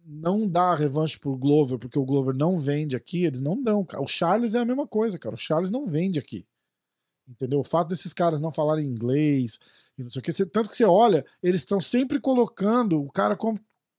[0.04, 3.86] não dar revanche pro Glover, porque o Glover não vende aqui, eles não dão.
[4.00, 5.34] O Charles é a mesma coisa, cara.
[5.34, 6.46] O Charles não vende aqui.
[7.28, 7.60] Entendeu?
[7.60, 9.58] O fato desses caras não falarem inglês
[9.98, 10.32] e não sei o que.
[10.46, 13.36] Tanto que você olha, eles estão sempre colocando o cara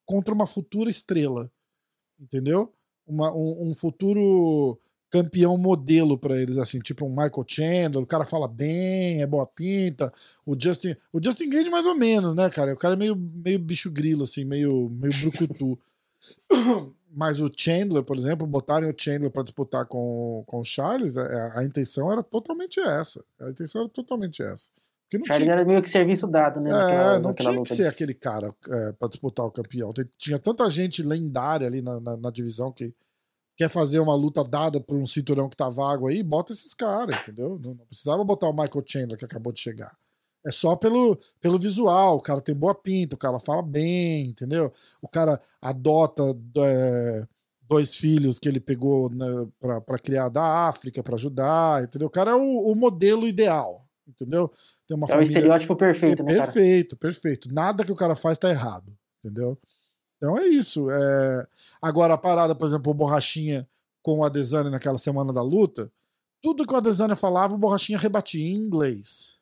[0.05, 1.51] contra uma futura estrela.
[2.19, 2.73] Entendeu?
[3.05, 4.79] Uma, um, um futuro
[5.10, 9.45] campeão modelo para eles, assim, tipo um Michael Chandler, o cara fala bem, é boa
[9.47, 10.12] pinta,
[10.45, 13.60] o Justin, o Justin Gage mais ou menos, né, cara, o cara é meio, meio
[13.60, 15.80] bicho grilo, assim, meio, meio brucutu.
[17.12, 21.24] Mas o Chandler, por exemplo, botarem o Chandler para disputar com, com o Charles, a,
[21.24, 23.24] é, a, intenção era totalmente essa.
[23.41, 24.72] A intenção era totalmente essa.
[25.03, 26.70] Porque não Charles tinha era meio que serviço dado, né?
[26.70, 29.91] É, naquela, não tinha que ser aquele cara é, para disputar o campeão.
[30.20, 32.93] Tinha tanta gente lendária ali na, na, na, divisão que
[33.60, 37.20] quer fazer uma luta dada por um cinturão que tá vago aí, bota esses caras,
[37.20, 37.60] entendeu?
[37.62, 39.93] Não, não precisava botar o Michael Chandler que acabou de chegar.
[40.47, 44.72] É só pelo, pelo visual, o cara tem boa pinta, o cara fala bem, entendeu?
[45.01, 46.24] O cara adota
[46.55, 47.28] é,
[47.64, 49.26] dois filhos que ele pegou né,
[49.86, 52.07] para criar da África, para ajudar, entendeu?
[52.07, 54.49] O cara é o, o modelo ideal, entendeu?
[54.88, 55.28] Tem uma é família...
[55.28, 57.12] o estereótipo perfeito, é, né, Perfeito, cara?
[57.12, 57.53] perfeito.
[57.53, 59.60] Nada que o cara faz tá errado, entendeu?
[60.20, 60.91] Então é isso.
[60.91, 61.47] É...
[61.82, 63.67] Agora, a parada, por exemplo, o Borrachinha
[64.03, 65.91] com o Adesanya naquela semana da luta,
[66.41, 69.39] tudo que o Adesanya falava, o Borrachinha rebatia em inglês.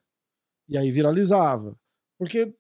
[0.70, 1.76] E aí viralizava.
[2.18, 2.54] Porque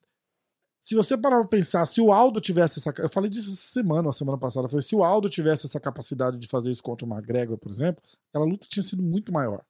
[0.82, 2.94] se você parar pra pensar, se o Aldo tivesse essa.
[2.98, 4.66] Eu falei disso essa semana, a semana passada.
[4.66, 7.70] Eu falei, se o Aldo tivesse essa capacidade de fazer isso contra o McGregor, por
[7.70, 9.64] exemplo, aquela luta tinha sido muito maior.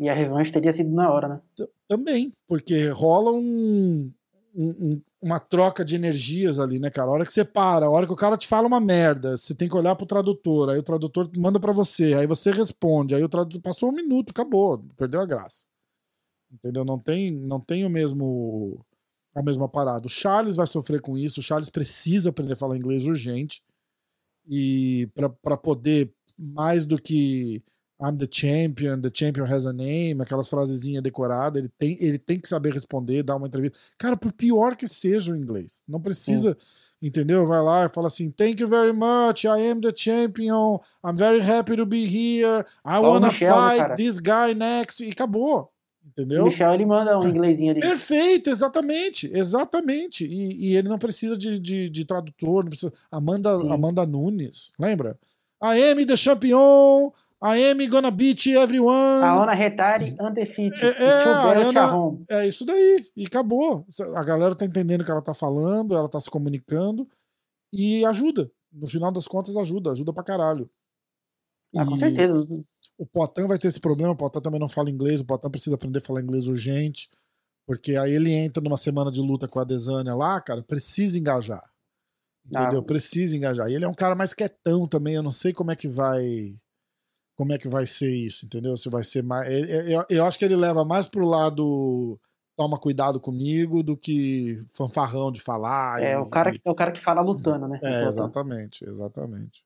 [0.00, 1.40] E a revanche teria sido na hora, né?
[1.86, 4.10] Também, porque rola um,
[4.54, 7.08] um, uma troca de energias ali, né, cara?
[7.08, 9.54] A hora que você para, a hora que o cara te fala uma merda, você
[9.54, 13.24] tem que olhar pro tradutor, aí o tradutor manda para você, aí você responde, aí
[13.24, 15.66] o tradutor passou um minuto, acabou, perdeu a graça.
[16.52, 16.84] Entendeu?
[16.84, 18.84] Não tem, não tem o mesmo
[19.34, 20.06] a mesma parada.
[20.06, 21.40] O Charles vai sofrer com isso.
[21.40, 23.62] O Charles precisa aprender a falar inglês urgente.
[24.48, 25.08] E
[25.42, 27.62] para poder, mais do que
[28.00, 32.40] I'm the champion, the champion has a name, aquelas frasezinhas decoradas, ele tem, ele tem
[32.40, 33.78] que saber responder, dar uma entrevista.
[33.96, 36.56] Cara, por pior que seja o inglês, não precisa,
[37.00, 37.46] entendeu?
[37.46, 41.40] Vai lá e fala assim: Thank you very much, I am the champion, I'm very
[41.40, 45.70] happy to be here, I wanna Michel, né, fight this guy next, e acabou.
[46.06, 46.42] Entendeu?
[46.42, 47.80] O Michel ele manda um inglêsinho ali.
[47.80, 50.26] Perfeito, exatamente, exatamente.
[50.26, 52.92] E, e ele não precisa de, de, de tradutor, não precisa.
[53.10, 55.18] Amanda, Amanda Nunes, lembra?
[55.62, 57.10] I am the champion,
[57.42, 59.22] I am gonna beat everyone.
[59.22, 60.82] A Ana Retari undefeated.
[60.82, 63.86] É, é, Ana, é isso daí, e acabou.
[64.16, 67.06] A galera tá entendendo o que ela tá falando, ela tá se comunicando
[67.72, 68.50] e ajuda.
[68.72, 70.70] No final das contas, ajuda, ajuda pra caralho.
[71.76, 72.46] Ah, com certeza.
[72.96, 75.74] O Poitin vai ter esse problema, o Poitin também não fala inglês, o Poitin precisa
[75.74, 77.10] aprender a falar inglês urgente,
[77.66, 81.62] porque aí ele entra numa semana de luta com a Desânia lá, cara, precisa engajar.
[82.46, 82.80] Entendeu?
[82.80, 82.84] Ah.
[82.84, 83.68] Precisa engajar.
[83.68, 86.54] E ele é um cara mais quietão também, eu não sei como é que vai
[87.36, 88.76] como é que vai ser isso, entendeu?
[88.76, 89.48] Se vai ser mais
[89.88, 92.18] eu, eu acho que ele leva mais pro lado
[92.56, 96.00] toma cuidado comigo do que fanfarrão de falar.
[96.02, 97.80] É, e, o cara, é o cara que fala lutando, né?
[97.82, 99.64] É, exatamente, exatamente.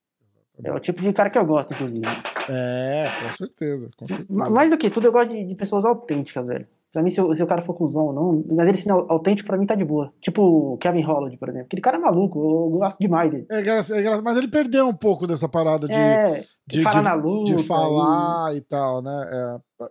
[0.65, 2.07] É o tipo de cara que eu gosto, inclusive.
[2.49, 3.91] É, com certeza.
[3.97, 4.51] Com certeza.
[4.51, 6.67] Mais do que tudo, eu gosto de, de pessoas autênticas, velho.
[6.91, 9.47] Pra mim, se, o, se o cara for cuzão ou não, mas ele sendo autêntico,
[9.47, 10.13] pra mim tá de boa.
[10.23, 11.67] Tipo o Kevin Holland, por exemplo.
[11.67, 13.47] Aquele cara é maluco, eu gosto demais dele.
[13.51, 17.55] É, é, mas ele perdeu um pouco dessa parada de, é, de, de, na luta,
[17.55, 19.29] de falar e, e tal, né?
[19.31, 19.85] É,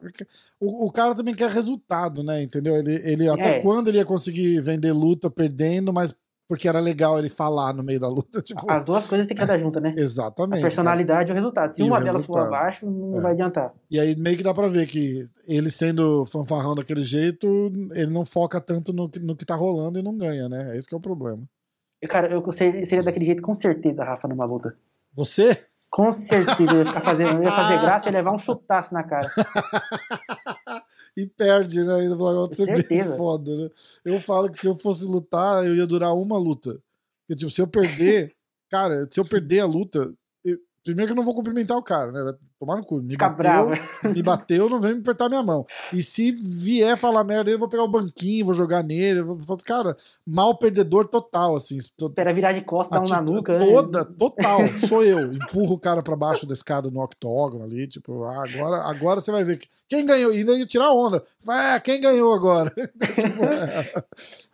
[0.59, 2.41] o, o, cara também quer resultado, né?
[2.41, 2.75] Entendeu?
[2.75, 3.61] Ele, ele até é.
[3.61, 6.15] quando ele ia conseguir vender luta perdendo, mas
[6.47, 8.41] porque era legal ele falar no meio da luta.
[8.43, 8.69] Tipo...
[8.69, 9.93] As duas coisas têm que andar juntas, né?
[9.97, 10.59] Exatamente.
[10.59, 11.29] A personalidade cara.
[11.29, 11.73] e o resultado.
[11.73, 13.21] Se e uma delas for abaixo, não é.
[13.21, 13.73] vai adiantar.
[13.89, 18.25] E aí meio que dá pra ver que ele sendo fanfarrão daquele jeito, ele não
[18.25, 20.73] foca tanto no, no que tá rolando e não ganha, né?
[20.73, 21.43] É esse que é o problema.
[22.07, 24.75] Cara, eu seria, seria daquele jeito com certeza, Rafa, numa luta.
[25.15, 25.57] Você?
[25.89, 29.03] Com certeza, eu ia, ficar fazendo, eu ia fazer graça e levar um chutaço na
[29.03, 29.31] cara.
[31.17, 31.95] E perde, né?
[31.95, 33.69] Ainda pra ser bem foda, né?
[34.05, 36.79] Eu falo que se eu fosse lutar, eu ia durar uma luta.
[37.27, 38.35] Porque, tipo, se eu perder,
[38.69, 40.13] cara, se eu perder a luta,
[40.87, 42.23] Primeiro que eu não vou cumprimentar o cara, né?
[42.23, 43.01] Vai tomar no cu.
[43.01, 43.71] Me Fica bateu, bravo.
[44.15, 45.65] me bateu, não vem me apertar minha mão.
[45.91, 49.21] E se vier falar merda, eu vou pegar o banquinho, vou jogar nele.
[49.21, 51.77] Vou, cara, mal perdedor total, assim.
[51.77, 53.59] Espera virar de costas, dar um na nuca.
[53.59, 53.65] né?
[53.65, 54.59] toda, total.
[54.87, 55.33] Sou eu.
[55.33, 59.31] Empurro o cara pra baixo da escada no octógono ali, tipo, ah, agora, agora você
[59.31, 59.57] vai ver.
[59.57, 60.31] que- Quem ganhou?
[60.33, 61.21] E ainda ia tirar onda.
[61.43, 62.71] Vai, É, quem ganhou agora?
[63.17, 63.83] Tipo, é.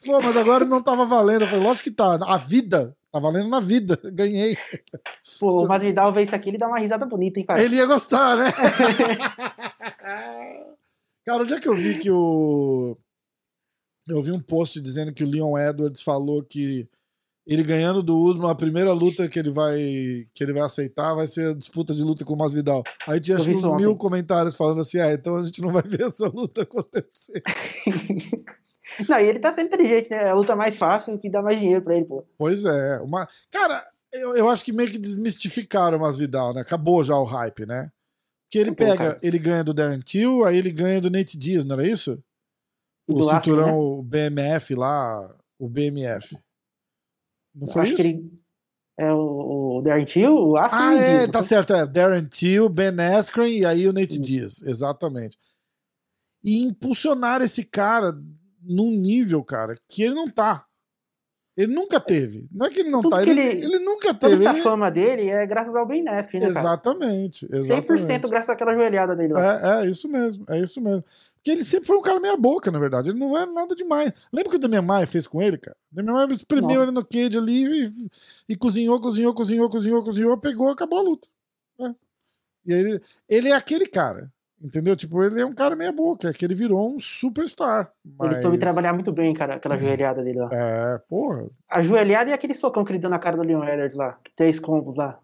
[0.05, 1.41] Pô, mas agora não tava valendo.
[1.43, 2.15] Eu falei, lógico que tá.
[2.25, 2.95] A vida.
[3.13, 3.95] Tá valendo na vida.
[4.11, 4.57] Ganhei.
[5.39, 7.61] Pô, o Masvidal vê isso aqui, ele dá uma risada bonita, hein, cara?
[7.61, 8.51] Ele ia gostar, né?
[11.23, 12.97] Cara, onde é que eu vi que o.
[14.09, 16.89] Eu vi um post dizendo que o Leon Edwards falou que
[17.45, 19.77] ele ganhando do Usman, a primeira luta que ele vai
[20.33, 22.83] que ele vai aceitar vai ser a disputa de luta com o Masvidal.
[23.07, 26.01] Aí tinha acho uns mil comentários falando assim: ah, então a gente não vai ver
[26.01, 27.43] essa luta acontecer.
[29.07, 30.17] Não, e ele tá sendo inteligente, né?
[30.17, 32.25] É a luta mais fácil que dá mais dinheiro pra ele, pô.
[32.37, 32.99] Pois é.
[33.01, 33.27] Uma...
[33.51, 36.61] Cara, eu, eu acho que meio que desmistificaram o Masvidal, né?
[36.61, 37.91] Acabou já o hype, né?
[38.49, 39.19] Que ele pega, cara.
[39.23, 42.23] ele ganha do Darren Till, aí ele ganha do Nate Diaz, não era isso?
[43.07, 43.73] O Askren, cinturão né?
[43.73, 46.37] o BMF lá, o BMF.
[47.55, 48.01] Não foi acho isso?
[48.01, 48.43] que ele.
[48.95, 51.47] É o, o Darren Till, o Askren Ah, é, tá foi?
[51.47, 51.85] certo, é.
[51.87, 54.21] Darren Till, Ben Askren e aí o Nate Isso.
[54.21, 55.35] Diaz, exatamente.
[56.43, 58.13] E impulsionar esse cara
[58.63, 60.65] num nível, cara, que ele não tá.
[61.55, 62.47] Ele nunca teve.
[62.51, 64.43] Não é que ele não Tudo tá, ele, ele- ele nunca Toda teve.
[64.43, 66.59] essa Ele- fama dele é graças ao Ben Askren, né, cara?
[66.59, 68.29] Exatamente, 100% exatamente.
[68.31, 69.81] graças àquela joelhada dele lá.
[69.81, 71.03] É, é isso mesmo, é isso mesmo.
[71.35, 73.11] Porque ele sempre foi um cara meia boca, na verdade.
[73.11, 74.11] Ele não era nada demais.
[74.31, 75.77] Lembra o que o Demian Maia fez com ele, cara?
[75.91, 76.81] O Demian Maia espremeu Nossa.
[76.83, 78.09] ele no cage ali e,
[78.49, 81.27] e cozinhou, cozinhou, cozinhou, cozinhou, cozinhou, pegou, acabou a luta.
[81.81, 81.89] É.
[82.65, 84.32] E ele, ele é aquele cara,
[84.63, 84.95] entendeu?
[84.95, 87.91] Tipo, ele é um cara meia boca, é que ele virou um superstar.
[88.17, 88.31] Mas...
[88.31, 90.49] Ele soube trabalhar muito bem, cara, aquela joelhada dele lá.
[90.51, 91.49] É, porra.
[91.69, 94.17] A joelhada e aquele socão que ele deu na cara do Leon Edwards lá.
[94.35, 95.19] Três combos lá.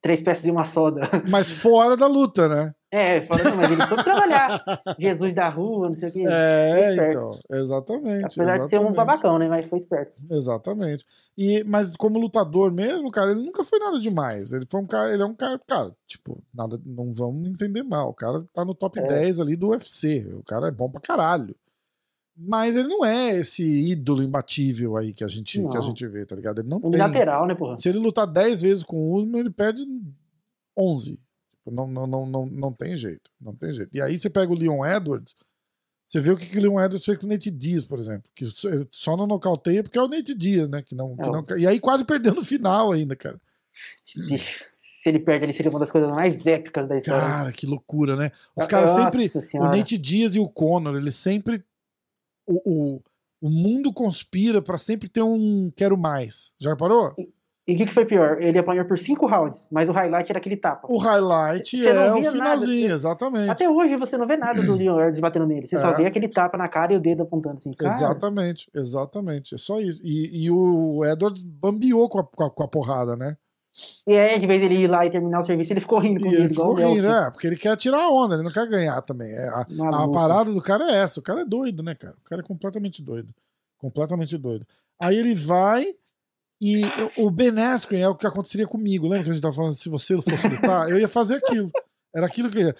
[0.00, 1.02] Três peças e uma soda.
[1.28, 2.74] Mas fora da luta, né?
[2.90, 3.72] É, fora também.
[3.72, 4.64] Ele soube trabalhar.
[4.98, 6.26] Jesus da rua, não sei o que.
[6.26, 8.24] É, então, exatamente.
[8.24, 8.96] Apesar de ser um exatamente.
[8.96, 9.48] babacão, né?
[9.48, 10.12] Mas foi esperto.
[10.30, 11.04] Exatamente.
[11.36, 14.52] E, mas como lutador mesmo, cara, ele nunca foi nada demais.
[14.52, 18.08] Ele foi um cara, ele é um cara, cara, tipo, nada, não vamos entender mal.
[18.08, 19.06] O cara tá no top É.
[19.06, 20.26] 10 ali do UFC.
[20.34, 21.54] O cara é bom pra caralho.
[22.36, 26.24] Mas ele não é esse ídolo imbatível aí que a gente, que a gente vê,
[26.24, 26.60] tá ligado?
[26.60, 26.88] Ele não tem.
[26.88, 27.76] Unilateral, né, porra?
[27.76, 29.84] Se ele lutar 10 vezes com o Usman, ele perde
[30.76, 31.12] 11.
[31.12, 33.30] Tipo, Não, não, não, não, não tem jeito.
[33.40, 33.94] Não tem jeito.
[33.96, 35.34] E aí você pega o Leon Edwards,
[36.02, 38.28] você vê o que, que o Leon Edwards fez com o Nate Diaz, por exemplo.
[38.34, 38.46] Que
[38.90, 40.82] só- não nocauteia porque é o Nate Diaz, né?
[40.82, 43.38] Que não, que É, não, e aí quase perdeu no final ainda, cara.
[44.28, 47.20] Bicho, Se ele perde, ele seria uma das coisas mais épicas da história.
[47.20, 48.30] Cara, que loucura, né?
[48.56, 49.28] Os caras sempre.
[49.28, 49.70] Senhora.
[49.72, 51.64] O Nate Diaz e o Conor, eles sempre.
[52.50, 52.60] O,
[52.96, 53.02] o,
[53.40, 56.52] o mundo conspira pra sempre ter um quero mais.
[56.58, 57.14] Já reparou?
[57.68, 58.42] E o que, que foi pior?
[58.42, 60.88] Ele apanhou por cinco rounds, mas o highlight era aquele tapa.
[60.90, 62.94] O highlight é o finalzinho, nada.
[62.94, 63.50] exatamente.
[63.50, 65.68] Até hoje você não vê nada do Leon Edwards batendo nele.
[65.68, 65.96] Você só É.
[65.98, 67.72] vê aquele tapa na cara e o dedo apontando assim.
[67.74, 69.54] Cara, Exatamente, exatamente.
[69.54, 70.00] É só isso.
[70.04, 73.36] E, e o Edwards bambiou com a, com a, com a porrada, né?
[74.06, 76.26] E aí, de vez ele ir lá e terminar o serviço, ele ficou rindo com
[76.30, 77.30] E ele ficou rindo, né?
[77.30, 79.30] Porque ele quer tirar a onda, ele não quer ganhar também.
[79.32, 79.66] É, a,
[80.04, 81.20] a parada do cara é essa.
[81.20, 82.16] O cara é doido, né, cara?
[82.20, 83.32] O cara é completamente doido.
[83.78, 84.66] Completamente doido.
[85.00, 85.94] Aí ele vai
[86.60, 89.06] e eu- o Ben Askren é o que aconteceria comigo.
[89.06, 90.90] Lembra que a gente tava falando se você fosse lutar?
[90.90, 91.70] Eu ia fazer aquilo.
[92.14, 92.76] Era aquilo que eu ia.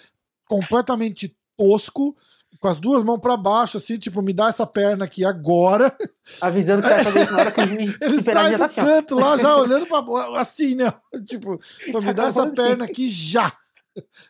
[0.47, 2.15] Completamente tosco,
[2.59, 5.95] com as duas mãos pra baixo, assim, tipo, me dá essa perna aqui agora.
[6.41, 8.65] Avisando que vai fazer isso na hora que o juiz Ele sai já do tá
[8.65, 10.93] assim, canto lá, já olhando pra, assim, né?
[11.25, 11.59] Tipo,
[12.01, 13.55] me dar essa perna aqui já.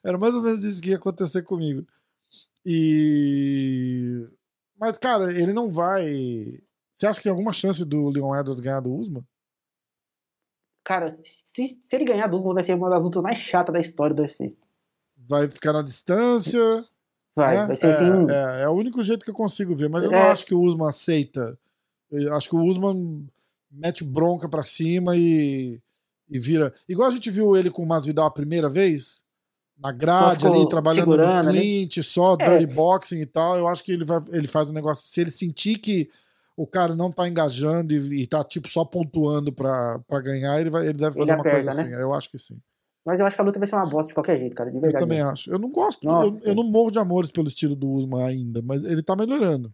[0.04, 1.86] Era mais ou menos isso que ia acontecer comigo.
[2.66, 4.28] E.
[4.80, 6.60] Mas, cara, ele não vai.
[6.96, 9.26] Você acha que tem alguma chance do Leon Edwards ganhar do Usman?
[10.84, 13.80] Cara, se, se ele ganhar do Usman, vai ser uma das lutas mais chatas da
[13.80, 14.56] história do UFC.
[15.18, 16.86] Vai ficar na distância?
[17.36, 17.68] Vai, né?
[17.68, 18.32] vai ser é, assim.
[18.32, 20.32] É, é o único jeito que eu consigo ver, mas eu não É.
[20.32, 21.58] acho que o Usman aceita.
[22.12, 23.26] Eu acho que o Usman
[23.72, 25.80] mete bronca pra cima e,
[26.30, 26.74] e vira.
[26.90, 29.24] Igual a gente viu ele com o Masvidal a primeira vez,
[29.80, 31.48] na grade ali, trabalhando no ali.
[31.58, 32.60] clinch, só É.
[32.60, 33.58] dirty boxing e tal.
[33.58, 35.06] Eu acho que ele, vai, ele faz um negócio.
[35.10, 36.10] Se ele sentir que
[36.58, 40.70] o cara não tá engajando e, e tá tipo só pontuando pra, pra ganhar, ele,
[40.70, 41.96] vai, ele deve Ele fazer uma coisa aperta, né?
[41.96, 42.04] assim.
[42.04, 42.60] Eu acho que sim.
[43.06, 44.70] Mas eu acho que a luta vai ser uma bosta de qualquer jeito, cara.
[44.70, 45.04] De Eu verdade.
[45.04, 45.52] também acho.
[45.52, 48.84] Eu não gosto, eu, eu não morro de amores pelo estilo do Usman ainda, mas
[48.84, 49.72] ele tá melhorando.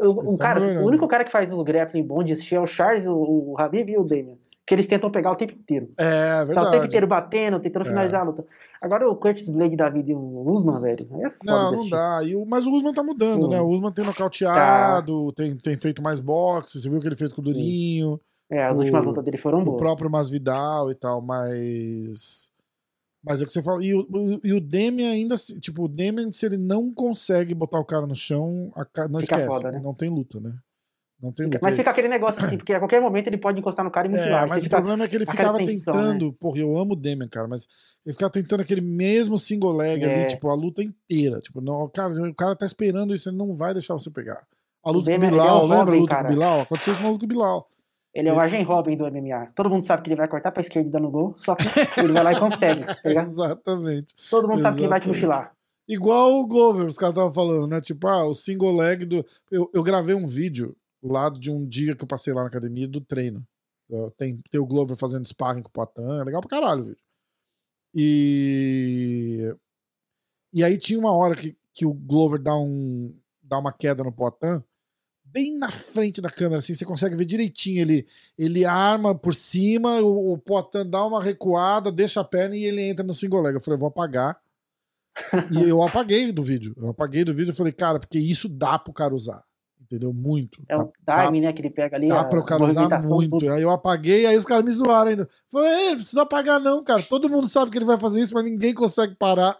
[0.00, 0.84] Eu- o, tá cara, melhorando.
[0.84, 3.14] o único cara que faz o grappling bom de assistir é o Charles, o,
[3.52, 4.36] o Habib e o Damian.
[4.66, 5.90] Que eles tentam pegar o tempo inteiro.
[5.98, 6.04] É
[6.38, 6.86] Tá o tempo verdade.
[6.86, 7.88] inteiro batendo, tentando É.
[7.90, 8.46] finalizar a luta.
[8.80, 11.06] Agora o Curtis Blade da vida e o Usman, velho.
[11.20, 12.22] É foda Não, não dá.
[12.24, 13.50] E o- mas o Usman tá mudando, Hum.
[13.50, 13.60] né?
[13.60, 17.30] O Usman tem nocauteado, tem, tem feito mais boxe, você viu o que ele fez
[17.32, 18.18] com o Durinho,
[18.50, 19.78] É, as o- últimas lutas dele foram o boas.
[19.78, 22.50] próprio Masvidal e tal, mas
[23.24, 23.82] Mas é o que você fala.
[23.82, 25.34] E o, o, e o Demian ainda.
[25.60, 29.36] Tipo, o Demian, se ele não consegue botar o cara no chão, a não Fica
[29.40, 29.46] esquece.
[29.46, 29.80] foda, né?
[29.82, 30.52] Não tem luta, né?
[31.22, 31.58] Não tem luta.
[31.62, 34.10] Mas fica aquele negócio assim, porque a qualquer momento ele pode encostar no cara e
[34.10, 34.44] mutilar.
[34.44, 36.02] É, mas o fica- problema é que ele ficava tensão, né?
[36.02, 36.32] tentando.
[36.34, 37.66] Porra, eu amo o Demian, cara, mas
[38.04, 40.24] ele ficava tentando aquele mesmo single leg ali, É.
[40.26, 41.40] tipo, a luta inteira.
[41.40, 44.46] Tipo, não, cara, o cara tá esperando isso, ele não vai deixar você pegar.
[44.84, 46.28] A O luta com o Demian, ele é Bilal, um lembra a luta com cara.
[46.28, 46.60] o Bilal?
[46.60, 47.70] Aconteceu isso com a luta com o Bilal.
[48.14, 49.52] Ele é o Arjen Robin do MMA.
[49.56, 51.64] Todo mundo sabe que ele vai cortar pra esquerda e dar no gol, só que
[51.98, 52.84] ele vai lá e consegue.
[52.84, 52.96] tá?
[53.04, 54.14] Exatamente.
[54.30, 55.26] Todo mundo sabe que ele vai te Exatamente.
[55.26, 55.56] mochilar.
[55.88, 57.80] Igual o Glover, os caras estavam falando, né?
[57.80, 59.26] Tipo, ah, o single leg do.
[59.50, 62.86] Eu, eu gravei um vídeo lá de um dia que eu passei lá na academia
[62.88, 63.44] do treino.
[64.16, 66.98] Tem, tem o Glover fazendo sparring com o Poitin, é legal pra caralho o vídeo.
[67.94, 69.54] E.
[70.52, 73.12] E aí tinha uma hora que, que o Glover dá, um,
[73.42, 74.62] dá uma queda no Poitin,
[75.34, 77.82] bem na frente da câmera, assim, você consegue ver direitinho.
[77.82, 78.06] Ele,
[78.38, 82.82] ele arma por cima, o, o Poitin dá uma recuada, deixa a perna e ele
[82.82, 83.54] entra no single leg.
[83.56, 84.38] Eu falei, vou apagar.
[85.50, 86.72] e eu apaguei do vídeo.
[86.76, 89.42] Eu apaguei do vídeo e falei, cara, porque isso dá pro cara usar.
[89.82, 90.12] Entendeu?
[90.14, 90.62] Muito.
[90.68, 92.08] É Dá- o timing, né, que ele pega ali.
[92.08, 93.38] Dá a pra o cara usar muito.
[93.38, 93.52] tudo.
[93.52, 95.28] Aí eu apaguei, aí os caras me zoaram ainda.
[95.50, 97.02] Falei, "Ei, não precisa apagar, não, cara.
[97.02, 99.56] Todo mundo sabe que ele vai fazer isso, mas ninguém consegue parar.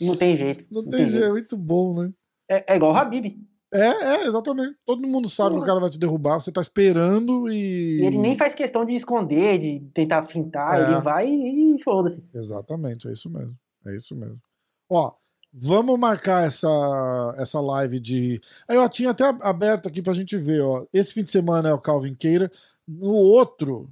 [0.00, 0.66] Não tem jeito.
[0.70, 2.12] Não tem jeito, é muito bom, né?
[2.50, 3.36] É, é igual o Habib.
[3.72, 3.78] É,
[4.16, 4.76] é, exatamente.
[4.84, 8.00] Todo mundo sabe que o cara vai te derrubar, você tá esperando e.
[8.00, 10.78] E ele nem faz questão de esconder, de tentar fintar.
[10.78, 10.92] É.
[10.92, 12.22] Ele vai e foda-se.
[12.34, 13.54] Exatamente, é isso mesmo.
[13.86, 14.38] É isso mesmo.
[14.90, 15.12] Ó,
[15.52, 16.68] vamos marcar essa,
[17.38, 18.40] essa live de.
[18.68, 20.84] Aí eu tinha até aberto aqui pra gente ver, ó.
[20.92, 22.50] Esse fim de semana é o Calvin Keira.
[22.86, 23.90] No outro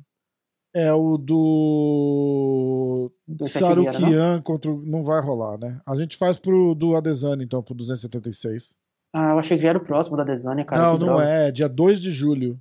[0.74, 3.48] é o do Do?
[3.48, 4.70] Sarukian contra.
[4.70, 5.80] o- Não vai rolar, né?
[5.86, 8.76] A gente faz pro do Adesanya, então, pro 276.
[9.12, 10.82] Ah, eu achei que já era o próximo da Desânia, cara.
[10.82, 11.28] não, que não droga.
[11.28, 11.48] é.
[11.48, 12.58] É dia 2 de julho.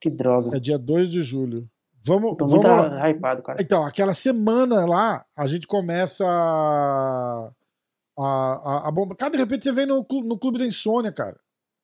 [0.00, 0.56] Que droga.
[0.56, 1.68] É dia 2 de julho.
[2.04, 2.36] Vamos.
[2.36, 3.08] Tô muito vamos...
[3.08, 3.58] hypado, cara.
[3.62, 7.50] Então, aquela semana lá, a gente começa a.
[8.18, 9.14] A, a, a bomba.
[9.16, 11.38] Cara, de repente você vem no, no Clube da Insônia, cara.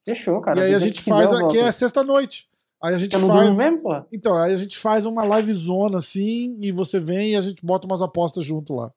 [0.05, 0.59] Fechou, cara.
[0.59, 1.33] e aí a gente faz.
[1.33, 2.49] Aqui é sexta-noite.
[2.83, 3.57] Aí a gente Eu não faz.
[3.57, 4.07] mesmo, porra?
[4.13, 7.87] Então, aí a gente faz uma livezona assim, e você vem e a gente bota
[7.87, 8.93] umas apostas junto lá.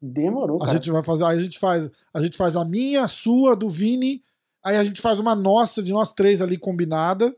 [0.00, 0.72] Demorou, A cara.
[0.72, 1.24] gente vai fazer.
[1.24, 1.90] Aí a gente faz.
[2.12, 4.22] A gente faz a minha, a sua, a do Vini.
[4.64, 7.34] Aí a gente faz uma nossa de nós três ali combinada.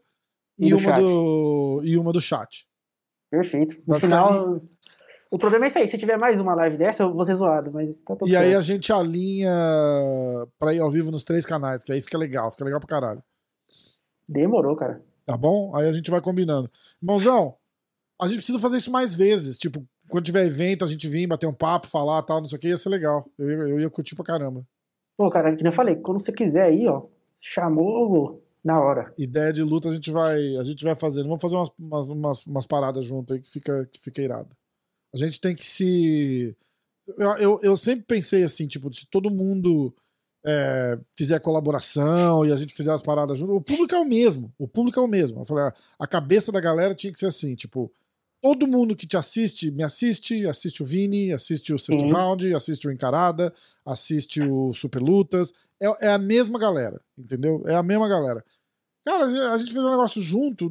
[0.58, 1.00] E, E do uma chat.
[1.00, 1.80] do.
[1.84, 2.66] E uma do chat.
[3.30, 3.76] Perfeito.
[3.78, 4.60] No Vai final.
[5.30, 5.86] O problema é isso aí.
[5.88, 8.46] Se tiver mais uma live dessa, eu vou ser zoado, mas tá tudo E aí
[8.46, 8.58] certo.
[8.58, 9.50] a gente alinha
[10.58, 13.22] pra ir ao vivo nos três canais, que aí fica legal, fica legal pra caralho.
[14.28, 15.02] Demorou, cara.
[15.26, 15.74] Tá bom?
[15.76, 16.70] Aí a gente vai combinando.
[17.02, 17.54] Irmãozão,
[18.20, 19.58] a gente precisa fazer isso mais vezes.
[19.58, 22.60] Tipo, quando tiver evento, a gente vir, bater um papo, falar tal, não sei o
[22.60, 23.28] que, ia ser legal.
[23.38, 24.66] Eu, ia- eu ia curtir pra caramba.
[25.16, 27.02] Pô, cara, que nem eu falei, quando você quiser aí, ó,
[27.40, 28.44] chamou, eu vou.
[28.64, 29.14] Na hora.
[29.16, 31.26] Ideia de luta a gente vai, a gente vai fazendo.
[31.28, 34.48] Vamos fazer umas, umas, umas, umas paradas junto aí que fica, que fica irado.
[35.14, 36.54] A gente tem que se.
[37.16, 39.94] Eu, eu, eu sempre pensei assim, tipo, se todo mundo
[40.44, 44.52] é, fizer colaboração e a gente fizer as paradas junto, o público é o mesmo.
[44.58, 45.40] O público é o mesmo.
[45.40, 47.90] Eu falei, a cabeça da galera tinha que ser assim, tipo,
[48.42, 52.12] todo mundo que te assiste, me assiste, assiste o Vini, assiste o Sexto Sim.
[52.12, 53.52] Round, assiste o Encarada,
[53.84, 55.52] assiste o Super Lutas.
[55.80, 57.62] É, é a mesma galera, entendeu?
[57.66, 58.44] É a mesma galera.
[59.04, 60.70] Cara, a gente- fez um negócio junto,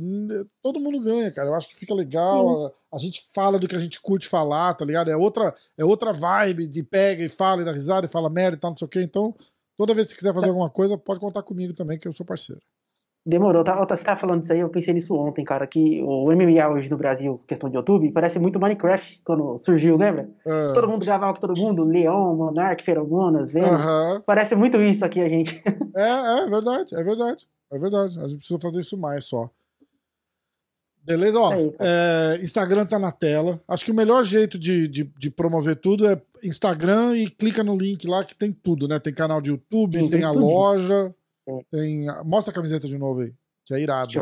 [0.61, 1.49] todo mundo ganha, cara.
[1.49, 2.67] Eu acho que fica legal.
[2.67, 5.09] A, a gente fala do que a gente curte falar, tá ligado?
[5.09, 8.55] É outra, é outra vibe de pega e fala e dá risada e fala merda
[8.55, 9.01] e tal, não sei o quê.
[9.01, 9.35] Então,
[9.75, 12.25] toda vez que você quiser fazer alguma coisa, pode contar comigo também, que eu sou
[12.25, 12.61] parceiro.
[13.27, 13.61] Demorou.
[13.61, 16.69] Tá, tá- você tava falando disso aí, eu pensei nisso ontem, cara, que o MMA
[16.69, 20.29] hoje no Brasil, questão de YouTube, parece muito Minecraft quando surgiu, lembra?
[20.47, 23.67] Ah, Todo mundo gravava com todo mundo, Leão, Monark, Feromonas, Venom.
[23.67, 24.23] Aham.
[24.25, 25.61] Parece muito isso aqui, a gente.
[25.95, 27.47] É, é verdade, é verdade.
[27.71, 28.17] É verdade.
[28.19, 29.49] A gente precisa fazer isso mais só.
[31.03, 31.39] Beleza?
[31.39, 31.89] Ó, Isso aí, cara.
[31.89, 33.61] é, Instagram tá na tela.
[33.67, 37.77] Acho que o melhor jeito de, de, de promover tudo é Instagram e clica no
[37.77, 38.99] link lá que tem tudo, né?
[38.99, 41.16] Tem canal de YouTube, Sim, tem, tem a loja, É.
[41.71, 42.05] tem.
[42.25, 43.33] Mostra a camiseta de novo aí,
[43.65, 44.13] que é irado.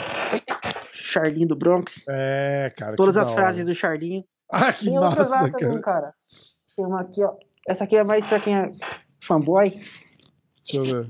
[0.93, 2.03] Charlinho do Bronx.
[2.09, 2.95] É, cara.
[2.95, 4.23] Todas que as frases do Charlinho.
[4.51, 6.01] Ah, que Tem outras lá massa, também, cara.
[6.01, 6.13] cara.
[6.75, 7.33] Tem uma aqui, ó.
[7.67, 8.71] Essa aqui é mais pra quem é
[9.21, 11.09] fanboy, Deixa eu ver.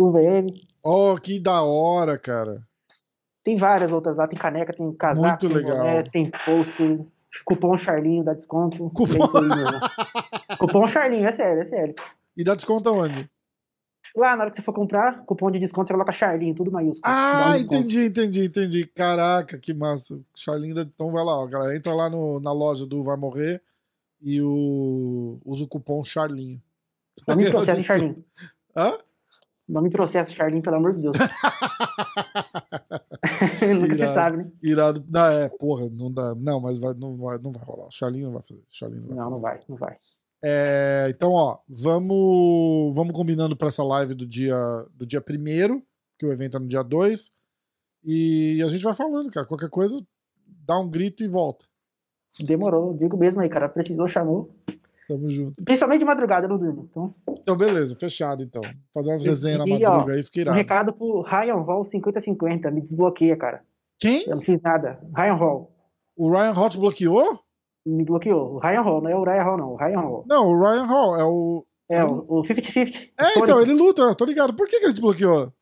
[0.00, 0.46] UVM.
[0.84, 2.62] Oh, que da hora, cara.
[3.42, 5.78] Tem várias outras lá, tem caneca, tem casaco, Muito tem legal.
[5.78, 7.00] boné, tem pôster,
[7.44, 8.90] cupom Charlinho dá desconto.
[8.90, 11.94] Cupom- É aí, cupom Charlinho, é sério, é sério.
[12.36, 13.28] E dá desconto aonde?
[14.16, 17.12] Lá, na hora que você for comprar, cupom de desconto, você coloca Charlinho, tudo maiúsculo.
[17.12, 17.74] Um Ah, desconto.
[17.76, 18.86] entendi, entendi, entendi.
[18.86, 20.18] Caraca, que massa.
[20.34, 21.76] Charlinho, então vai lá, ó, galera.
[21.76, 23.60] Entra lá no, na loja do Vai Morrer
[24.22, 26.62] e o, usa o cupom Charlinho.
[27.28, 28.16] Não me processa, Charlinho.
[28.74, 28.98] Hã?
[29.68, 31.16] Não me processa, Charlinho, pelo amor de Deus.
[33.74, 34.14] Nunca se Irado.
[34.14, 34.50] sabe, né?
[34.62, 35.04] Irado.
[35.08, 36.34] Não, é, porra, não dá.
[36.34, 37.86] Não, mas vai, não, vai, não vai rolar.
[37.88, 38.62] O Charlinho não vai fazer.
[38.68, 39.34] Charlinho não vai Não, fazer.
[39.34, 39.96] não vai, não vai.
[40.48, 44.56] É, então, ó, vamos, vamos combinando para essa live do dia
[44.94, 45.82] do dia primeiro,
[46.16, 47.32] que o evento é no dia 2.
[48.04, 49.44] E a gente vai falando, cara.
[49.44, 50.00] Qualquer coisa,
[50.64, 51.66] dá um grito e volta.
[52.38, 53.68] Demorou, digo mesmo aí, cara.
[53.68, 54.54] Precisou, chamou.
[55.08, 55.64] Tamo junto.
[55.64, 56.88] Principalmente de madrugada, eu não durmo.
[56.92, 58.62] Então, Então, beleza, fechado então.
[58.94, 60.56] Fazer umas resenhas na e, ó, madruga aí, fica um irado.
[60.56, 62.70] recado pro Ryan Hall 5050.
[62.70, 63.64] Me desbloqueia, cara.
[63.98, 64.22] Quem?
[64.28, 65.00] Eu não fiz nada.
[65.16, 65.72] Ryan Hall.
[66.16, 67.40] O Ryan Hot bloqueou?
[67.86, 68.54] Me bloqueou.
[68.54, 69.72] O Ryan Hall, não é o Ryan Hall, não.
[69.72, 70.24] O Ryan Hall.
[70.28, 71.66] Não, o Ryan Hall é o.
[71.88, 73.10] É, o o 50-50.
[73.16, 73.38] É, Sonic.
[73.42, 74.54] então, ele luta, eu tô ligado.
[74.54, 75.52] Por que, que ele desbloqueou?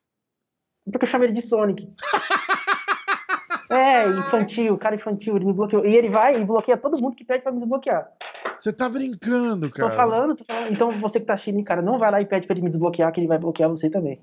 [0.91, 1.87] Porque eu chamei ele de Sonic.
[3.71, 5.85] é, infantil, cara infantil, ele me bloqueou.
[5.85, 8.11] E ele vai e bloqueia todo mundo que pede pra me desbloquear.
[8.59, 9.91] Você tá brincando, cara.
[9.91, 10.73] Tô falando, tô falando.
[10.73, 13.13] Então você que tá assistindo, cara, não vai lá e pede pra ele me desbloquear,
[13.13, 14.23] que ele vai bloquear você também.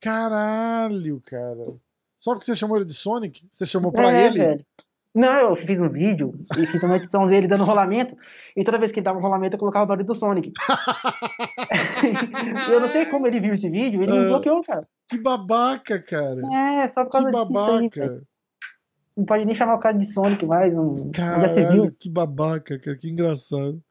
[0.00, 1.74] Caralho, cara.
[2.18, 3.46] Só porque você chamou ele de Sonic?
[3.50, 4.38] Você chamou pra É, ele?
[4.38, 4.66] velho.
[5.14, 8.16] Não, eu fiz um vídeo e fiz uma edição dele dando rolamento.
[8.56, 10.52] E toda vez que ele dava um rolamento, eu colocava o barulho do Sonic.
[12.70, 14.20] eu não sei como ele viu esse vídeo, ele Ah.
[14.22, 14.80] me bloqueou, cara.
[15.08, 16.40] Que babaca, cara.
[16.82, 18.10] É, só por Que causa disso aí, velho.
[18.10, 18.22] babaca.
[19.14, 20.74] Não pode nem chamar o cara de Sonic mais.
[20.74, 21.10] Não...
[21.14, 21.92] Já se Caralho, viu?
[21.98, 22.96] que babaca, cara.
[22.96, 23.82] Que engraçado.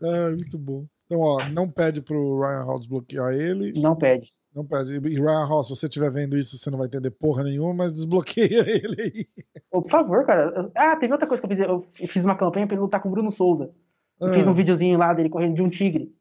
[0.00, 0.84] Ah, muito bom.
[1.06, 3.72] Então, ó, não pede pro Ryan Hall desbloquear ele.
[3.80, 4.28] Não pede.
[4.54, 4.94] Não pede.
[4.94, 7.92] E Ryan Hall, se você estiver vendo isso, você não vai entender porra nenhuma, mas
[7.92, 9.26] desbloqueia ele aí.
[9.72, 10.70] Ô, por favor, cara.
[10.76, 12.00] Ah, teve outra coisa que eu fiz.
[12.00, 13.72] Eu fiz uma campanha pra ele lutar com o Bruno Souza.
[14.20, 14.50] Eu fiz Ah.
[14.50, 16.14] um videozinho lá dele correndo de um tigre.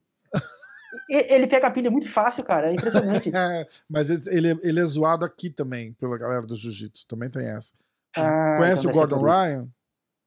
[1.09, 2.69] Ele pega a pilha muito fácil, cara.
[2.69, 3.29] É impressionante.
[3.35, 7.05] É, mas ele, ele, é zoado aqui também, pela galera do Jiu-Jitsu.
[7.07, 7.73] Também tem essa.
[8.15, 9.21] Ah, Conhece então o Gordon.
[9.23, 9.67] Ryan?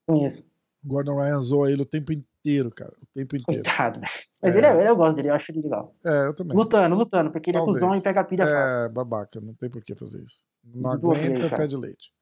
[0.07, 0.45] Conheço.
[0.85, 2.27] O Gordon Ryan zoa ele o tempo inteiro,
[2.75, 2.93] cara.
[3.03, 3.63] O tempo inteiro.
[3.63, 4.13] Coitado, velho.
[4.43, 4.59] Mas É.
[4.59, 5.95] ele, é, eu gosto dele, eu acho ele legal.
[6.05, 6.57] É, eu também.
[6.57, 7.77] Lutando, lutando, porque ele Talvez.
[7.77, 8.85] é cuzão e pega a pilha fácil.
[8.85, 10.45] É, babaca, não tem por que fazer isso.
[10.75, 11.63] Não aguenta, cara.
[11.63, 12.13] pede leite.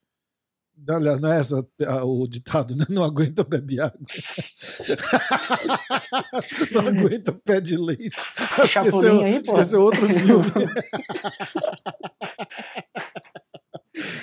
[0.89, 1.65] Aliás, não é essa
[2.03, 2.85] o ditado, né?
[2.89, 4.01] Não aguenta, bebe água.
[6.73, 8.17] não aguenta, pede leite.
[8.59, 9.61] Acho que esse é, aí, acho que pô.
[9.61, 10.51] esse é outro filme.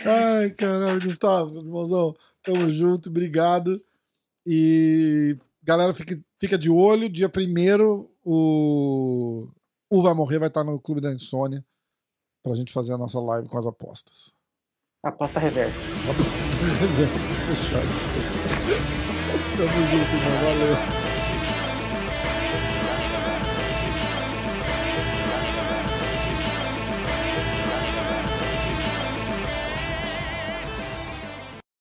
[0.05, 2.13] Ai, caralho, Gustavo, irmãozão,
[2.43, 3.81] tamo junto, obrigado.
[4.45, 7.09] E galera, fica, fica de olho.
[7.09, 9.47] Dia primeiro, o
[9.89, 11.65] o Vai Morrer vai estar no Clube da Insônia
[12.41, 14.33] pra gente fazer a nossa live com as apostas.
[15.03, 15.79] Aposta reversa.
[16.09, 17.87] Aposta reversa, fechado.
[19.57, 20.15] Tamo junto.
[20.43, 21.00] Valeu.